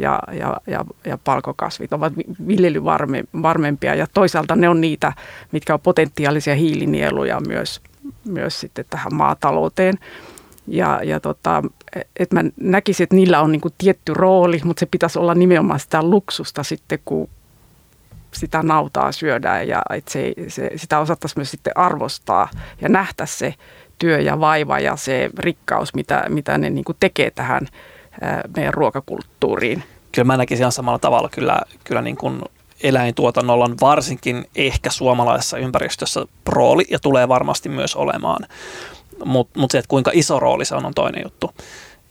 ja, 0.00 0.18
ja, 0.32 0.56
ja, 0.66 0.84
ja 1.04 1.18
palkokasvit 1.18 1.92
ovat 1.92 2.12
viljelyvarmempia 2.46 3.94
ja 3.94 4.06
toisaalta 4.14 4.56
ne 4.56 4.68
on 4.68 4.80
niitä, 4.80 5.12
mitkä 5.52 5.74
on 5.74 5.80
potentiaalisia 5.80 6.54
hiilinieluja 6.54 7.40
myös, 7.48 7.80
myös 8.24 8.60
sitten 8.60 8.84
tähän 8.90 9.14
maatalouteen. 9.14 9.94
Ja, 10.66 11.00
ja 11.02 11.20
tota, 11.20 11.62
et 12.16 12.32
mä 12.32 12.44
näkisin, 12.60 13.04
että 13.04 13.16
niillä 13.16 13.40
on 13.40 13.52
niinku 13.52 13.70
tietty 13.78 14.14
rooli, 14.14 14.60
mutta 14.64 14.80
se 14.80 14.86
pitäisi 14.86 15.18
olla 15.18 15.34
nimenomaan 15.34 15.80
sitä 15.80 16.02
luksusta 16.02 16.62
sitten, 16.62 16.98
kun 17.04 17.28
sitä 18.34 18.62
nautaa 18.62 19.12
syödään 19.12 19.68
ja 19.68 19.82
että 19.90 20.12
se, 20.12 20.32
se, 20.48 20.70
sitä 20.76 20.98
osattaisiin 20.98 21.38
myös 21.38 21.50
sitten 21.50 21.78
arvostaa 21.78 22.48
ja 22.80 22.88
nähdä 22.88 23.26
se 23.26 23.54
työ 23.98 24.20
ja 24.20 24.40
vaiva 24.40 24.78
ja 24.78 24.96
se 24.96 25.30
rikkaus, 25.38 25.94
mitä, 25.94 26.24
mitä 26.28 26.58
ne 26.58 26.70
niin 26.70 26.84
tekee 27.00 27.30
tähän 27.30 27.68
meidän 28.56 28.74
ruokakulttuuriin. 28.74 29.84
Kyllä 30.12 30.26
mä 30.26 30.36
näkisin 30.36 30.62
ihan 30.62 30.72
samalla 30.72 30.98
tavalla 30.98 31.28
kyllä, 31.28 31.60
kyllä 31.84 32.02
niin 32.02 32.16
kuin 32.16 32.40
eläintuotannolla 32.82 33.64
on 33.64 33.76
varsinkin 33.80 34.46
ehkä 34.56 34.90
suomalaisessa 34.90 35.58
ympäristössä 35.58 36.26
rooli 36.48 36.84
ja 36.90 36.98
tulee 36.98 37.28
varmasti 37.28 37.68
myös 37.68 37.96
olemaan. 37.96 38.46
Mutta 39.24 39.60
mut 39.60 39.70
se, 39.70 39.78
että 39.78 39.88
kuinka 39.88 40.10
iso 40.14 40.40
rooli 40.40 40.64
se 40.64 40.74
on, 40.74 40.86
on 40.86 40.94
toinen 40.94 41.22
juttu. 41.22 41.50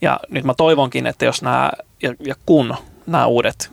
Ja 0.00 0.20
nyt 0.30 0.44
mä 0.44 0.54
toivonkin, 0.54 1.06
että 1.06 1.24
jos 1.24 1.42
nämä 1.42 1.70
ja, 2.02 2.14
ja 2.20 2.34
kun 2.46 2.76
nämä 3.06 3.26
uudet 3.26 3.70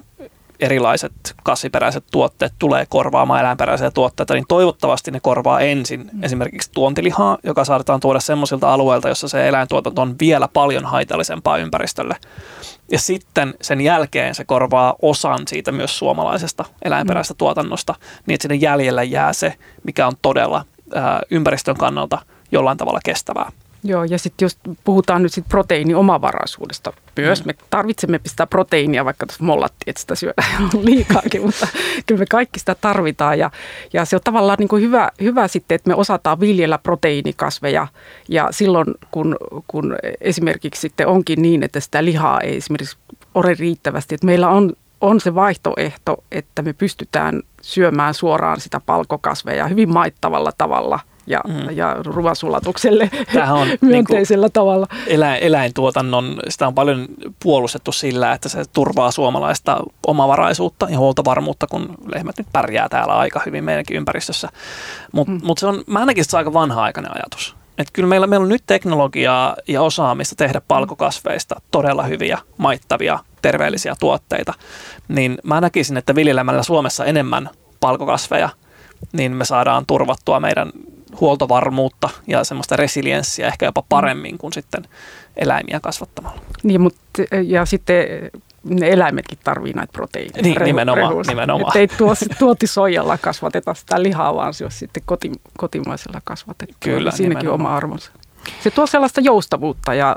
erilaiset 0.61 1.13
kasviperäiset 1.43 2.03
tuotteet 2.11 2.53
tulee 2.59 2.85
korvaamaan 2.89 3.39
eläinperäisiä 3.39 3.91
tuotteita, 3.91 4.33
niin 4.33 4.45
toivottavasti 4.47 5.11
ne 5.11 5.19
korvaa 5.19 5.59
ensin 5.59 6.09
mm. 6.13 6.23
esimerkiksi 6.23 6.71
tuontilihaa, 6.73 7.37
joka 7.43 7.65
saatetaan 7.65 7.99
tuoda 7.99 8.19
semmoisilta 8.19 8.73
alueilta, 8.73 9.09
jossa 9.09 9.27
se 9.27 9.47
eläintuotanto 9.47 10.01
on 10.01 10.15
vielä 10.19 10.47
paljon 10.47 10.85
haitallisempaa 10.85 11.57
ympäristölle. 11.57 12.15
Ja 12.91 12.99
sitten 12.99 13.53
sen 13.61 13.81
jälkeen 13.81 14.35
se 14.35 14.45
korvaa 14.45 14.95
osan 15.01 15.39
siitä 15.47 15.71
myös 15.71 15.97
suomalaisesta 15.97 16.65
eläinperäisestä 16.81 17.33
mm. 17.33 17.37
tuotannosta, 17.37 17.95
niin 18.25 18.35
että 18.35 18.43
sinne 18.43 18.55
jäljellä 18.55 19.03
jää 19.03 19.33
se, 19.33 19.53
mikä 19.83 20.07
on 20.07 20.13
todella 20.21 20.65
ää, 20.95 21.21
ympäristön 21.31 21.77
kannalta 21.77 22.19
jollain 22.51 22.77
tavalla 22.77 22.99
kestävää. 23.05 23.51
Joo, 23.83 24.03
ja 24.03 24.17
sitten 24.17 24.45
jos 24.45 24.57
puhutaan 24.83 25.23
nyt 25.23 25.33
sit 25.33 25.45
proteiiniomavaraisuudesta 25.49 26.93
myös, 27.17 27.43
mm. 27.43 27.47
me 27.47 27.53
tarvitsemme 27.69 28.19
sitä 28.27 28.47
proteiinia, 28.47 29.05
vaikka 29.05 29.25
tuossa 29.25 29.43
mollattiin, 29.43 29.89
että 29.89 30.01
sitä 30.01 30.15
syödään 30.15 30.69
liikaakin, 30.83 31.41
mutta 31.41 31.67
kyllä 32.05 32.19
me 32.19 32.25
kaikki 32.29 32.59
sitä 32.59 32.75
tarvitaan. 32.75 33.39
Ja, 33.39 33.51
ja 33.93 34.05
se 34.05 34.15
on 34.15 34.21
tavallaan 34.23 34.57
niin 34.59 34.67
kuin 34.67 34.83
hyvä, 34.83 35.09
hyvä 35.21 35.47
sitten, 35.47 35.75
että 35.75 35.89
me 35.89 35.95
osataan 35.95 36.39
viljellä 36.39 36.77
proteiinikasveja, 36.77 37.87
ja 38.29 38.47
silloin 38.51 38.87
kun, 39.11 39.37
kun 39.67 39.95
esimerkiksi 40.21 40.81
sitten 40.81 41.07
onkin 41.07 41.41
niin, 41.41 41.63
että 41.63 41.79
sitä 41.79 42.05
lihaa 42.05 42.41
ei 42.41 42.57
esimerkiksi 42.57 42.97
ole 43.35 43.53
riittävästi, 43.59 44.15
että 44.15 44.27
meillä 44.27 44.49
on 44.49 44.73
on 45.01 45.21
se 45.21 45.35
vaihtoehto, 45.35 46.23
että 46.31 46.61
me 46.61 46.73
pystytään 46.73 47.41
syömään 47.61 48.13
suoraan 48.13 48.59
sitä 48.59 48.81
palkokasveja 48.85 49.67
hyvin 49.67 49.93
maittavalla 49.93 50.51
tavalla– 50.57 50.99
ja, 51.27 51.41
mm. 51.47 51.75
ja 51.75 51.95
ruoansulatukselle 52.03 53.11
on 53.61 53.67
myönteisellä 53.81 54.45
niin 54.45 54.53
tavalla. 54.53 54.87
Eläin, 55.07 55.43
eläintuotannon, 55.43 56.39
sitä 56.49 56.67
on 56.67 56.75
paljon 56.75 57.05
puolustettu 57.43 57.91
sillä, 57.91 58.33
että 58.33 58.49
se 58.49 58.63
turvaa 58.73 59.11
suomalaista 59.11 59.77
omavaraisuutta 60.07 60.87
ja 60.89 60.97
huoltovarmuutta, 60.97 61.67
kun 61.67 61.95
lehmät 62.13 62.37
nyt 62.37 62.47
pärjää 62.53 62.89
täällä 62.89 63.13
aika 63.13 63.41
hyvin 63.45 63.63
meidänkin 63.63 63.97
ympäristössä. 63.97 64.49
Mutta 65.11 65.31
mm. 65.31 65.39
mut 65.43 65.57
se 65.57 65.67
on, 65.67 65.83
mä 65.87 65.99
ainakin 65.99 66.25
se 66.25 66.35
on 66.35 66.39
aika 66.39 66.53
vanha-aikainen 66.53 67.15
ajatus. 67.15 67.55
Että 67.77 67.93
kyllä 67.93 68.09
meillä, 68.09 68.27
meillä 68.27 68.43
on 68.43 68.49
nyt 68.49 68.63
teknologiaa 68.67 69.55
ja 69.67 69.81
osaamista 69.81 70.35
tehdä 70.35 70.61
palkokasveista 70.67 71.61
todella 71.71 72.03
hyviä, 72.03 72.37
maittavia, 72.57 73.19
terveellisiä 73.41 73.95
tuotteita. 73.99 74.53
Niin 75.07 75.37
mä 75.43 75.61
näkisin, 75.61 75.97
että 75.97 76.15
viljelemällä 76.15 76.63
Suomessa 76.63 77.05
enemmän 77.05 77.49
palkokasveja, 77.79 78.49
niin 79.13 79.31
me 79.31 79.45
saadaan 79.45 79.85
turvattua 79.85 80.39
meidän 80.39 80.71
huoltovarmuutta 81.19 82.09
ja 82.27 82.43
semmoista 82.43 82.75
resilienssiä 82.75 83.47
ehkä 83.47 83.65
jopa 83.65 83.83
paremmin 83.89 84.37
kuin 84.37 84.53
sitten 84.53 84.83
eläimiä 85.35 85.79
kasvattamalla. 85.79 86.41
Niin, 86.63 86.81
mutta 86.81 87.01
ja 87.43 87.65
sitten 87.65 88.05
ne 88.63 88.89
eläimetkin 88.89 89.37
tarvii 89.43 89.73
näitä 89.73 89.91
proteiineja. 89.91 90.41
Niin, 90.43 90.57
rehu, 90.57 90.65
nimenomaan. 90.65 91.09
Rehuissa. 91.09 91.31
nimenomaan. 91.31 91.67
Että 91.67 91.79
ei 91.79 91.87
tuo, 91.87 92.13
tuotisoijalla 92.39 93.17
kasvateta 93.17 93.73
sitä 93.73 94.03
lihaa, 94.03 94.35
vaan 94.35 94.53
se 94.53 94.65
on 94.65 94.71
sitten 94.71 95.03
koti, 95.05 95.31
kotimaisella 95.57 96.21
kasvatettu. 96.23 96.75
Kyllä, 96.79 97.11
Siinäkin 97.11 97.39
nimenomaan. 97.39 97.67
oma 97.67 97.77
arvonsa. 97.77 98.11
Se 98.63 98.71
tuo 98.71 98.87
sellaista 98.87 99.21
joustavuutta 99.21 99.93
ja 99.93 100.15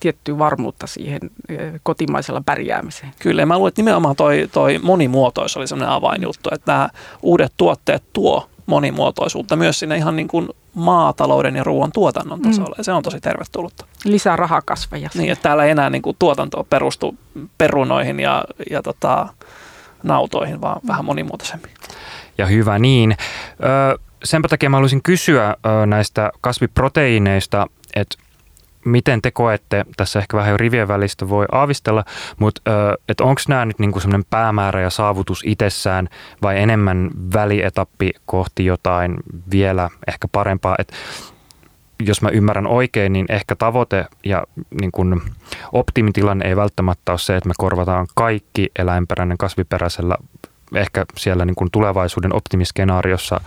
tiettyä 0.00 0.38
varmuutta 0.38 0.86
siihen 0.86 1.20
kotimaisella 1.82 2.42
pärjäämiseen. 2.46 3.12
Kyllä, 3.18 3.46
mä 3.46 3.56
luulen, 3.56 3.68
että 3.68 3.82
nimenomaan 3.82 4.16
toi, 4.16 4.48
toi 4.52 4.78
monimuotoisuus 4.82 5.56
oli 5.56 5.66
sellainen 5.66 5.94
avainjuttu, 5.94 6.48
että 6.52 6.72
nämä 6.72 6.88
uudet 7.22 7.52
tuotteet 7.56 8.02
tuo 8.12 8.48
monimuotoisuutta 8.66 9.56
myös 9.56 9.78
sinne 9.78 9.96
ihan 9.96 10.16
niin 10.16 10.28
kuin 10.28 10.48
maatalouden 10.74 11.56
ja 11.56 11.64
ruoan 11.64 11.92
tuotannon 11.92 12.40
tasolla. 12.40 12.74
Mm. 12.78 12.84
Se 12.84 12.92
on 12.92 13.02
tosi 13.02 13.20
tervetullutta. 13.20 13.86
Lisää 14.04 14.36
rahakasveja. 14.36 15.10
Niin, 15.14 15.32
että 15.32 15.42
täällä 15.42 15.64
ei 15.64 15.70
enää 15.70 15.90
niin 15.90 16.02
kuin 16.02 16.16
tuotanto 16.18 16.66
perustu 16.70 17.16
perunoihin 17.58 18.20
ja, 18.20 18.44
ja 18.70 18.82
tota, 18.82 19.28
nautoihin, 20.02 20.60
vaan 20.60 20.80
mm. 20.82 20.88
vähän 20.88 21.04
monimuotoisempi. 21.04 21.68
Ja 22.38 22.46
hyvä 22.46 22.78
niin. 22.78 23.16
Ö, 23.92 23.98
senpä 24.24 24.48
takia 24.48 24.70
mä 24.70 24.76
haluaisin 24.76 25.02
kysyä 25.02 25.56
ö, 25.66 25.86
näistä 25.86 26.32
kasviproteiineista, 26.40 27.66
että 27.96 28.16
miten 28.84 29.22
te 29.22 29.30
koette, 29.30 29.84
tässä 29.96 30.18
ehkä 30.18 30.36
vähän 30.36 30.50
jo 30.50 30.56
rivien 30.56 30.88
välistä 30.88 31.28
voi 31.28 31.46
aavistella, 31.52 32.04
mutta 32.38 32.70
onko 33.20 33.40
nämä 33.48 33.64
nyt 33.64 33.78
niinku 33.78 34.00
semmoinen 34.00 34.26
päämäärä 34.30 34.80
ja 34.80 34.90
saavutus 34.90 35.42
itsessään 35.46 36.08
vai 36.42 36.58
enemmän 36.58 37.10
välietappi 37.34 38.10
kohti 38.26 38.64
jotain 38.64 39.16
vielä 39.50 39.90
ehkä 40.08 40.28
parempaa, 40.32 40.76
että 40.78 40.94
jos 42.06 42.22
mä 42.22 42.28
ymmärrän 42.28 42.66
oikein, 42.66 43.12
niin 43.12 43.26
ehkä 43.28 43.56
tavoite 43.56 44.06
ja 44.24 44.44
niin 44.80 44.92
kun 44.92 45.22
optimitilanne 45.72 46.48
ei 46.48 46.56
välttämättä 46.56 47.12
ole 47.12 47.18
se, 47.18 47.36
että 47.36 47.48
me 47.48 47.54
korvataan 47.58 48.06
kaikki 48.14 48.70
eläinperäinen 48.78 49.38
kasviperäisellä, 49.38 50.16
ehkä 50.74 51.04
siellä 51.16 51.44
niin 51.44 51.54
kun 51.54 51.70
tulevaisuuden 51.70 52.34
optimiskenaariossa 52.34 53.40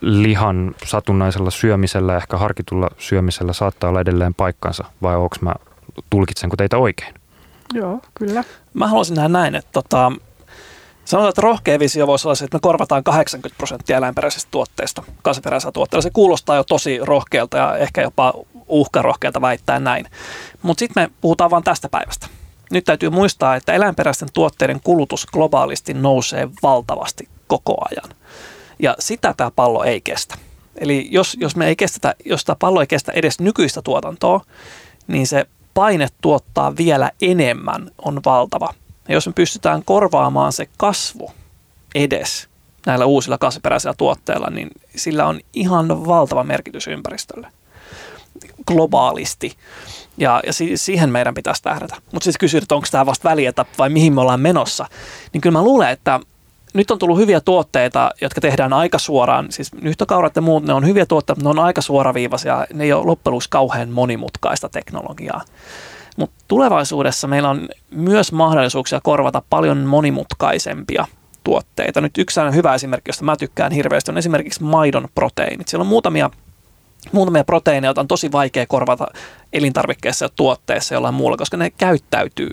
lihan 0.00 0.74
satunnaisella 0.86 1.50
syömisellä, 1.50 2.16
ehkä 2.16 2.36
harkitulla 2.36 2.90
syömisellä 2.98 3.52
saattaa 3.52 3.90
olla 3.90 4.00
edelleen 4.00 4.34
paikkansa, 4.34 4.84
vai 5.02 5.16
onko 5.16 5.36
mä, 5.40 5.54
tulkitsenko 6.10 6.56
teitä 6.56 6.78
oikein? 6.78 7.14
Joo, 7.74 8.00
kyllä. 8.14 8.44
Mä 8.74 8.86
haluaisin 8.86 9.14
nähdä 9.14 9.28
näin, 9.28 9.54
että 9.54 9.70
tota, 9.72 10.12
sanotaan, 11.04 11.28
että 11.28 11.42
rohkea 11.42 11.78
visio 11.78 12.06
voisi 12.06 12.28
olla 12.28 12.34
se, 12.34 12.44
että 12.44 12.56
me 12.56 12.60
korvataan 12.60 13.04
80 13.04 13.56
prosenttia 13.56 13.96
eläinperäisestä 13.96 14.48
tuotteista 14.50 15.02
kasviperäisellä 15.22 15.72
tuotteella. 15.72 16.02
Se 16.02 16.10
kuulostaa 16.10 16.56
jo 16.56 16.64
tosi 16.64 16.98
rohkealta 17.02 17.56
ja 17.56 17.76
ehkä 17.76 18.02
jopa 18.02 18.34
uhkarohkealta 18.68 19.40
väittää 19.40 19.78
näin. 19.78 20.06
Mutta 20.62 20.78
sitten 20.78 21.02
me 21.02 21.10
puhutaan 21.20 21.50
vain 21.50 21.64
tästä 21.64 21.88
päivästä. 21.88 22.26
Nyt 22.70 22.84
täytyy 22.84 23.10
muistaa, 23.10 23.56
että 23.56 23.72
eläinperäisten 23.72 24.28
tuotteiden 24.32 24.80
kulutus 24.84 25.26
globaalisti 25.26 25.94
nousee 25.94 26.48
valtavasti 26.62 27.28
koko 27.46 27.76
ajan. 27.90 28.16
Ja 28.84 28.96
sitä 28.98 29.34
tämä 29.36 29.50
pallo 29.50 29.84
ei 29.84 30.00
kestä. 30.00 30.34
Eli 30.76 31.08
jos, 31.10 31.36
jos 31.40 31.56
me 31.56 31.66
ei 31.66 31.76
kestetä, 31.76 32.14
jos 32.24 32.44
tämä 32.44 32.56
pallo 32.58 32.80
ei 32.80 32.86
kestä 32.86 33.12
edes 33.12 33.40
nykyistä 33.40 33.82
tuotantoa, 33.82 34.40
niin 35.06 35.26
se 35.26 35.46
paine 35.74 36.08
tuottaa 36.20 36.76
vielä 36.76 37.10
enemmän 37.22 37.90
on 38.04 38.20
valtava. 38.24 38.74
Ja 39.08 39.14
jos 39.14 39.26
me 39.26 39.32
pystytään 39.32 39.82
korvaamaan 39.84 40.52
se 40.52 40.68
kasvu 40.76 41.30
edes 41.94 42.48
näillä 42.86 43.06
uusilla 43.06 43.38
kasviperäisillä 43.38 43.94
tuotteilla, 43.98 44.50
niin 44.50 44.70
sillä 44.96 45.26
on 45.26 45.40
ihan 45.52 46.06
valtava 46.06 46.44
merkitys 46.44 46.86
ympäristölle 46.86 47.48
globaalisti. 48.66 49.56
Ja, 50.16 50.42
ja 50.46 50.52
siihen 50.76 51.10
meidän 51.10 51.34
pitäisi 51.34 51.62
tähdätä. 51.62 51.96
Mutta 52.12 52.24
siis 52.24 52.38
kysyä, 52.38 52.58
että 52.58 52.74
onko 52.74 52.86
tämä 52.90 53.06
vasta 53.06 53.28
välietappi 53.28 53.74
vai 53.78 53.88
mihin 53.88 54.14
me 54.14 54.20
ollaan 54.20 54.40
menossa, 54.40 54.86
niin 55.32 55.40
kyllä 55.40 55.58
mä 55.58 55.62
luulen, 55.62 55.90
että 55.90 56.20
nyt 56.74 56.90
on 56.90 56.98
tullut 56.98 57.18
hyviä 57.18 57.40
tuotteita, 57.40 58.10
jotka 58.20 58.40
tehdään 58.40 58.72
aika 58.72 58.98
suoraan. 58.98 59.46
Siis 59.52 59.72
nyhtökaurat 59.72 60.36
ja 60.36 60.42
muut, 60.42 60.64
ne 60.64 60.72
on 60.72 60.86
hyviä 60.86 61.06
tuotteita, 61.06 61.40
mutta 61.40 61.54
ne 61.54 61.60
on 61.60 61.66
aika 61.66 61.80
suoraviivaisia. 61.80 62.66
Ne 62.72 62.84
ei 62.84 62.92
ole 62.92 63.06
loppujen 63.06 63.40
kauhean 63.50 63.88
monimutkaista 63.88 64.68
teknologiaa. 64.68 65.40
Mutta 66.16 66.44
tulevaisuudessa 66.48 67.28
meillä 67.28 67.50
on 67.50 67.68
myös 67.90 68.32
mahdollisuuksia 68.32 69.00
korvata 69.02 69.42
paljon 69.50 69.78
monimutkaisempia 69.78 71.06
tuotteita. 71.44 72.00
Nyt 72.00 72.18
yksi 72.18 72.40
hyvä 72.54 72.74
esimerkki, 72.74 73.08
josta 73.08 73.24
mä 73.24 73.36
tykkään 73.36 73.72
hirveästi, 73.72 74.10
on 74.10 74.18
esimerkiksi 74.18 74.62
maidon 74.62 75.08
proteiinit. 75.14 75.68
Siellä 75.68 75.82
on 75.82 75.88
muutamia 75.88 76.30
muutamia 77.12 77.44
proteiineja, 77.44 77.94
on 77.96 78.08
tosi 78.08 78.32
vaikea 78.32 78.66
korvata 78.66 79.06
elintarvikkeessa 79.52 80.24
ja 80.24 80.28
tuotteessa 80.36 80.94
jollain 80.94 81.14
muulla, 81.14 81.36
koska 81.36 81.56
ne 81.56 81.70
käyttäytyy. 81.70 82.50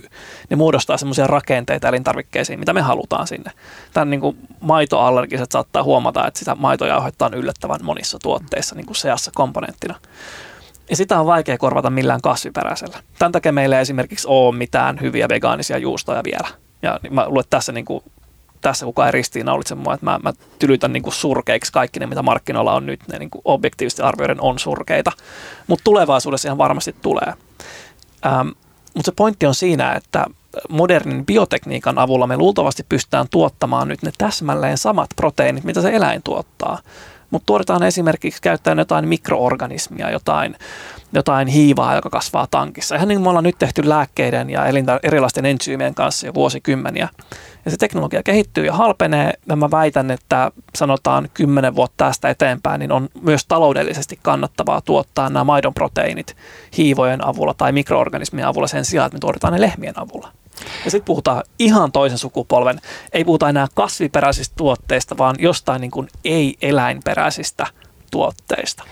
Ne 0.50 0.56
muodostaa 0.56 0.96
semmoisia 0.96 1.26
rakenteita 1.26 1.88
elintarvikkeisiin, 1.88 2.58
mitä 2.58 2.72
me 2.72 2.80
halutaan 2.80 3.26
sinne. 3.26 3.50
Tämän 3.92 4.10
niin 4.10 4.20
kuin 4.20 4.36
maitoallergiset 4.60 5.52
saattaa 5.52 5.82
huomata, 5.82 6.26
että 6.26 6.38
sitä 6.38 6.54
maitojauhetta 6.54 7.26
on 7.26 7.34
yllättävän 7.34 7.84
monissa 7.84 8.18
tuotteissa 8.22 8.74
niin 8.74 8.86
kuin 8.86 8.96
seassa 8.96 9.30
komponenttina. 9.34 9.94
Ja 10.90 10.96
sitä 10.96 11.20
on 11.20 11.26
vaikea 11.26 11.58
korvata 11.58 11.90
millään 11.90 12.20
kasviperäisellä. 12.20 12.98
Tämän 13.18 13.32
takia 13.32 13.52
meillä 13.52 13.76
ei 13.76 13.82
esimerkiksi 13.82 14.28
ole 14.28 14.54
mitään 14.54 15.00
hyviä 15.00 15.28
vegaanisia 15.28 15.78
juustoja 15.78 16.22
vielä. 16.24 16.48
Ja 16.82 17.00
mä 17.10 17.26
luulen, 17.26 17.40
että 17.40 17.56
tässä 17.56 17.72
niin 17.72 17.84
kuin 17.84 18.04
tässä 18.62 18.86
kukaan 18.86 19.08
ei 19.08 19.12
ristiinnaulitse 19.12 19.74
mua, 19.74 19.94
että 19.94 20.06
mä, 20.06 20.20
mä 20.22 20.32
tylytän 20.58 20.92
niin 20.92 21.02
kuin 21.02 21.14
surkeiksi 21.14 21.72
kaikki 21.72 22.00
ne, 22.00 22.06
mitä 22.06 22.22
markkinoilla 22.22 22.74
on 22.74 22.86
nyt, 22.86 23.00
ne 23.08 23.18
niin 23.18 23.30
kuin 23.30 23.42
objektiivisesti 23.44 24.02
arvioiden 24.02 24.40
on 24.40 24.58
surkeita, 24.58 25.12
mutta 25.66 25.84
tulevaisuudessa 25.84 26.48
ihan 26.48 26.58
varmasti 26.58 26.96
tulee. 27.02 27.32
Ähm, 28.26 28.48
mutta 28.94 29.06
se 29.06 29.12
pointti 29.16 29.46
on 29.46 29.54
siinä, 29.54 29.92
että 29.92 30.26
modernin 30.68 31.26
biotekniikan 31.26 31.98
avulla 31.98 32.26
me 32.26 32.36
luultavasti 32.36 32.86
pystytään 32.88 33.26
tuottamaan 33.30 33.88
nyt 33.88 34.02
ne 34.02 34.12
täsmälleen 34.18 34.78
samat 34.78 35.10
proteiinit, 35.16 35.64
mitä 35.64 35.82
se 35.82 35.90
eläin 35.90 36.22
tuottaa. 36.22 36.78
Mutta 37.30 37.46
tuotetaan 37.46 37.82
esimerkiksi 37.82 38.42
käyttäen 38.42 38.78
jotain 38.78 39.08
mikroorganismia, 39.08 40.10
jotain, 40.10 40.56
jotain 41.12 41.48
hiivaa, 41.48 41.94
joka 41.94 42.10
kasvaa 42.10 42.46
tankissa. 42.50 42.94
Ihan 42.96 43.08
niin 43.08 43.16
kuin 43.16 43.22
me 43.22 43.28
ollaan 43.28 43.44
nyt 43.44 43.58
tehty 43.58 43.88
lääkkeiden 43.88 44.50
ja 44.50 44.64
erilaisten 45.02 45.46
entsyymien 45.46 45.94
kanssa 45.94 46.26
jo 46.26 46.34
vuosikymmeniä. 46.34 47.08
Ja 47.64 47.70
se 47.70 47.76
teknologia 47.76 48.22
kehittyy 48.22 48.66
ja 48.66 48.72
halpenee. 48.72 49.32
Ja 49.48 49.56
mä 49.56 49.70
väitän, 49.70 50.10
että 50.10 50.52
sanotaan 50.76 51.28
kymmenen 51.34 51.76
vuotta 51.76 52.04
tästä 52.04 52.30
eteenpäin, 52.30 52.78
niin 52.78 52.92
on 52.92 53.08
myös 53.22 53.44
taloudellisesti 53.46 54.18
kannattavaa 54.22 54.80
tuottaa 54.80 55.30
nämä 55.30 55.44
maidon 55.44 55.74
proteiinit 55.74 56.36
hiivojen 56.76 57.26
avulla 57.26 57.54
tai 57.54 57.72
mikroorganismien 57.72 58.46
avulla 58.46 58.66
sen 58.66 58.84
sijaan, 58.84 59.06
että 59.06 59.16
me 59.16 59.20
tuotetaan 59.20 59.52
ne 59.52 59.60
lehmien 59.60 59.98
avulla. 59.98 60.28
Ja 60.84 60.90
sitten 60.90 61.06
puhutaan 61.06 61.42
ihan 61.58 61.92
toisen 61.92 62.18
sukupolven, 62.18 62.80
ei 63.12 63.24
puhuta 63.24 63.48
enää 63.48 63.66
kasviperäisistä 63.74 64.54
tuotteista, 64.56 65.18
vaan 65.18 65.36
jostain 65.38 65.80
niin 65.80 65.90
kuin 65.90 66.08
ei-eläinperäisistä 66.24 67.66
tuotteista. 68.10 68.84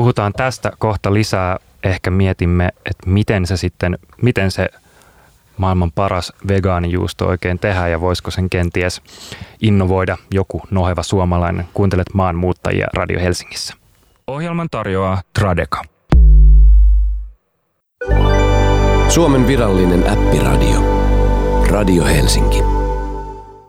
Puhutaan 0.00 0.32
tästä 0.32 0.72
kohta 0.78 1.14
lisää. 1.14 1.56
Ehkä 1.82 2.10
mietimme, 2.10 2.66
että 2.66 3.10
miten 3.10 3.46
se 3.46 3.56
sitten, 3.56 3.98
miten 4.22 4.50
se 4.50 4.68
maailman 5.56 5.92
paras 5.92 6.32
vegaanijuusto 6.48 7.26
oikein 7.26 7.58
tehdä 7.58 7.88
ja 7.88 8.00
voisiko 8.00 8.30
sen 8.30 8.50
kenties 8.50 9.02
innovoida 9.62 10.16
joku 10.30 10.62
noheva 10.70 11.02
suomalainen. 11.02 11.68
Kuuntelet 11.74 12.06
maanmuuttajia 12.14 12.86
Radio 12.94 13.20
Helsingissä. 13.20 13.74
Ohjelman 14.26 14.68
tarjoaa 14.70 15.22
Tradeka. 15.38 15.82
Suomen 19.08 19.46
virallinen 19.46 20.04
äppiradio. 20.08 20.80
Radio 21.70 22.04
Helsinki. 22.04 22.62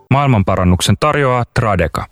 Maailmanparannuksen 0.10 0.96
tarjoaa 1.00 1.44
Tradeka. 1.54 2.06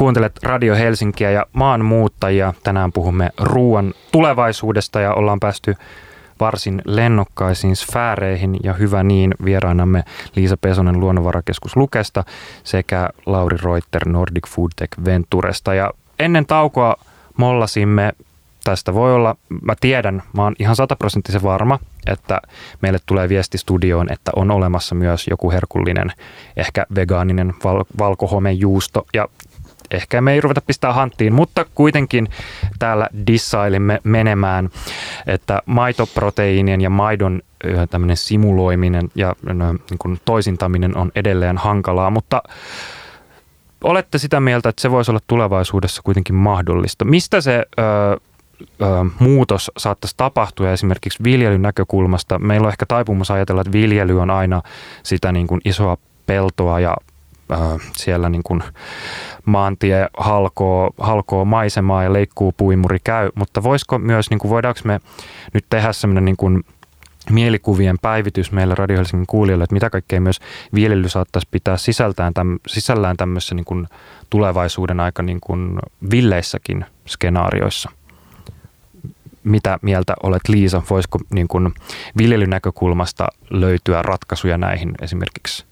Kuuntelet 0.00 0.42
Radio 0.42 0.76
Helsinkiä 0.76 1.30
ja 1.30 1.46
maanmuuttajia. 1.52 2.54
Tänään 2.62 2.92
puhumme 2.92 3.30
ruoan 3.40 3.94
tulevaisuudesta 4.12 5.00
ja 5.00 5.14
ollaan 5.14 5.40
päästy 5.40 5.74
varsin 6.40 6.82
lennokkaisiin 6.84 7.76
sfääreihin 7.76 8.56
ja 8.62 8.72
hyvä 8.72 9.02
niin 9.02 9.34
vieraanamme 9.44 10.04
Liisa 10.36 10.56
Pesonen 10.56 11.00
Luonnonvarakeskus 11.00 11.76
Lukesta 11.76 12.24
sekä 12.64 13.10
Lauri 13.26 13.56
Reuter 13.62 14.08
Nordic 14.08 14.48
Foodtech 14.48 15.04
Venturesta. 15.04 15.74
Ja 15.74 15.90
ennen 16.18 16.46
taukoa 16.46 16.96
mollasimme 17.36 18.12
tästä 18.64 18.94
voi 18.94 19.14
olla, 19.14 19.36
mä 19.62 19.74
tiedän, 19.80 20.22
mä 20.32 20.42
oon 20.42 20.54
ihan 20.58 20.76
sataprosenttisen 20.76 21.42
varma, 21.42 21.78
että 22.06 22.40
meille 22.80 22.98
tulee 23.06 23.28
viesti 23.28 23.58
studioon, 23.58 24.12
että 24.12 24.30
on 24.36 24.50
olemassa 24.50 24.94
myös 24.94 25.26
joku 25.30 25.50
herkullinen, 25.50 26.12
ehkä 26.56 26.86
vegaaninen 26.94 27.54
val- 27.64 27.84
valkohomejuusto. 27.98 29.06
Ja 29.14 29.28
ehkä 29.90 30.20
me 30.20 30.32
ei 30.32 30.40
ruveta 30.40 30.60
pistää 30.60 30.92
hanttiin, 30.92 31.32
mutta 31.32 31.66
kuitenkin 31.74 32.28
täällä 32.78 33.08
dissailimme 33.26 34.00
menemään, 34.04 34.70
että 35.26 35.62
maitoproteiinien 35.66 36.80
ja 36.80 36.90
maidon 36.90 37.42
tämmöinen 37.90 38.16
simuloiminen 38.16 39.08
ja 39.14 39.34
niin 39.90 39.98
kuin 39.98 40.20
toisintaminen 40.24 40.96
on 40.96 41.12
edelleen 41.14 41.58
hankalaa, 41.58 42.10
mutta 42.10 42.42
olette 43.84 44.18
sitä 44.18 44.40
mieltä, 44.40 44.68
että 44.68 44.82
se 44.82 44.90
voisi 44.90 45.10
olla 45.10 45.20
tulevaisuudessa 45.26 46.02
kuitenkin 46.04 46.34
mahdollista. 46.34 47.04
Mistä 47.04 47.40
se 47.40 47.66
ö, 47.78 47.82
ö, 47.82 48.86
muutos 49.18 49.70
saattaisi 49.76 50.14
tapahtua 50.16 50.70
esimerkiksi 50.70 51.24
viljelyn 51.24 51.62
näkökulmasta? 51.62 52.38
Meillä 52.38 52.66
on 52.66 52.72
ehkä 52.72 52.86
taipumus 52.86 53.30
ajatella, 53.30 53.60
että 53.60 53.72
viljely 53.72 54.20
on 54.20 54.30
aina 54.30 54.62
sitä 55.02 55.32
niin 55.32 55.46
kuin 55.46 55.60
isoa 55.64 55.96
peltoa 56.26 56.80
ja 56.80 56.96
siellä 57.96 58.28
niin 58.28 58.42
kuin 58.42 58.62
maantie 59.44 60.08
halkoo, 60.18 60.90
halkoo 60.98 61.44
maisemaa 61.44 62.02
ja 62.02 62.12
leikkuu 62.12 62.52
puimuri 62.52 62.98
käy, 63.04 63.30
mutta 63.34 63.62
voisiko 63.62 63.98
myös, 63.98 64.30
niin 64.30 64.38
kuin 64.38 64.50
voidaanko 64.50 64.80
me 64.84 65.00
nyt 65.54 65.64
tehdä 65.70 65.92
semmoinen 65.92 66.24
niin 66.24 66.36
kuin 66.36 66.64
mielikuvien 67.30 67.96
päivitys 68.02 68.52
meillä 68.52 68.74
Radio 68.74 68.96
Helsingin 68.96 69.26
kuulijoille, 69.26 69.64
että 69.64 69.74
mitä 69.74 69.90
kaikkea 69.90 70.20
myös 70.20 70.40
viljely 70.74 71.08
saattaisi 71.08 71.48
pitää 71.50 71.76
sisältään 71.76 72.34
täm, 72.34 72.58
sisällään 72.66 73.16
tämmöisessä 73.16 73.54
niin 73.54 73.64
kuin 73.64 73.86
tulevaisuuden 74.30 75.00
aika 75.00 75.22
niin 75.22 75.40
kuin 75.40 75.78
villeissäkin 76.10 76.84
skenaarioissa. 77.06 77.90
Mitä 79.44 79.78
mieltä 79.82 80.14
olet 80.22 80.48
Liisa? 80.48 80.82
Voisiko 80.90 81.18
niin 81.34 81.48
kuin 81.48 81.74
viljelynäkökulmasta 82.18 83.28
löytyä 83.50 84.02
ratkaisuja 84.02 84.58
näihin 84.58 84.92
esimerkiksi 85.02 85.69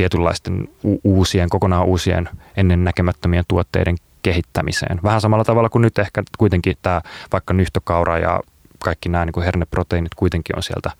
tietynlaisten 0.00 0.68
u- 0.84 1.00
uusien, 1.04 1.48
kokonaan 1.48 1.86
uusien 1.86 2.28
ennen 2.56 2.84
näkemättömien 2.84 3.44
tuotteiden 3.48 3.96
kehittämiseen. 4.22 5.00
Vähän 5.02 5.20
samalla 5.20 5.44
tavalla 5.44 5.68
kuin 5.68 5.82
nyt 5.82 5.98
ehkä 5.98 6.22
kuitenkin 6.38 6.76
tämä 6.82 7.00
vaikka 7.32 7.54
nyhtökaura 7.54 8.18
ja 8.18 8.40
kaikki 8.78 9.08
nämä 9.08 9.24
niin 9.24 9.32
kuin 9.32 9.44
herneproteiinit 9.44 10.14
kuitenkin 10.14 10.56
on 10.56 10.62
sieltä, 10.62 10.90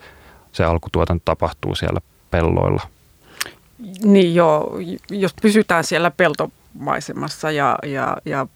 se 0.53 0.65
alkutuotanto 0.65 1.23
tapahtuu 1.25 1.75
siellä 1.75 2.01
pelloilla. 2.31 2.83
Niin 4.05 4.35
joo, 4.35 4.79
jos 5.11 5.35
pysytään 5.43 5.85
siellä 5.85 6.11
peltomaisemassa 6.11 7.51
ja, 7.51 7.79
ja, 7.87 8.17
ja 8.25 8.47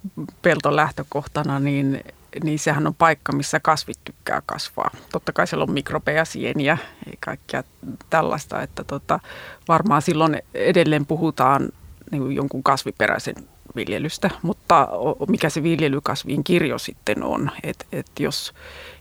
pelton 0.42 0.76
lähtökohtana, 0.76 1.60
niin, 1.60 2.04
niin 2.42 2.58
sehän 2.58 2.86
on 2.86 2.94
paikka, 2.94 3.32
missä 3.32 3.60
kasvit 3.60 3.98
tykkää 4.04 4.42
kasvaa. 4.46 4.90
Totta 5.12 5.32
kai 5.32 5.46
siellä 5.46 5.62
on 5.62 5.72
mikrobeja, 5.72 6.24
sieniä 6.24 6.78
ja 7.06 7.12
kaikkea 7.20 7.64
tällaista, 8.10 8.62
että 8.62 8.84
tota, 8.84 9.20
varmaan 9.68 10.02
silloin 10.02 10.38
edelleen 10.54 11.06
puhutaan 11.06 11.68
niin 12.10 12.32
jonkun 12.32 12.62
kasviperäisen 12.62 13.34
viljelystä, 13.76 14.30
mutta 14.42 14.88
mikä 15.28 15.48
se 15.48 15.62
viljelykasvien 15.62 16.44
kirjo 16.44 16.78
sitten 16.78 17.22
on, 17.22 17.50
että 17.62 17.84
et 17.92 18.06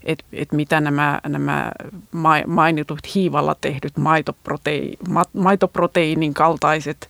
et, 0.03 0.25
et 0.34 0.51
mitä 0.51 0.81
nämä, 0.81 1.19
nämä 1.27 1.71
mainitut 2.47 3.15
hiivalla 3.15 3.55
tehdyt 3.61 3.97
maitoprotei, 3.97 4.97
maitoproteiinin 5.34 6.34
kaltaiset 6.34 7.09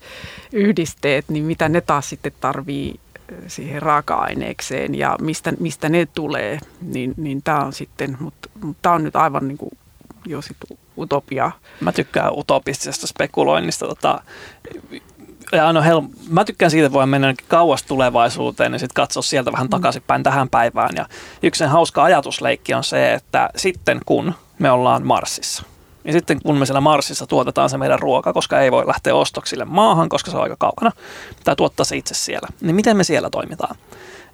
yhdisteet, 0.51 1.25
niin 1.29 1.45
mitä 1.45 1.69
ne 1.69 1.81
taas 1.81 2.09
sitten 2.09 2.31
tarvii 2.39 2.99
siihen 3.47 3.81
raaka-aineekseen 3.81 4.95
ja 4.95 5.15
mistä, 5.21 5.53
mistä 5.59 5.89
ne 5.89 6.05
tulee, 6.05 6.59
niin, 6.81 7.13
niin 7.17 7.43
tämä 7.43 7.59
on 7.59 7.73
sitten, 7.73 8.17
mutta 8.19 8.49
mut 8.61 8.77
tämä 8.81 8.95
on 8.95 9.03
nyt 9.03 9.15
aivan 9.15 9.47
niin 9.47 9.57
kuin 9.57 9.71
jo 10.25 10.41
sit 10.41 10.57
utopia. 10.97 11.51
Mä 11.79 11.91
tykkään 11.91 12.31
utopistisesta 12.37 13.07
spekuloinnista. 13.07 13.87
Tota, 13.87 14.21
ja 15.51 15.73
no 15.73 15.81
hel- 15.81 16.09
mä 16.29 16.45
tykkään 16.45 16.71
siitä, 16.71 16.85
että 16.85 16.93
voi 16.93 17.07
mennä 17.07 17.33
kauas 17.47 17.83
tulevaisuuteen 17.83 18.73
ja 18.73 18.79
sitten 18.79 18.95
katsoa 18.95 19.23
sieltä 19.23 19.51
vähän 19.51 19.67
mm. 19.67 19.69
takaisinpäin 19.69 20.23
tähän 20.23 20.49
päivään. 20.49 20.89
Ja 20.95 21.05
yksi 21.43 21.59
sen 21.59 21.69
hauska 21.69 22.03
ajatusleikki 22.03 22.73
on 22.73 22.83
se, 22.83 23.13
että 23.13 23.49
sitten 23.55 23.99
kun 24.05 24.33
me 24.59 24.71
ollaan 24.71 25.07
Marsissa, 25.07 25.63
ja 26.05 26.13
sitten 26.13 26.41
kun 26.41 26.57
me 26.57 26.65
siellä 26.65 26.81
Marsissa 26.81 27.27
tuotetaan 27.27 27.69
se 27.69 27.77
meidän 27.77 27.99
ruoka, 27.99 28.33
koska 28.33 28.59
ei 28.59 28.71
voi 28.71 28.87
lähteä 28.87 29.15
ostoksille 29.15 29.65
maahan, 29.65 30.09
koska 30.09 30.31
se 30.31 30.37
on 30.37 30.43
aika 30.43 30.55
kaukana, 30.59 30.91
tai 31.43 31.55
tuottaa 31.55 31.83
se 31.83 31.97
itse 31.97 32.13
siellä, 32.13 32.47
niin 32.61 32.75
miten 32.75 32.97
me 32.97 33.03
siellä 33.03 33.29
toimitaan? 33.29 33.75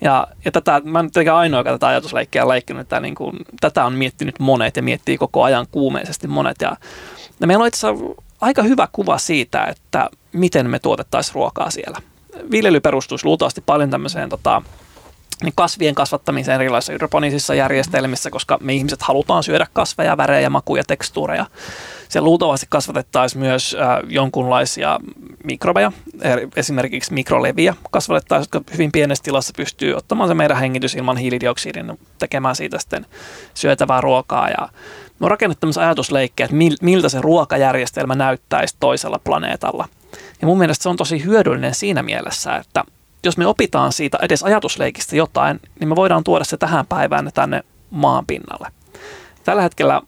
Ja, 0.01 0.27
ja 0.45 0.51
tätä, 0.51 0.81
mä 0.83 0.99
en 0.99 1.05
nyt 1.15 1.27
ainoa, 1.27 1.59
joka 1.59 1.71
tätä 1.71 1.87
ajatusleikkiä 1.87 2.43
on 2.43 2.49
leikkinyt, 2.49 2.81
että 2.81 2.99
niin 2.99 3.15
kuin, 3.15 3.37
tätä 3.61 3.85
on 3.85 3.93
miettinyt 3.93 4.39
monet 4.39 4.75
ja 4.75 4.83
miettii 4.83 5.17
koko 5.17 5.43
ajan 5.43 5.65
kuumeisesti 5.71 6.27
monet. 6.27 6.57
Ja, 6.61 6.75
ja 7.39 7.47
meillä 7.47 7.61
on 7.61 7.67
itse 7.67 7.87
asiassa 7.87 8.21
aika 8.41 8.63
hyvä 8.63 8.87
kuva 8.91 9.17
siitä, 9.17 9.63
että 9.63 10.09
miten 10.31 10.69
me 10.69 10.79
tuotettaisiin 10.79 11.35
ruokaa 11.35 11.71
siellä. 11.71 11.97
Viljely 12.51 12.79
perustuisi 12.79 13.25
luultavasti 13.25 13.61
paljon 13.61 13.89
tämmöiseen 13.89 14.29
tota, 14.29 14.61
niin 15.43 15.53
kasvien 15.55 15.95
kasvattamiseen 15.95 16.55
erilaisissa 16.55 16.93
hydroponisissa 16.93 17.55
järjestelmissä, 17.55 18.29
koska 18.29 18.57
me 18.61 18.73
ihmiset 18.73 19.01
halutaan 19.01 19.43
syödä 19.43 19.67
kasveja, 19.73 20.17
värejä, 20.17 20.49
makuja, 20.49 20.83
tekstuureja. 20.87 21.45
Siellä 22.09 22.25
luultavasti 22.25 22.65
kasvatettaisiin 22.69 23.39
myös 23.39 23.75
äh, 23.79 23.99
jonkunlaisia 24.09 24.99
mikrobeja, 25.43 25.91
esimerkiksi 26.55 27.13
mikroleviä 27.13 27.75
kasvatettaisiin, 27.91 28.49
jotka 28.53 28.71
hyvin 28.73 28.91
pienessä 28.91 29.23
tilassa 29.23 29.53
pystyy 29.57 29.93
ottamaan 29.93 30.29
se 30.29 30.33
meidän 30.33 30.57
hengitys 30.57 30.95
ilman 30.95 31.17
hiilidioksidin, 31.17 31.99
tekemään 32.19 32.55
siitä 32.55 32.79
sitten 32.79 33.05
syötävää 33.53 34.01
ruokaa. 34.01 34.49
Ja 34.49 34.69
me 35.19 35.25
on 35.25 35.31
rakennettu 35.31 35.59
tämmöisiä 35.59 35.83
ajatusleikkejä, 35.83 36.45
että 36.45 36.85
miltä 36.85 37.09
se 37.09 37.21
ruokajärjestelmä 37.21 38.15
näyttäisi 38.15 38.75
toisella 38.79 39.19
planeetalla. 39.23 39.87
Ja 40.41 40.47
mun 40.47 40.57
mielestä 40.57 40.83
se 40.83 40.89
on 40.89 40.97
tosi 40.97 41.23
hyödyllinen 41.25 41.75
siinä 41.75 42.03
mielessä, 42.03 42.55
että 42.55 42.83
jos 43.23 43.37
me 43.37 43.47
opitaan 43.47 43.93
siitä 43.93 44.17
edes 44.21 44.43
ajatusleikistä 44.43 45.15
jotain, 45.15 45.59
niin 45.79 45.87
me 45.87 45.95
voidaan 45.95 46.23
tuoda 46.23 46.43
se 46.43 46.57
tähän 46.57 46.85
päivään 46.87 47.31
tänne 47.33 47.63
maan 47.89 48.25
pinnalle. 48.25 48.67
Tällä 49.43 49.61
hetkellä 49.61 50.01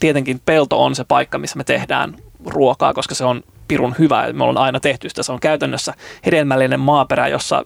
tietenkin 0.00 0.40
pelto 0.46 0.84
on 0.84 0.94
se 0.94 1.04
paikka, 1.04 1.38
missä 1.38 1.56
me 1.56 1.64
tehdään 1.64 2.16
ruokaa, 2.46 2.94
koska 2.94 3.14
se 3.14 3.24
on 3.24 3.42
pirun 3.68 3.94
hyvä. 3.98 4.32
Me 4.32 4.44
ollaan 4.44 4.66
aina 4.66 4.80
tehty 4.80 5.08
sitä. 5.08 5.22
Se 5.22 5.32
on 5.32 5.40
käytännössä 5.40 5.94
hedelmällinen 6.26 6.80
maaperä, 6.80 7.28
jossa 7.28 7.64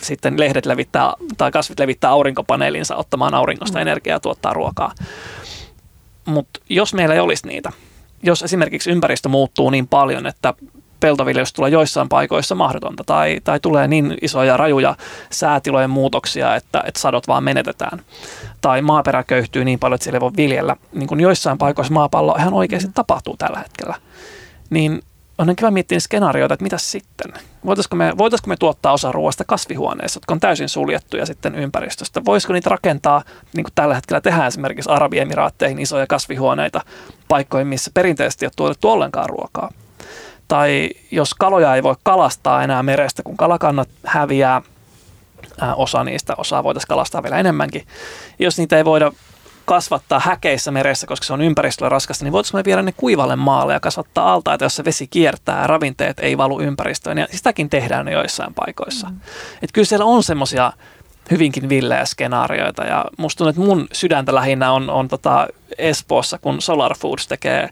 sitten 0.00 0.40
lehdet 0.40 0.66
levittää 0.66 1.12
tai 1.36 1.50
kasvit 1.50 1.78
levittää 1.78 2.10
aurinkopaneelinsa 2.10 2.96
ottamaan 2.96 3.34
auringosta 3.34 3.78
mm. 3.78 3.82
energiaa 3.82 4.16
ja 4.16 4.20
tuottaa 4.20 4.52
ruokaa. 4.52 4.92
Mutta 6.24 6.60
jos 6.68 6.94
meillä 6.94 7.14
ei 7.14 7.20
olisi 7.20 7.46
niitä, 7.46 7.72
jos 8.22 8.42
esimerkiksi 8.42 8.90
ympäristö 8.90 9.28
muuttuu 9.28 9.70
niin 9.70 9.88
paljon, 9.88 10.26
että 10.26 10.54
peltoviljelystä 11.02 11.56
tulee 11.56 11.70
joissain 11.70 12.08
paikoissa 12.08 12.54
mahdotonta 12.54 13.04
tai, 13.04 13.40
tai 13.44 13.60
tulee 13.60 13.88
niin 13.88 14.18
isoja 14.22 14.56
rajuja 14.56 14.96
säätilojen 15.30 15.90
muutoksia, 15.90 16.56
että, 16.56 16.82
että 16.86 17.00
sadot 17.00 17.28
vaan 17.28 17.44
menetetään. 17.44 18.02
Tai 18.60 18.82
maaperä 18.82 19.24
köyhtyy 19.24 19.64
niin 19.64 19.78
paljon, 19.78 19.94
että 19.94 20.04
siellä 20.04 20.16
ei 20.16 20.20
voi 20.20 20.30
viljellä. 20.36 20.76
Niin 20.92 21.06
kuin 21.06 21.20
joissain 21.20 21.58
paikoissa 21.58 21.94
maapallo 21.94 22.36
ihan 22.38 22.54
oikeasti 22.54 22.90
tapahtuu 22.94 23.36
tällä 23.36 23.58
hetkellä. 23.58 23.94
Niin 24.70 25.02
on 25.38 25.56
kiva 25.56 25.70
miettiä 25.70 26.00
skenaarioita, 26.00 26.54
että 26.54 26.62
mitä 26.62 26.78
sitten? 26.78 27.32
Voitaisiko 27.66 27.96
me, 27.96 28.18
voitaisiko 28.18 28.48
me 28.48 28.56
tuottaa 28.56 28.92
osa 28.92 29.12
ruoasta 29.12 29.44
kasvihuoneissa, 29.44 30.16
jotka 30.16 30.34
on 30.34 30.40
täysin 30.40 30.68
suljettuja 30.68 31.26
sitten 31.26 31.54
ympäristöstä? 31.54 32.24
Voisiko 32.24 32.52
niitä 32.52 32.70
rakentaa, 32.70 33.22
niin 33.56 33.64
kuin 33.64 33.72
tällä 33.74 33.94
hetkellä 33.94 34.20
tehdään 34.20 34.46
esimerkiksi 34.46 34.90
Arabiemiraatteihin 34.90 35.78
isoja 35.78 36.06
kasvihuoneita 36.06 36.80
paikkoihin, 37.28 37.66
missä 37.66 37.90
perinteisesti 37.94 38.44
ei 38.44 38.46
ole 38.46 38.52
tuotettu 38.56 38.90
ollenkaan 38.90 39.28
ruokaa? 39.28 39.70
Tai 40.52 40.90
jos 41.10 41.34
kaloja 41.34 41.74
ei 41.74 41.82
voi 41.82 41.94
kalastaa 42.02 42.62
enää 42.62 42.82
merestä, 42.82 43.22
kun 43.22 43.36
kalakannat 43.36 43.88
häviää, 44.06 44.62
osa 45.76 46.04
niistä, 46.04 46.34
osaa 46.36 46.64
voitaisiin 46.64 46.88
kalastaa 46.88 47.22
vielä 47.22 47.38
enemmänkin. 47.38 47.86
Jos 48.38 48.58
niitä 48.58 48.76
ei 48.76 48.84
voida 48.84 49.12
kasvattaa 49.64 50.20
häkeissä 50.20 50.70
meressä, 50.70 51.06
koska 51.06 51.26
se 51.26 51.32
on 51.32 51.42
ympäristöllä 51.42 51.88
raskasta, 51.88 52.24
niin 52.24 52.32
voitaisiinko 52.32 52.58
me 52.58 52.64
viedä 52.64 52.82
ne 52.82 52.92
kuivalle 52.96 53.36
maalle 53.36 53.72
ja 53.72 53.80
kasvattaa 53.80 54.32
altaita, 54.32 54.64
jossa 54.64 54.84
vesi 54.84 55.06
kiertää 55.06 55.60
ja 55.60 55.66
ravinteet 55.66 56.18
ei 56.20 56.38
valu 56.38 56.60
ympäristöön. 56.60 57.18
Ja 57.18 57.26
sitäkin 57.30 57.70
tehdään 57.70 58.08
joissain 58.08 58.54
paikoissa. 58.54 59.10
Mm. 59.10 59.20
Et 59.62 59.72
kyllä 59.72 59.86
siellä 59.86 60.04
on 60.04 60.22
semmoisia 60.22 60.72
hyvinkin 61.30 61.68
villejä 61.68 62.04
skenaarioita 62.04 62.84
ja 62.84 63.04
musta 63.18 63.38
tuntuu, 63.38 63.50
että 63.50 63.74
mun 63.74 63.88
sydäntä 63.92 64.34
lähinnä 64.34 64.72
on, 64.72 64.90
on 64.90 65.08
tota 65.08 65.48
Espoossa, 65.78 66.38
kun 66.38 66.62
Solar 66.62 66.94
Foods 66.98 67.26
tekee, 67.26 67.68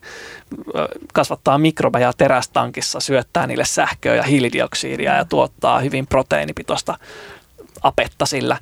kasvattaa 1.12 1.58
mikrobeja 1.58 2.12
terästankissa, 2.18 3.00
syöttää 3.00 3.46
niille 3.46 3.64
sähköä 3.64 4.14
ja 4.14 4.22
hiilidioksidia 4.22 5.16
ja 5.16 5.24
tuottaa 5.24 5.80
hyvin 5.80 6.06
proteiinipitoista 6.06 6.98
apetta 7.82 8.26
sillä. 8.26 8.58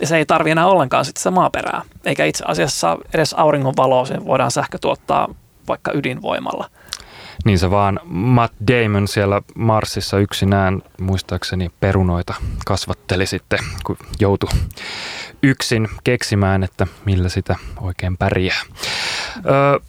Ja 0.00 0.06
se 0.06 0.16
ei 0.16 0.26
tarvi 0.26 0.50
enää 0.50 0.66
ollenkaan 0.66 1.04
sitten 1.04 1.20
sitä 1.20 1.30
maaperää, 1.30 1.82
eikä 2.04 2.24
itse 2.24 2.44
asiassa 2.46 2.98
edes 3.14 3.34
auringonvaloa, 3.34 4.06
sen 4.06 4.26
voidaan 4.26 4.50
sähkö 4.50 4.78
tuottaa 4.80 5.34
vaikka 5.68 5.92
ydinvoimalla. 5.94 6.70
Niin 7.44 7.58
se 7.58 7.70
vaan 7.70 8.00
Matt 8.04 8.54
Damon 8.68 9.08
siellä 9.08 9.42
Marsissa 9.54 10.18
yksinään 10.18 10.82
muistaakseni 11.00 11.70
perunoita 11.80 12.34
kasvatteli 12.66 13.26
sitten, 13.26 13.58
kun 13.86 13.96
joutui 14.20 14.50
yksin 15.42 15.88
keksimään, 16.04 16.62
että 16.64 16.86
millä 17.04 17.28
sitä 17.28 17.56
oikein 17.80 18.16
pärjää. 18.16 18.60
Ö, 19.36 19.80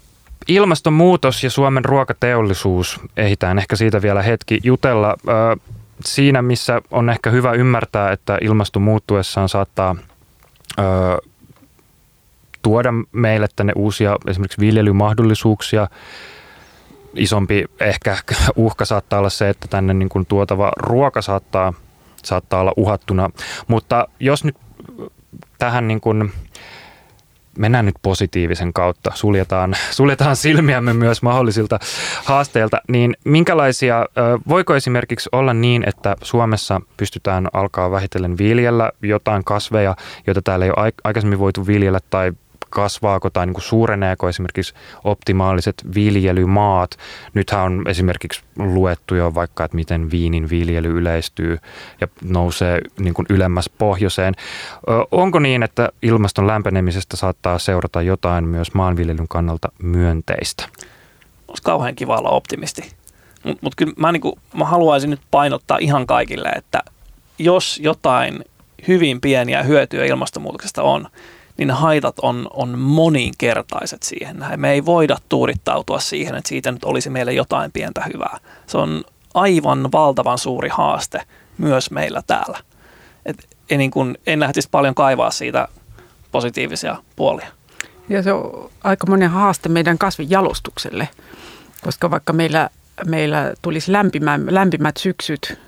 ilmastonmuutos 0.48 1.44
ja 1.44 1.50
Suomen 1.50 1.86
ruokateollisuus, 1.86 3.00
ehditään 3.18 3.60
ehkä 3.60 3.76
siitä 3.76 4.02
vielä 4.02 4.22
hetki 4.22 4.60
jutella. 4.64 5.16
Ö, 5.28 5.58
siinä, 6.06 6.42
missä 6.42 6.82
on 6.92 7.10
ehkä 7.10 7.30
hyvä 7.30 7.52
ymmärtää, 7.52 8.12
että 8.12 8.38
ilmaston 8.42 8.82
muuttuessaan 8.82 9.50
saattaa 9.50 9.96
ö, 10.80 10.82
tuoda 12.62 12.94
meille 13.12 13.48
tänne 13.56 13.74
uusia 13.76 14.16
esimerkiksi 14.28 14.62
viljelymahdollisuuksia. 14.62 15.88
Isompi 17.16 17.66
ehkä 17.80 18.18
uhka 18.56 18.86
saattaa 18.86 19.20
olla 19.20 19.30
se, 19.30 19.50
että 19.50 19.68
tänne 19.68 19.94
niin 19.94 20.10
kuin 20.10 20.26
tuotava 20.26 20.72
ruoka 20.78 21.22
saattaa, 21.22 21.74
saattaa 22.24 22.62
olla 22.62 22.74
uhattuna. 22.78 23.30
Mutta 23.68 24.08
jos 24.20 24.44
nyt 24.44 24.58
tähän 25.58 25.88
niin 25.88 26.02
kuin 26.02 26.32
mennään 27.58 27.86
nyt 27.86 27.96
positiivisen 28.02 28.74
kautta, 28.74 29.12
suljetaan, 29.16 29.76
suljetaan 29.92 30.36
silmiämme 30.36 30.94
myös 30.94 31.22
mahdollisilta 31.22 31.80
haasteilta, 32.26 32.82
niin 32.88 33.18
minkälaisia, 33.26 34.06
voiko 34.48 34.76
esimerkiksi 34.76 35.30
olla 35.32 35.54
niin, 35.54 35.84
että 35.90 36.16
Suomessa 36.22 36.82
pystytään 36.98 37.48
alkaa 37.54 37.92
vähitellen 37.92 38.38
viljellä 38.38 38.92
jotain 39.02 39.44
kasveja, 39.44 39.96
joita 40.28 40.42
täällä 40.42 40.66
ei 40.66 40.72
ole 40.78 40.94
aikaisemmin 41.04 41.40
voitu 41.40 41.68
viljellä 41.68 42.00
tai 42.10 42.32
kasvaako 42.70 43.30
tai 43.30 43.46
niin 43.46 43.54
kuin 43.54 43.64
suureneeko 43.64 44.30
esimerkiksi 44.30 44.74
optimaaliset 45.04 45.84
viljelymaat. 45.96 46.98
Nythän 47.34 47.62
on 47.62 47.84
esimerkiksi 47.88 48.42
luettu 48.58 49.16
jo 49.16 49.34
vaikka, 49.34 49.64
että 49.66 49.76
miten 49.76 50.12
viinin 50.12 50.50
viljely 50.50 50.98
yleistyy 50.98 51.58
ja 52.02 52.08
nousee 52.24 52.82
niin 53.00 53.14
kuin 53.14 53.26
ylemmäs 53.30 53.70
pohjoiseen. 53.78 54.34
Onko 55.12 55.40
niin, 55.40 55.64
että 55.64 55.90
ilmaston 56.02 56.48
lämpenemisestä 56.48 57.18
saattaa 57.18 57.60
seurata 57.60 58.02
jotain 58.02 58.48
myös 58.48 58.74
maanviljelyn 58.74 59.28
kannalta 59.28 59.72
myönteistä? 59.84 60.66
Olisi 61.48 61.64
kauhean 61.64 61.96
kiva 61.96 62.18
olla 62.18 62.30
optimisti. 62.30 62.82
Mutta 63.44 63.60
mut 63.62 63.76
kyllä 63.76 63.94
mä, 63.98 64.12
niinku, 64.12 64.40
mä 64.54 64.66
haluaisin 64.66 65.10
nyt 65.10 65.22
painottaa 65.32 65.78
ihan 65.82 66.08
kaikille, 66.08 66.50
että 66.50 66.84
jos 67.40 67.80
jotain 67.84 68.46
hyvin 68.88 69.22
pieniä 69.22 69.64
hyötyjä 69.64 70.06
ilmastonmuutoksesta 70.06 70.84
on, 70.84 71.08
niin 71.60 71.72
haitat 71.72 72.16
on, 72.22 72.48
on 72.54 72.80
moninkertaiset 72.80 74.04
siihen. 74.04 74.46
Me 74.56 74.72
ei 74.72 74.86
voida 74.86 75.18
tuurittautua 75.30 76.00
siihen, 76.00 76.36
että 76.36 76.50
siitä 76.50 76.72
nyt 76.72 76.84
olisi 76.84 77.10
meille 77.10 77.34
jotain 77.34 77.72
pientä 77.72 78.04
hyvää. 78.14 78.38
Se 78.68 78.78
on 78.78 79.04
aivan 79.34 79.92
valtavan 79.92 80.38
suuri 80.38 80.70
haaste 80.70 81.22
myös 81.58 81.92
meillä 81.92 82.22
täällä. 82.28 82.58
Et 83.26 83.48
en, 83.70 83.78
niin 83.78 83.92
kun, 83.92 84.18
en 84.28 84.40
lähtisi 84.40 84.68
paljon 84.72 84.96
kaivaa 84.96 85.32
siitä 85.32 85.68
positiivisia 86.32 86.96
puolia. 87.16 87.48
Ja 88.10 88.24
se 88.24 88.34
on 88.34 88.70
aika 88.84 89.08
monen 89.08 89.30
haaste 89.30 89.70
meidän 89.70 89.98
kasvijalostukselle, 89.98 91.10
koska 91.82 92.12
vaikka 92.12 92.34
meillä, 92.34 92.70
meillä 93.08 93.54
tulisi 93.62 93.92
lämpimät 94.50 94.98
syksyt, 94.98 95.60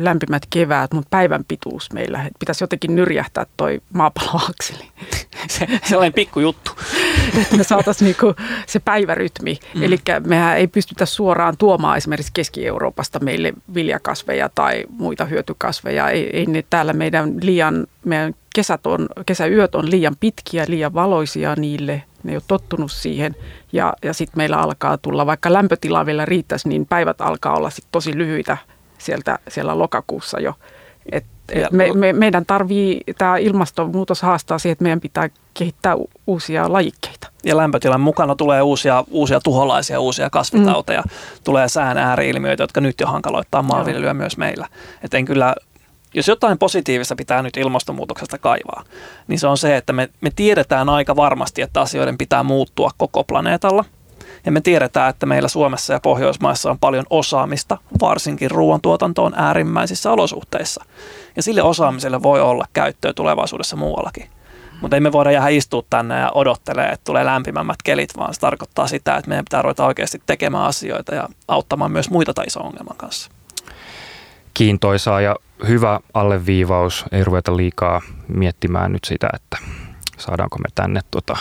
lämpimät 0.00 0.42
keväät, 0.50 0.92
mutta 0.92 1.08
päivän 1.10 1.44
pituus 1.48 1.92
meillä. 1.92 2.24
Et 2.24 2.32
pitäisi 2.38 2.64
jotenkin 2.64 2.94
nyrjähtää 2.94 3.46
toi 3.56 3.80
maapalloakseli. 3.92 4.84
Se, 5.48 5.66
sellainen 5.84 6.12
pikkujuttu. 6.12 6.70
että 7.42 7.56
me 7.56 7.64
saataisiin 7.64 8.06
niinku 8.06 8.34
se 8.66 8.78
päivärytmi. 8.78 9.58
Mm. 9.74 9.82
Eli 9.82 9.98
mehän 10.26 10.56
ei 10.56 10.66
pystytä 10.66 11.06
suoraan 11.06 11.56
tuomaan 11.56 11.96
esimerkiksi 11.96 12.32
Keski-Euroopasta 12.34 13.20
meille 13.20 13.52
viljakasveja 13.74 14.50
tai 14.54 14.84
muita 14.88 15.24
hyötykasveja. 15.24 16.10
Ei, 16.10 16.30
ei 16.32 16.46
ne 16.46 16.64
täällä 16.70 16.92
meidän 16.92 17.34
liian, 17.42 17.86
meidän 18.04 18.34
kesät 18.54 18.86
on, 18.86 19.08
kesäyöt 19.26 19.74
on 19.74 19.90
liian 19.90 20.16
pitkiä, 20.20 20.64
liian 20.68 20.94
valoisia 20.94 21.54
niille. 21.54 22.02
Ne 22.22 22.32
ei 22.32 22.36
ole 22.36 22.42
tottunut 22.46 22.92
siihen. 22.92 23.34
Ja, 23.72 23.92
ja 24.02 24.12
sitten 24.12 24.38
meillä 24.38 24.56
alkaa 24.56 24.98
tulla, 24.98 25.26
vaikka 25.26 25.52
lämpötila 25.52 26.06
vielä 26.06 26.24
riittäisi, 26.24 26.68
niin 26.68 26.86
päivät 26.86 27.20
alkaa 27.20 27.56
olla 27.56 27.70
sit 27.70 27.84
tosi 27.92 28.18
lyhyitä 28.18 28.56
sieltä 28.98 29.38
siellä 29.48 29.78
lokakuussa 29.78 30.40
jo. 30.40 30.54
Et, 31.12 31.24
et 31.48 31.70
me, 31.70 31.92
me, 31.92 32.12
meidän 32.12 32.46
tarvii, 32.46 33.00
tämä 33.18 33.36
ilmastonmuutos 33.36 34.22
haastaa 34.22 34.58
siihen, 34.58 34.72
että 34.72 34.82
meidän 34.82 35.00
pitää 35.00 35.28
kehittää 35.54 35.96
uusia 36.26 36.72
lajikkeita. 36.72 37.28
Ja 37.44 37.56
lämpötilan 37.56 38.00
mukana 38.00 38.34
tulee 38.34 38.62
uusia, 38.62 39.04
uusia 39.10 39.40
tuholaisia, 39.40 40.00
uusia 40.00 40.30
kasvitauteja, 40.30 41.00
mm. 41.00 41.10
tulee 41.44 41.68
sään 41.68 41.98
ääriilmiöitä, 41.98 42.62
jotka 42.62 42.80
nyt 42.80 43.00
jo 43.00 43.06
hankaloittaa 43.06 43.62
maanviljelyä 43.62 44.14
myös 44.14 44.36
meillä. 44.36 44.68
Et 45.02 45.14
en 45.14 45.24
kyllä, 45.24 45.54
jos 46.14 46.28
jotain 46.28 46.58
positiivista 46.58 47.16
pitää 47.16 47.42
nyt 47.42 47.56
ilmastonmuutoksesta 47.56 48.38
kaivaa, 48.38 48.84
niin 49.28 49.38
se 49.38 49.46
on 49.46 49.58
se, 49.58 49.76
että 49.76 49.92
me, 49.92 50.08
me 50.20 50.30
tiedetään 50.36 50.88
aika 50.88 51.16
varmasti, 51.16 51.62
että 51.62 51.80
asioiden 51.80 52.18
pitää 52.18 52.42
muuttua 52.42 52.90
koko 52.98 53.24
planeetalla– 53.24 53.84
ja 54.46 54.52
me 54.52 54.60
tiedetään, 54.60 55.10
että 55.10 55.26
meillä 55.26 55.48
Suomessa 55.48 55.92
ja 55.92 56.00
Pohjoismaissa 56.00 56.70
on 56.70 56.78
paljon 56.78 57.04
osaamista, 57.10 57.78
varsinkin 58.00 58.50
ruoantuotantoon 58.50 59.32
äärimmäisissä 59.36 60.10
olosuhteissa. 60.10 60.84
Ja 61.36 61.42
sille 61.42 61.62
osaamiselle 61.62 62.22
voi 62.22 62.40
olla 62.40 62.64
käyttöä 62.72 63.12
tulevaisuudessa 63.12 63.76
muuallakin. 63.76 64.30
Mutta 64.80 64.96
ei 64.96 65.00
me 65.00 65.12
voida 65.12 65.30
jäädä 65.30 65.48
istua 65.48 65.82
tänne 65.90 66.18
ja 66.18 66.30
odottelee, 66.34 66.88
että 66.88 67.04
tulee 67.04 67.24
lämpimämmät 67.24 67.76
kelit, 67.84 68.16
vaan 68.16 68.34
se 68.34 68.40
tarkoittaa 68.40 68.86
sitä, 68.86 69.16
että 69.16 69.28
meidän 69.28 69.44
pitää 69.44 69.62
ruveta 69.62 69.86
oikeasti 69.86 70.22
tekemään 70.26 70.64
asioita 70.64 71.14
ja 71.14 71.28
auttamaan 71.48 71.92
myös 71.92 72.10
muita 72.10 72.34
tai 72.34 72.46
iso 72.46 72.60
ongelman 72.60 72.96
kanssa. 72.96 73.30
Kiintoisaa 74.54 75.20
ja 75.20 75.36
hyvä 75.68 76.00
alleviivaus. 76.14 77.04
Ei 77.12 77.24
ruveta 77.24 77.56
liikaa 77.56 78.02
miettimään 78.28 78.92
nyt 78.92 79.04
sitä, 79.04 79.28
että 79.34 79.58
saadaanko 80.18 80.58
me 80.58 80.68
tänne 80.74 81.00
tota, 81.10 81.36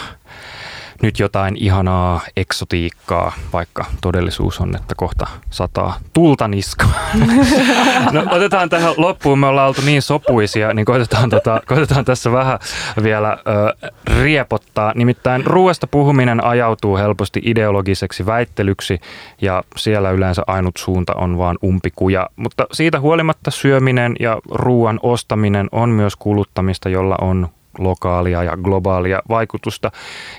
nyt 1.01 1.19
jotain 1.19 1.57
ihanaa 1.57 2.21
eksotiikkaa, 2.37 3.33
vaikka 3.53 3.85
todellisuus 4.01 4.59
on, 4.59 4.75
että 4.75 4.95
kohta 4.97 5.27
sataa 5.49 5.99
tulta 6.13 6.47
niskaan. 6.47 6.93
no, 8.13 8.23
otetaan 8.31 8.69
tähän 8.69 8.93
loppuun, 8.97 9.39
me 9.39 9.47
ollaan 9.47 9.67
oltu 9.67 9.81
niin 9.81 10.01
sopuisia, 10.01 10.73
niin 10.73 10.85
koitetaan, 10.85 11.29
tota, 11.29 11.61
koitetaan 11.67 12.05
tässä 12.05 12.31
vähän 12.31 12.59
vielä 13.03 13.37
ö, 13.47 13.89
riepottaa. 14.21 14.91
Nimittäin 14.95 15.45
ruoasta 15.45 15.87
puhuminen 15.87 16.43
ajautuu 16.43 16.97
helposti 16.97 17.41
ideologiseksi 17.45 18.25
väittelyksi 18.25 18.99
ja 19.41 19.63
siellä 19.77 20.11
yleensä 20.11 20.43
ainut 20.47 20.77
suunta 20.77 21.13
on 21.13 21.37
vaan 21.37 21.57
umpikuja. 21.63 22.29
Mutta 22.35 22.67
siitä 22.71 22.99
huolimatta 22.99 23.51
syöminen 23.51 24.15
ja 24.19 24.37
ruoan 24.51 24.99
ostaminen 25.03 25.67
on 25.71 25.89
myös 25.89 26.15
kuluttamista, 26.15 26.89
jolla 26.89 27.15
on 27.21 27.47
lokaalia 27.77 28.43
ja 28.43 28.57
globaalia 28.57 29.21
vaikutusta, 29.29 29.91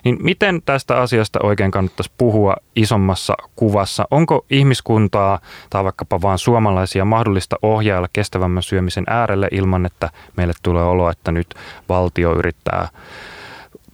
niin 0.04 0.18
miten 0.20 0.62
tästä 0.66 0.96
asiasta 0.96 1.38
oikein 1.42 1.70
kannattaisi 1.70 2.12
puhua 2.18 2.56
isommassa 2.76 3.34
kuvassa? 3.56 4.04
Onko 4.10 4.44
ihmiskuntaa 4.50 5.38
tai 5.70 5.84
vaikkapa 5.84 6.22
vain 6.22 6.38
suomalaisia 6.38 7.04
mahdollista 7.04 7.56
ohjailla 7.62 8.08
kestävämmän 8.12 8.62
syömisen 8.62 9.04
äärelle 9.06 9.48
ilman, 9.50 9.86
että 9.86 10.10
meille 10.36 10.52
tulee 10.62 10.84
olo, 10.84 11.10
että 11.10 11.32
nyt 11.32 11.54
valtio 11.88 12.32
yrittää 12.38 12.88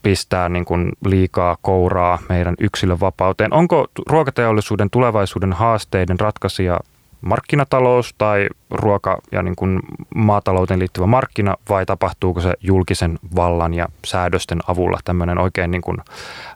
pistää 0.03 0.49
niin 0.49 0.65
kuin 0.65 0.93
liikaa 1.07 1.57
kouraa 1.63 2.19
meidän 2.29 2.55
yksilön 2.61 3.01
vapauteen. 3.01 3.53
Onko 3.53 3.87
ruokateollisuuden 4.09 4.91
tulevaisuuden 4.91 5.53
haasteiden 5.53 6.21
ratkaisija 6.21 6.81
markkinatalous 7.23 8.15
tai 8.19 8.49
ruoka- 8.71 9.21
ja 9.33 9.43
niin 9.43 9.57
kuin 9.57 9.81
maatalouteen 10.15 10.81
liittyvä 10.81 11.07
markkina 11.07 11.57
vai 11.69 11.87
tapahtuuko 11.87 12.41
se 12.41 12.55
julkisen 12.61 13.19
vallan 13.37 13.75
ja 13.75 13.89
säädösten 14.07 14.59
avulla 14.67 14.99
tämmöinen 15.05 15.39
oikein 15.39 15.71
niin 15.71 15.83
kuin 15.83 15.99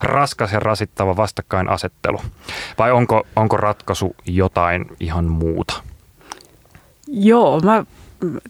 raskas 0.03 0.53
ja 0.53 0.61
rasittava 0.61 1.17
vastakkainasettelu? 1.17 2.21
Vai 2.79 2.93
onko, 2.93 3.27
onko 3.37 3.57
ratkaisu 3.57 4.17
jotain 4.27 4.87
ihan 5.01 5.25
muuta? 5.25 5.83
Joo, 7.09 7.61
mä 7.61 7.85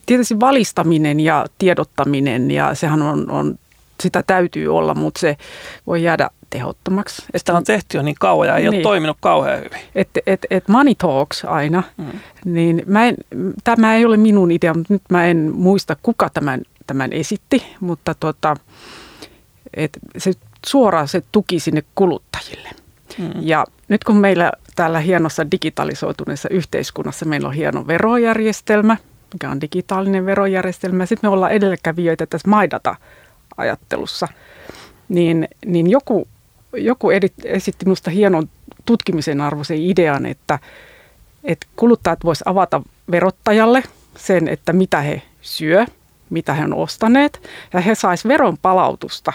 tietysti 0.05 0.39
valistaminen 0.39 1.19
ja 1.19 1.45
tiedottaminen 1.57 2.51
ja 2.51 2.75
sehän 2.75 3.01
on, 3.01 3.31
on 3.31 3.59
sitä 3.99 4.23
täytyy 4.27 4.77
olla, 4.77 4.95
mutta 4.95 5.19
se 5.19 5.37
voi 5.87 6.03
jäädä 6.03 6.29
tehottomaksi. 6.49 7.23
Sitä 7.35 7.53
on 7.53 7.63
tehty 7.63 7.97
jo 7.97 8.03
niin 8.03 8.15
kauan 8.19 8.47
ja 8.47 8.55
ei 8.55 8.63
niin. 8.63 8.73
ole 8.75 8.83
toiminut 8.83 9.17
kauhean 9.19 9.57
hyvin. 9.57 9.79
Että 9.95 10.19
et, 10.25 10.45
et 10.49 10.67
money 10.67 10.95
talks 10.95 11.45
aina, 11.45 11.83
mm. 11.97 12.05
niin 12.45 12.83
mä 12.85 13.05
en, 13.05 13.15
tämä 13.63 13.95
ei 13.95 14.05
ole 14.05 14.17
minun 14.17 14.51
idea, 14.51 14.73
mutta 14.73 14.93
nyt 14.93 15.03
mä 15.09 15.25
en 15.25 15.51
muista 15.53 15.97
kuka 16.03 16.29
tämän, 16.29 16.61
tämän 16.87 17.13
esitti, 17.13 17.63
mutta 17.79 18.15
tota, 18.19 18.55
et 19.73 19.99
se 20.17 20.31
suoraan 20.65 21.07
se 21.07 21.23
tuki 21.31 21.59
sinne 21.59 21.83
kuluttajille. 21.95 22.69
Mm. 23.17 23.31
Ja 23.41 23.65
nyt 23.87 24.03
kun 24.03 24.15
meillä 24.15 24.51
täällä 24.75 24.99
hienossa 24.99 25.51
digitalisoituneessa 25.51 26.49
yhteiskunnassa 26.49 27.25
meillä 27.25 27.47
on 27.47 27.53
hieno 27.53 27.87
verojärjestelmä, 27.87 28.97
mikä 29.33 29.49
on 29.49 29.61
digitaalinen 29.61 30.25
verojärjestelmä, 30.25 31.03
ja 31.03 31.07
sitten 31.07 31.29
me 31.29 31.33
ollaan 31.33 31.51
edelläkävijöitä 31.51 32.25
tässä 32.25 32.49
maidata-ajattelussa, 32.49 34.27
niin, 35.09 35.47
niin 35.65 35.89
joku 35.89 36.27
joku 36.73 37.09
esitti 37.43 37.85
minusta 37.85 38.09
hienon 38.09 38.49
tutkimisen 38.85 39.41
arvoisen 39.41 39.81
idean, 39.81 40.25
että, 40.25 40.59
että 41.43 41.67
kuluttajat 41.75 42.19
voisivat 42.23 42.47
avata 42.47 42.81
verottajalle 43.11 43.83
sen, 44.15 44.47
että 44.47 44.73
mitä 44.73 45.01
he 45.01 45.21
syö, 45.41 45.85
mitä 46.29 46.53
he 46.53 46.63
on 46.63 46.73
ostaneet, 46.73 47.41
ja 47.73 47.79
he 47.79 47.95
saisivat 47.95 48.29
veron 48.29 48.57
palautusta 48.61 49.33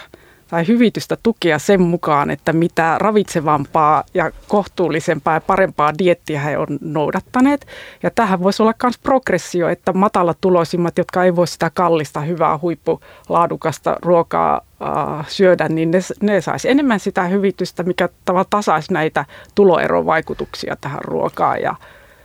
tai 0.53 0.67
hyvitystä 0.67 1.17
tukea 1.23 1.59
sen 1.59 1.81
mukaan, 1.81 2.31
että 2.31 2.53
mitä 2.53 2.95
ravitsevampaa 2.99 4.03
ja 4.13 4.31
kohtuullisempaa 4.47 5.33
ja 5.33 5.41
parempaa 5.41 5.97
diettiä 5.97 6.39
he 6.39 6.57
on 6.57 6.67
noudattaneet. 6.81 7.67
Ja 8.03 8.11
tähän 8.11 8.43
voisi 8.43 8.63
olla 8.63 8.73
myös 8.83 8.97
progressio, 8.97 9.69
että 9.69 9.93
matala 9.93 10.35
tuloisimmat, 10.41 10.97
jotka 10.97 11.23
ei 11.23 11.35
voi 11.35 11.47
sitä 11.47 11.71
kallista, 11.73 12.21
hyvää, 12.21 12.57
huippulaadukasta 12.57 13.97
ruokaa 14.01 14.61
äh, 14.83 15.25
syödä, 15.27 15.69
niin 15.69 15.91
ne, 15.91 15.99
ne 16.21 16.41
saisi 16.41 16.69
enemmän 16.69 16.99
sitä 16.99 17.23
hyvitystä, 17.23 17.83
mikä 17.83 18.09
tavallaan 18.25 18.49
tasaisi 18.49 18.93
näitä 18.93 19.25
tuloerovaikutuksia 19.55 20.75
tähän 20.81 21.01
ruokaan 21.01 21.61
ja 21.61 21.75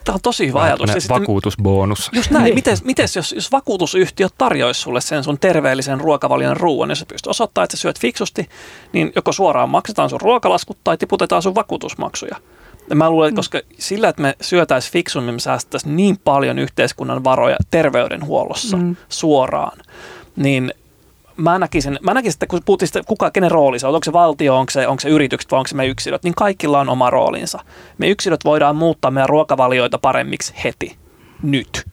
Tämä 0.08 0.14
on 0.14 0.20
tosi 0.22 0.46
hyvä 0.46 0.62
ajatus. 0.62 0.90
Ja 0.90 1.00
vakuutusbonus. 1.08 2.10
Just 2.12 2.30
näin. 2.30 2.54
Miten, 2.54 2.76
mites, 2.84 3.16
jos, 3.16 3.32
jos 3.32 3.52
vakuutusyhtiö 3.52 4.28
tarjoaisi 4.38 4.80
sulle 4.80 5.00
sen 5.00 5.24
sun 5.24 5.38
terveellisen 5.38 6.00
ruokavalion 6.00 6.56
ruoan, 6.56 6.90
jos 6.90 6.98
sä 6.98 7.06
pystyt 7.06 7.26
osoittamaan, 7.26 7.64
että 7.64 7.76
sä 7.76 7.80
syöt 7.80 8.00
fiksusti, 8.00 8.48
niin 8.92 9.12
joko 9.16 9.32
suoraan 9.32 9.68
maksetaan 9.68 10.10
sun 10.10 10.20
ruokalaskut 10.20 10.78
tai 10.84 10.96
tiputetaan 10.96 11.42
sun 11.42 11.54
vakuutusmaksuja. 11.54 12.36
Ja 12.90 12.96
mä 12.96 13.10
luulen, 13.10 13.28
että 13.28 13.34
mm. 13.34 13.38
koska 13.38 13.60
sillä, 13.78 14.08
että 14.08 14.22
me 14.22 14.34
syötäisiin 14.40 14.92
fiksummin, 14.92 15.34
me 15.34 15.40
säästäisiin 15.40 15.96
niin 15.96 16.18
paljon 16.24 16.58
yhteiskunnan 16.58 17.24
varoja 17.24 17.56
terveydenhuollossa 17.70 18.76
mm. 18.76 18.96
suoraan, 19.08 19.78
niin 20.36 20.72
mä 21.38 21.58
näkisin, 21.58 21.98
mä 22.02 22.14
näkisin, 22.14 22.36
että 22.36 22.46
kun 22.46 22.60
puhuttiin 22.64 22.86
sitä, 22.86 23.02
kuka, 23.06 23.30
kenen 23.30 23.50
rooli 23.50 23.78
se 23.78 23.86
on, 23.86 23.94
onko 23.94 24.04
se 24.04 24.12
valtio, 24.12 24.56
onko 24.56 24.70
se, 24.70 24.86
onko 24.86 25.00
se 25.00 25.08
yritykset 25.08 25.50
vai 25.50 25.58
onko 25.58 25.68
se 25.68 25.76
me 25.76 25.86
yksilöt, 25.86 26.22
niin 26.22 26.34
kaikilla 26.34 26.80
on 26.80 26.88
oma 26.88 27.10
roolinsa. 27.10 27.58
Me 27.98 28.08
yksilöt 28.08 28.44
voidaan 28.44 28.76
muuttaa 28.76 29.10
meidän 29.10 29.28
ruokavalioita 29.28 29.98
paremmiksi 29.98 30.54
heti, 30.64 30.96
nyt. 31.42 31.86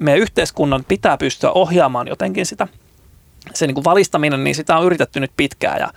Meidän 0.00 0.20
yhteiskunnan 0.20 0.84
pitää 0.88 1.16
pystyä 1.16 1.52
ohjaamaan 1.52 2.08
jotenkin 2.08 2.46
sitä. 2.46 2.68
Se 3.54 3.66
niin 3.66 3.74
kuin 3.74 3.84
valistaminen, 3.84 4.44
niin 4.44 4.54
sitä 4.54 4.76
on 4.76 4.86
yritetty 4.86 5.20
nyt 5.20 5.32
pitkään 5.36 5.80
ja 5.80 5.88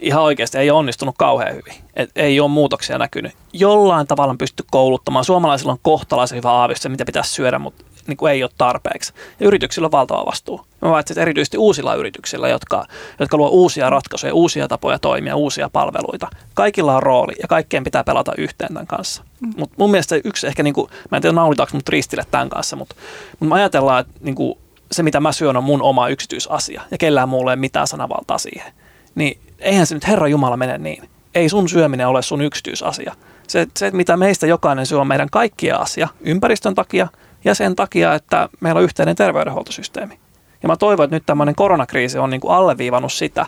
ihan 0.00 0.22
oikeasti 0.22 0.58
ei 0.58 0.70
ole 0.70 0.78
onnistunut 0.78 1.14
kauhean 1.18 1.54
hyvin. 1.54 1.74
Et 1.96 2.10
ei 2.16 2.40
ole 2.40 2.50
muutoksia 2.50 2.98
näkynyt. 2.98 3.32
Jollain 3.52 4.06
tavalla 4.06 4.34
pysty 4.38 4.64
kouluttamaan. 4.70 5.24
Suomalaisilla 5.24 5.72
on 5.72 5.78
kohtalaisen 5.82 6.36
hyvä 6.36 6.50
aavistus, 6.50 6.90
mitä 6.90 7.04
pitäisi 7.04 7.30
syödä, 7.30 7.58
mutta 7.58 7.84
niin 8.10 8.16
kuin 8.16 8.32
ei 8.32 8.42
ole 8.42 8.50
tarpeeksi. 8.58 9.12
Ja 9.40 9.46
yrityksillä 9.46 9.86
on 9.86 9.92
valtava 9.92 10.26
vastuu. 10.26 10.60
Mä 10.82 10.90
valitsin, 10.90 11.14
että 11.14 11.22
erityisesti 11.22 11.58
uusilla 11.58 11.94
yrityksillä, 11.94 12.48
jotka, 12.48 12.86
jotka 13.18 13.36
luo 13.36 13.48
uusia 13.48 13.90
ratkaisuja, 13.90 14.34
uusia 14.34 14.68
tapoja 14.68 14.98
toimia, 14.98 15.36
uusia 15.36 15.70
palveluita. 15.72 16.28
Kaikilla 16.54 16.96
on 16.96 17.02
rooli 17.02 17.32
ja 17.42 17.48
kaikkeen 17.48 17.84
pitää 17.84 18.04
pelata 18.04 18.32
yhteen 18.38 18.72
tämän 18.74 18.86
kanssa. 18.86 19.22
Mm. 19.40 19.52
Mutta 19.56 19.74
mun 19.78 19.90
mielestä 19.90 20.16
yksi 20.24 20.46
ehkä, 20.46 20.62
niin 20.62 20.74
kuin, 20.74 20.90
mä 21.10 21.16
en 21.16 21.22
tiedä 21.22 21.34
naulitaanko 21.34 21.70
mut 21.76 21.88
ristille 21.88 22.24
tämän 22.30 22.48
kanssa, 22.48 22.76
mutta, 22.76 22.94
mutta 23.30 23.54
me 23.54 23.60
ajatellaan, 23.60 24.00
että 24.00 24.12
niin 24.20 24.34
kuin, 24.34 24.58
se 24.92 25.02
mitä 25.02 25.20
mä 25.20 25.32
syön 25.32 25.56
on 25.56 25.64
mun 25.64 25.82
oma 25.82 26.08
yksityisasia 26.08 26.82
ja 26.90 26.98
kellään 26.98 27.28
muulla 27.28 27.52
ei 27.52 27.56
mitään 27.56 27.86
sanavaltaa 27.86 28.38
siihen. 28.38 28.72
Niin 29.14 29.38
eihän 29.58 29.86
se 29.86 29.94
nyt 29.94 30.08
Herra 30.08 30.28
Jumala 30.28 30.56
mene 30.56 30.78
niin. 30.78 31.08
Ei 31.34 31.48
sun 31.48 31.68
syöminen 31.68 32.08
ole 32.08 32.22
sun 32.22 32.42
yksityisasia. 32.42 33.14
Se, 33.48 33.66
se 33.76 33.90
mitä 33.90 34.16
meistä 34.16 34.46
jokainen 34.46 34.86
syö 34.86 35.00
on 35.00 35.06
meidän 35.06 35.28
kaikkia 35.32 35.76
asia 35.76 36.08
ympäristön 36.20 36.74
takia– 36.74 37.08
ja 37.44 37.54
sen 37.54 37.76
takia, 37.76 38.14
että 38.14 38.48
meillä 38.60 38.78
on 38.78 38.84
yhteinen 38.84 39.16
terveydenhuoltosysteemi. 39.16 40.18
Ja 40.62 40.68
mä 40.68 40.76
toivon, 40.76 41.04
että 41.04 41.16
nyt 41.16 41.26
tämmöinen 41.26 41.54
koronakriisi 41.54 42.18
on 42.18 42.30
niin 42.30 42.40
kuin 42.40 42.54
alleviivannut 42.54 43.12
sitä, 43.12 43.46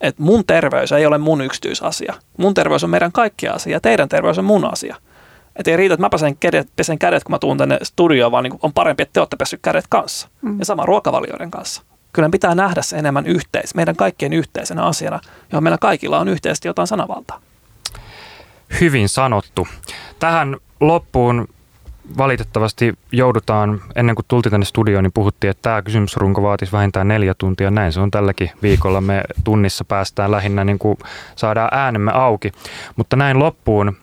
että 0.00 0.22
mun 0.22 0.44
terveys 0.46 0.92
ei 0.92 1.06
ole 1.06 1.18
mun 1.18 1.40
yksityisasia. 1.40 2.14
Mun 2.36 2.54
terveys 2.54 2.84
on 2.84 2.90
meidän 2.90 3.12
kaikkia 3.12 3.52
asia 3.52 3.72
ja 3.72 3.80
teidän 3.80 4.08
terveys 4.08 4.38
on 4.38 4.44
mun 4.44 4.72
asia. 4.72 4.96
Että 5.56 5.70
ei 5.70 5.76
riitä, 5.76 5.94
että 5.94 6.06
mä 6.06 6.10
pesen 6.10 6.36
kädet, 6.36 6.68
pesen 6.76 6.98
kädet 6.98 7.24
kun 7.24 7.32
mä 7.32 7.38
tuun 7.38 7.58
tänne 7.58 7.78
studioon, 7.82 8.32
vaan 8.32 8.44
niin 8.44 8.58
on 8.62 8.72
parempi, 8.72 9.02
että 9.02 9.12
te 9.12 9.20
olette 9.20 9.36
pessyt 9.36 9.60
kädet 9.62 9.84
kanssa. 9.88 10.28
Mm. 10.42 10.58
Ja 10.58 10.64
sama 10.64 10.86
ruokavalioiden 10.86 11.50
kanssa. 11.50 11.82
Kyllä 12.12 12.28
pitää 12.30 12.54
nähdä 12.54 12.82
se 12.82 12.96
enemmän 12.96 13.26
yhteis, 13.26 13.74
meidän 13.74 13.96
kaikkien 13.96 14.32
yhteisenä 14.32 14.82
asiana, 14.82 15.20
johon 15.52 15.62
meillä 15.62 15.78
kaikilla 15.78 16.18
on 16.18 16.28
yhteisesti 16.28 16.68
jotain 16.68 16.88
sanavaltaa. 16.88 17.40
Hyvin 18.80 19.08
sanottu. 19.08 19.68
Tähän 20.18 20.56
loppuun 20.80 21.48
valitettavasti 22.18 22.94
joudutaan, 23.12 23.80
ennen 23.96 24.14
kuin 24.14 24.26
tultiin 24.28 24.50
tänne 24.50 24.66
studioon, 24.66 25.04
niin 25.04 25.12
puhuttiin, 25.12 25.50
että 25.50 25.62
tämä 25.62 25.82
kysymysrunko 25.82 26.42
vaatisi 26.42 26.72
vähintään 26.72 27.08
neljä 27.08 27.34
tuntia. 27.38 27.70
Näin 27.70 27.92
se 27.92 28.00
on 28.00 28.10
tälläkin 28.10 28.50
viikolla. 28.62 29.00
Me 29.00 29.22
tunnissa 29.44 29.84
päästään 29.84 30.30
lähinnä 30.30 30.64
niin 30.64 30.78
kuin 30.78 30.98
saadaan 31.36 31.68
äänemme 31.72 32.12
auki. 32.14 32.52
Mutta 32.96 33.16
näin 33.16 33.38
loppuun 33.38 33.96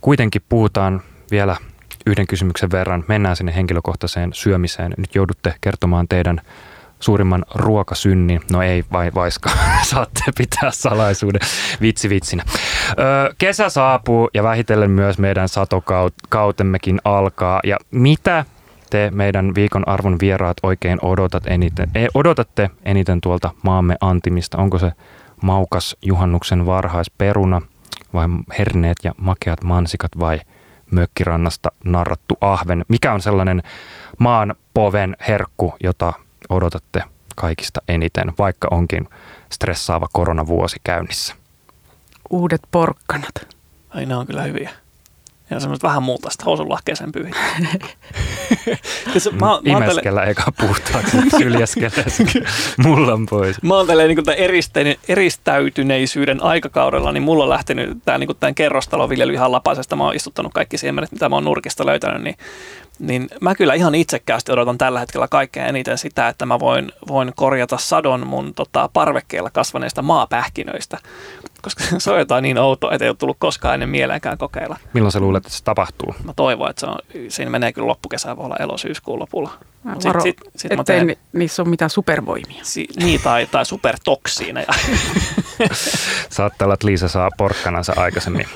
kuitenkin 0.00 0.42
puhutaan 0.48 1.02
vielä 1.30 1.56
yhden 2.06 2.26
kysymyksen 2.26 2.70
verran. 2.70 3.04
Mennään 3.08 3.36
sinne 3.36 3.54
henkilökohtaiseen 3.56 4.30
syömiseen. 4.34 4.94
Nyt 4.96 5.14
joudutte 5.14 5.54
kertomaan 5.60 6.08
teidän 6.08 6.40
suurimman 7.00 7.44
ruokasynnin. 7.54 8.40
No 8.52 8.62
ei 8.62 8.84
vai 8.92 9.10
vaiska, 9.14 9.50
saatte 9.90 10.22
pitää 10.38 10.70
salaisuuden 10.70 11.40
vitsi 11.80 12.08
vitsinä. 12.08 12.42
Öö, 12.98 13.34
kesä 13.38 13.68
saapuu 13.68 14.30
ja 14.34 14.42
vähitellen 14.42 14.90
myös 14.90 15.18
meidän 15.18 15.48
satokautemmekin 15.48 17.00
alkaa. 17.04 17.60
Ja 17.64 17.76
mitä 17.90 18.44
te 18.90 19.10
meidän 19.14 19.54
viikon 19.54 19.88
arvon 19.88 20.16
vieraat 20.20 20.56
oikein 20.62 20.98
odotat 21.02 21.46
eniten, 21.46 21.90
e, 21.94 22.06
odotatte 22.14 22.70
eniten 22.84 23.20
tuolta 23.20 23.50
maamme 23.62 23.96
antimista? 24.00 24.58
Onko 24.58 24.78
se 24.78 24.92
maukas 25.42 25.96
juhannuksen 26.02 26.66
varhaisperuna 26.66 27.62
vai 28.14 28.26
herneet 28.58 28.96
ja 29.04 29.12
makeat 29.16 29.64
mansikat 29.64 30.10
vai 30.18 30.40
mökkirannasta 30.90 31.68
narrattu 31.84 32.38
ahven? 32.40 32.84
Mikä 32.88 33.12
on 33.12 33.22
sellainen 33.22 33.62
maan 34.18 34.54
poven 34.74 35.16
herkku, 35.28 35.74
jota 35.82 36.12
odotatte 36.48 37.02
kaikista 37.36 37.80
eniten, 37.88 38.32
vaikka 38.38 38.68
onkin 38.70 39.08
stressaava 39.52 40.06
koronavuosi 40.12 40.76
käynnissä? 40.84 41.34
Uudet 42.30 42.62
porkkanat. 42.70 43.56
Ai 43.90 44.06
ne 44.06 44.16
on 44.16 44.26
kyllä 44.26 44.42
hyviä. 44.42 44.70
Ja 45.50 45.60
semmoiset 45.60 45.82
vähän 45.82 46.02
multaista 46.02 46.44
housunlahkeeseen 46.44 47.12
pyyhin. 47.12 47.34
siis 49.12 49.32
mä, 49.32 49.46
mä 49.46 49.60
Imeskellä 49.64 50.22
eikä 50.22 50.42
puhtaaksi, 50.60 51.16
syljäskelee 51.38 52.06
mullan 52.78 53.26
pois. 53.30 53.62
Mä 53.62 53.74
oon 53.74 53.86
tälleen 53.86 54.16
niin 54.84 54.96
eristäytyneisyyden 55.08 56.42
aikakaudella, 56.42 57.12
niin 57.12 57.22
mulla 57.22 57.44
on 57.44 57.50
lähtenyt 57.50 57.98
tämä 58.04 58.18
niin 58.18 58.36
tämän 58.40 58.54
kerrostaloviljely 58.54 59.32
ihan 59.32 59.52
lapasesta. 59.52 59.96
Mä 59.96 60.04
oon 60.04 60.14
istuttanut 60.14 60.52
kaikki 60.54 60.78
siemenet, 60.78 61.12
mitä 61.12 61.28
mä 61.28 61.36
oon 61.36 61.44
nurkista 61.44 61.86
löytänyt, 61.86 62.22
niin 62.22 62.36
niin 62.98 63.28
mä 63.40 63.54
kyllä 63.54 63.74
ihan 63.74 63.94
itsekkäästi 63.94 64.52
odotan 64.52 64.78
tällä 64.78 65.00
hetkellä 65.00 65.28
kaikkein 65.28 65.66
eniten 65.66 65.98
sitä, 65.98 66.28
että 66.28 66.46
mä 66.46 66.58
voin, 66.58 66.92
voin 67.08 67.32
korjata 67.36 67.78
sadon 67.78 68.26
mun 68.26 68.54
tota, 68.54 68.90
parvekkeella 68.92 69.50
kasvaneista 69.50 70.02
maapähkinöistä, 70.02 70.98
koska 71.62 71.84
se 71.98 72.10
on 72.10 72.18
jotain 72.18 72.42
niin 72.42 72.58
outoa, 72.58 72.92
että 72.92 73.04
ei 73.04 73.08
ole 73.08 73.16
tullut 73.16 73.36
koskaan 73.40 73.74
ennen 73.74 73.88
mieleenkään 73.88 74.38
kokeilla. 74.38 74.76
Milloin 74.92 75.12
sä 75.12 75.20
luulet, 75.20 75.46
että 75.46 75.58
se 75.58 75.64
tapahtuu? 75.64 76.14
Mä 76.24 76.32
toivon, 76.36 76.70
että 76.70 76.80
se 76.80 76.86
on, 76.86 76.98
siinä 77.28 77.50
menee 77.50 77.72
kyllä 77.72 77.88
loppukesää, 77.88 78.36
voi 78.36 78.44
olla 78.44 78.56
elosyyskuun 78.56 79.18
lopulla. 79.18 79.50
Varo, 80.04 80.20
sit, 80.20 80.36
sit, 80.38 80.52
sit 80.56 80.72
ettei 80.72 80.96
teen, 81.04 81.16
niissä 81.32 81.62
ole 81.62 81.68
mitään 81.68 81.90
supervoimia. 81.90 82.64
Si, 82.64 82.86
niin, 82.96 83.20
tai, 83.20 83.46
tai 83.46 83.66
supertoksiineja. 83.66 84.66
Saattaa 86.30 86.66
olla, 86.66 86.74
että 86.74 86.86
Liisa 86.86 87.08
saa 87.08 87.30
porkkanansa 87.36 87.92
aikaisemmin. 87.96 88.46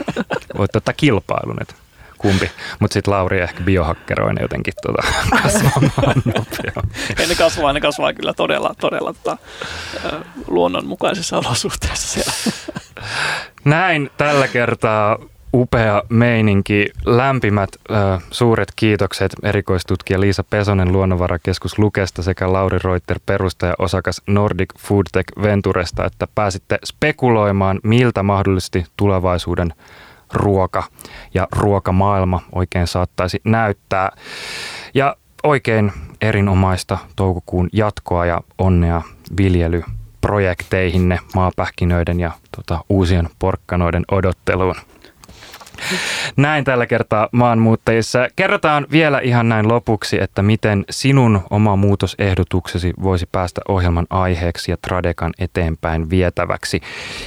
Voit 0.59 0.76
ottaa 0.76 0.95
kilpailun, 0.97 1.57
että 1.61 1.74
kumpi. 2.20 2.50
Mutta 2.78 2.94
sitten 2.94 3.14
Lauri 3.14 3.40
ehkä 3.40 3.62
biohakkeroi 3.62 4.34
ne 4.34 4.42
jotenkin 4.42 4.74
tuota, 4.82 5.02
kasvamaan 5.42 6.22
nopeammin. 6.24 7.28
ne 7.28 7.34
kasvaa, 7.34 7.72
ne 7.72 7.80
kasvaa 7.80 8.12
kyllä 8.12 8.32
todella, 8.32 8.74
todella 8.80 9.12
tota, 9.12 9.36
luonnonmukaisissa 10.46 11.38
olosuhteissa 11.38 12.08
siellä. 12.08 12.32
Näin 13.64 14.10
tällä 14.16 14.48
kertaa 14.48 15.18
upea 15.54 16.02
meininki. 16.08 16.90
Lämpimät 17.06 17.70
äh, 17.90 18.22
suuret 18.30 18.72
kiitokset 18.76 19.32
erikoistutkija 19.42 20.20
Liisa 20.20 20.44
Pesonen 20.44 20.92
Luonnonvarakeskus 20.92 21.78
Lukesta 21.78 22.22
sekä 22.22 22.52
Lauri 22.52 22.78
Reuter 22.84 23.20
perustaja 23.26 23.74
osakas 23.78 24.22
Nordic 24.26 24.70
Foodtech 24.78 25.42
Venturesta, 25.42 26.04
että 26.04 26.28
pääsitte 26.34 26.78
spekuloimaan, 26.84 27.80
miltä 27.82 28.22
mahdollisesti 28.22 28.86
tulevaisuuden 28.96 29.74
ruoka 30.32 30.82
ja 31.34 31.48
ruokamaailma 31.52 32.42
oikein 32.52 32.86
saattaisi 32.86 33.40
näyttää. 33.44 34.10
Ja 34.94 35.16
oikein 35.42 35.92
erinomaista 36.20 36.98
toukokuun 37.16 37.68
jatkoa 37.72 38.26
ja 38.26 38.40
onnea 38.58 39.02
viljelyprojekteihinne 39.36 41.18
maapähkinöiden 41.34 42.20
ja 42.20 42.30
tota, 42.56 42.84
uusien 42.88 43.28
porkkanoiden 43.38 44.04
odotteluun. 44.10 44.74
Näin 46.36 46.64
tällä 46.64 46.86
kertaa 46.86 47.28
maanmuuttajissa. 47.32 48.28
Kerrotaan 48.36 48.86
vielä 48.90 49.18
ihan 49.18 49.48
näin 49.48 49.68
lopuksi, 49.68 50.22
että 50.22 50.42
miten 50.42 50.84
sinun 50.90 51.40
oma 51.50 51.76
muutosehdotuksesi 51.76 52.92
voisi 53.02 53.28
päästä 53.32 53.60
ohjelman 53.68 54.06
aiheeksi 54.10 54.70
ja 54.70 54.76
Tradekan 54.82 55.32
eteenpäin 55.38 56.10
vietäväksi. 56.10 56.80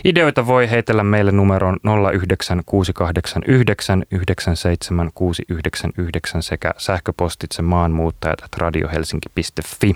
Ideoita 0.05 0.47
voi 0.47 0.69
heitellä 0.69 1.03
meille 1.03 1.31
numeroon 1.31 1.77
09689 2.13 3.43
97699 3.47 6.43
sekä 6.43 6.73
sähköpostitse 6.77 7.61
maanmuuttajat 7.61 8.39
radiohelsinki.fi. 8.57 9.95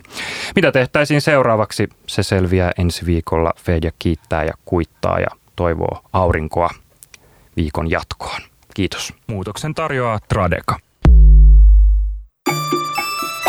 Mitä 0.55 0.71
tehtäisiin 0.71 1.21
seuraavaksi? 1.21 1.89
Se 2.07 2.23
selviää 2.23 2.71
ensi 2.77 3.05
viikolla. 3.05 3.53
Fedja 3.57 3.91
kiittää 3.99 4.43
ja 4.43 4.53
kuittaa 4.65 5.19
ja 5.19 5.27
toivoo 5.55 6.01
aurinkoa 6.13 6.69
viikon 7.57 7.91
jatkoon. 7.91 8.41
Kiitos. 8.75 9.13
Muutoksen 9.27 9.73
tarjoaa 9.75 10.19
Tradeka. 10.29 10.79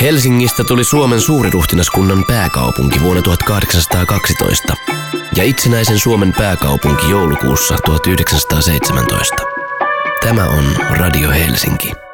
Helsingistä 0.01 0.65
tuli 0.65 0.85
Suomen 0.85 1.21
suuriruhtinaskunnan 1.21 2.25
pääkaupunki 2.29 3.01
vuonna 3.01 3.23
1812 3.23 4.77
ja 5.37 5.45
itsenäisen 5.45 5.99
Suomen 5.99 6.33
pääkaupunki 6.39 7.11
joulukuussa 7.11 7.77
1917. 7.85 9.37
Tämä 10.21 10.45
on 10.45 10.65
Radio 10.91 11.31
Helsinki. 11.31 12.08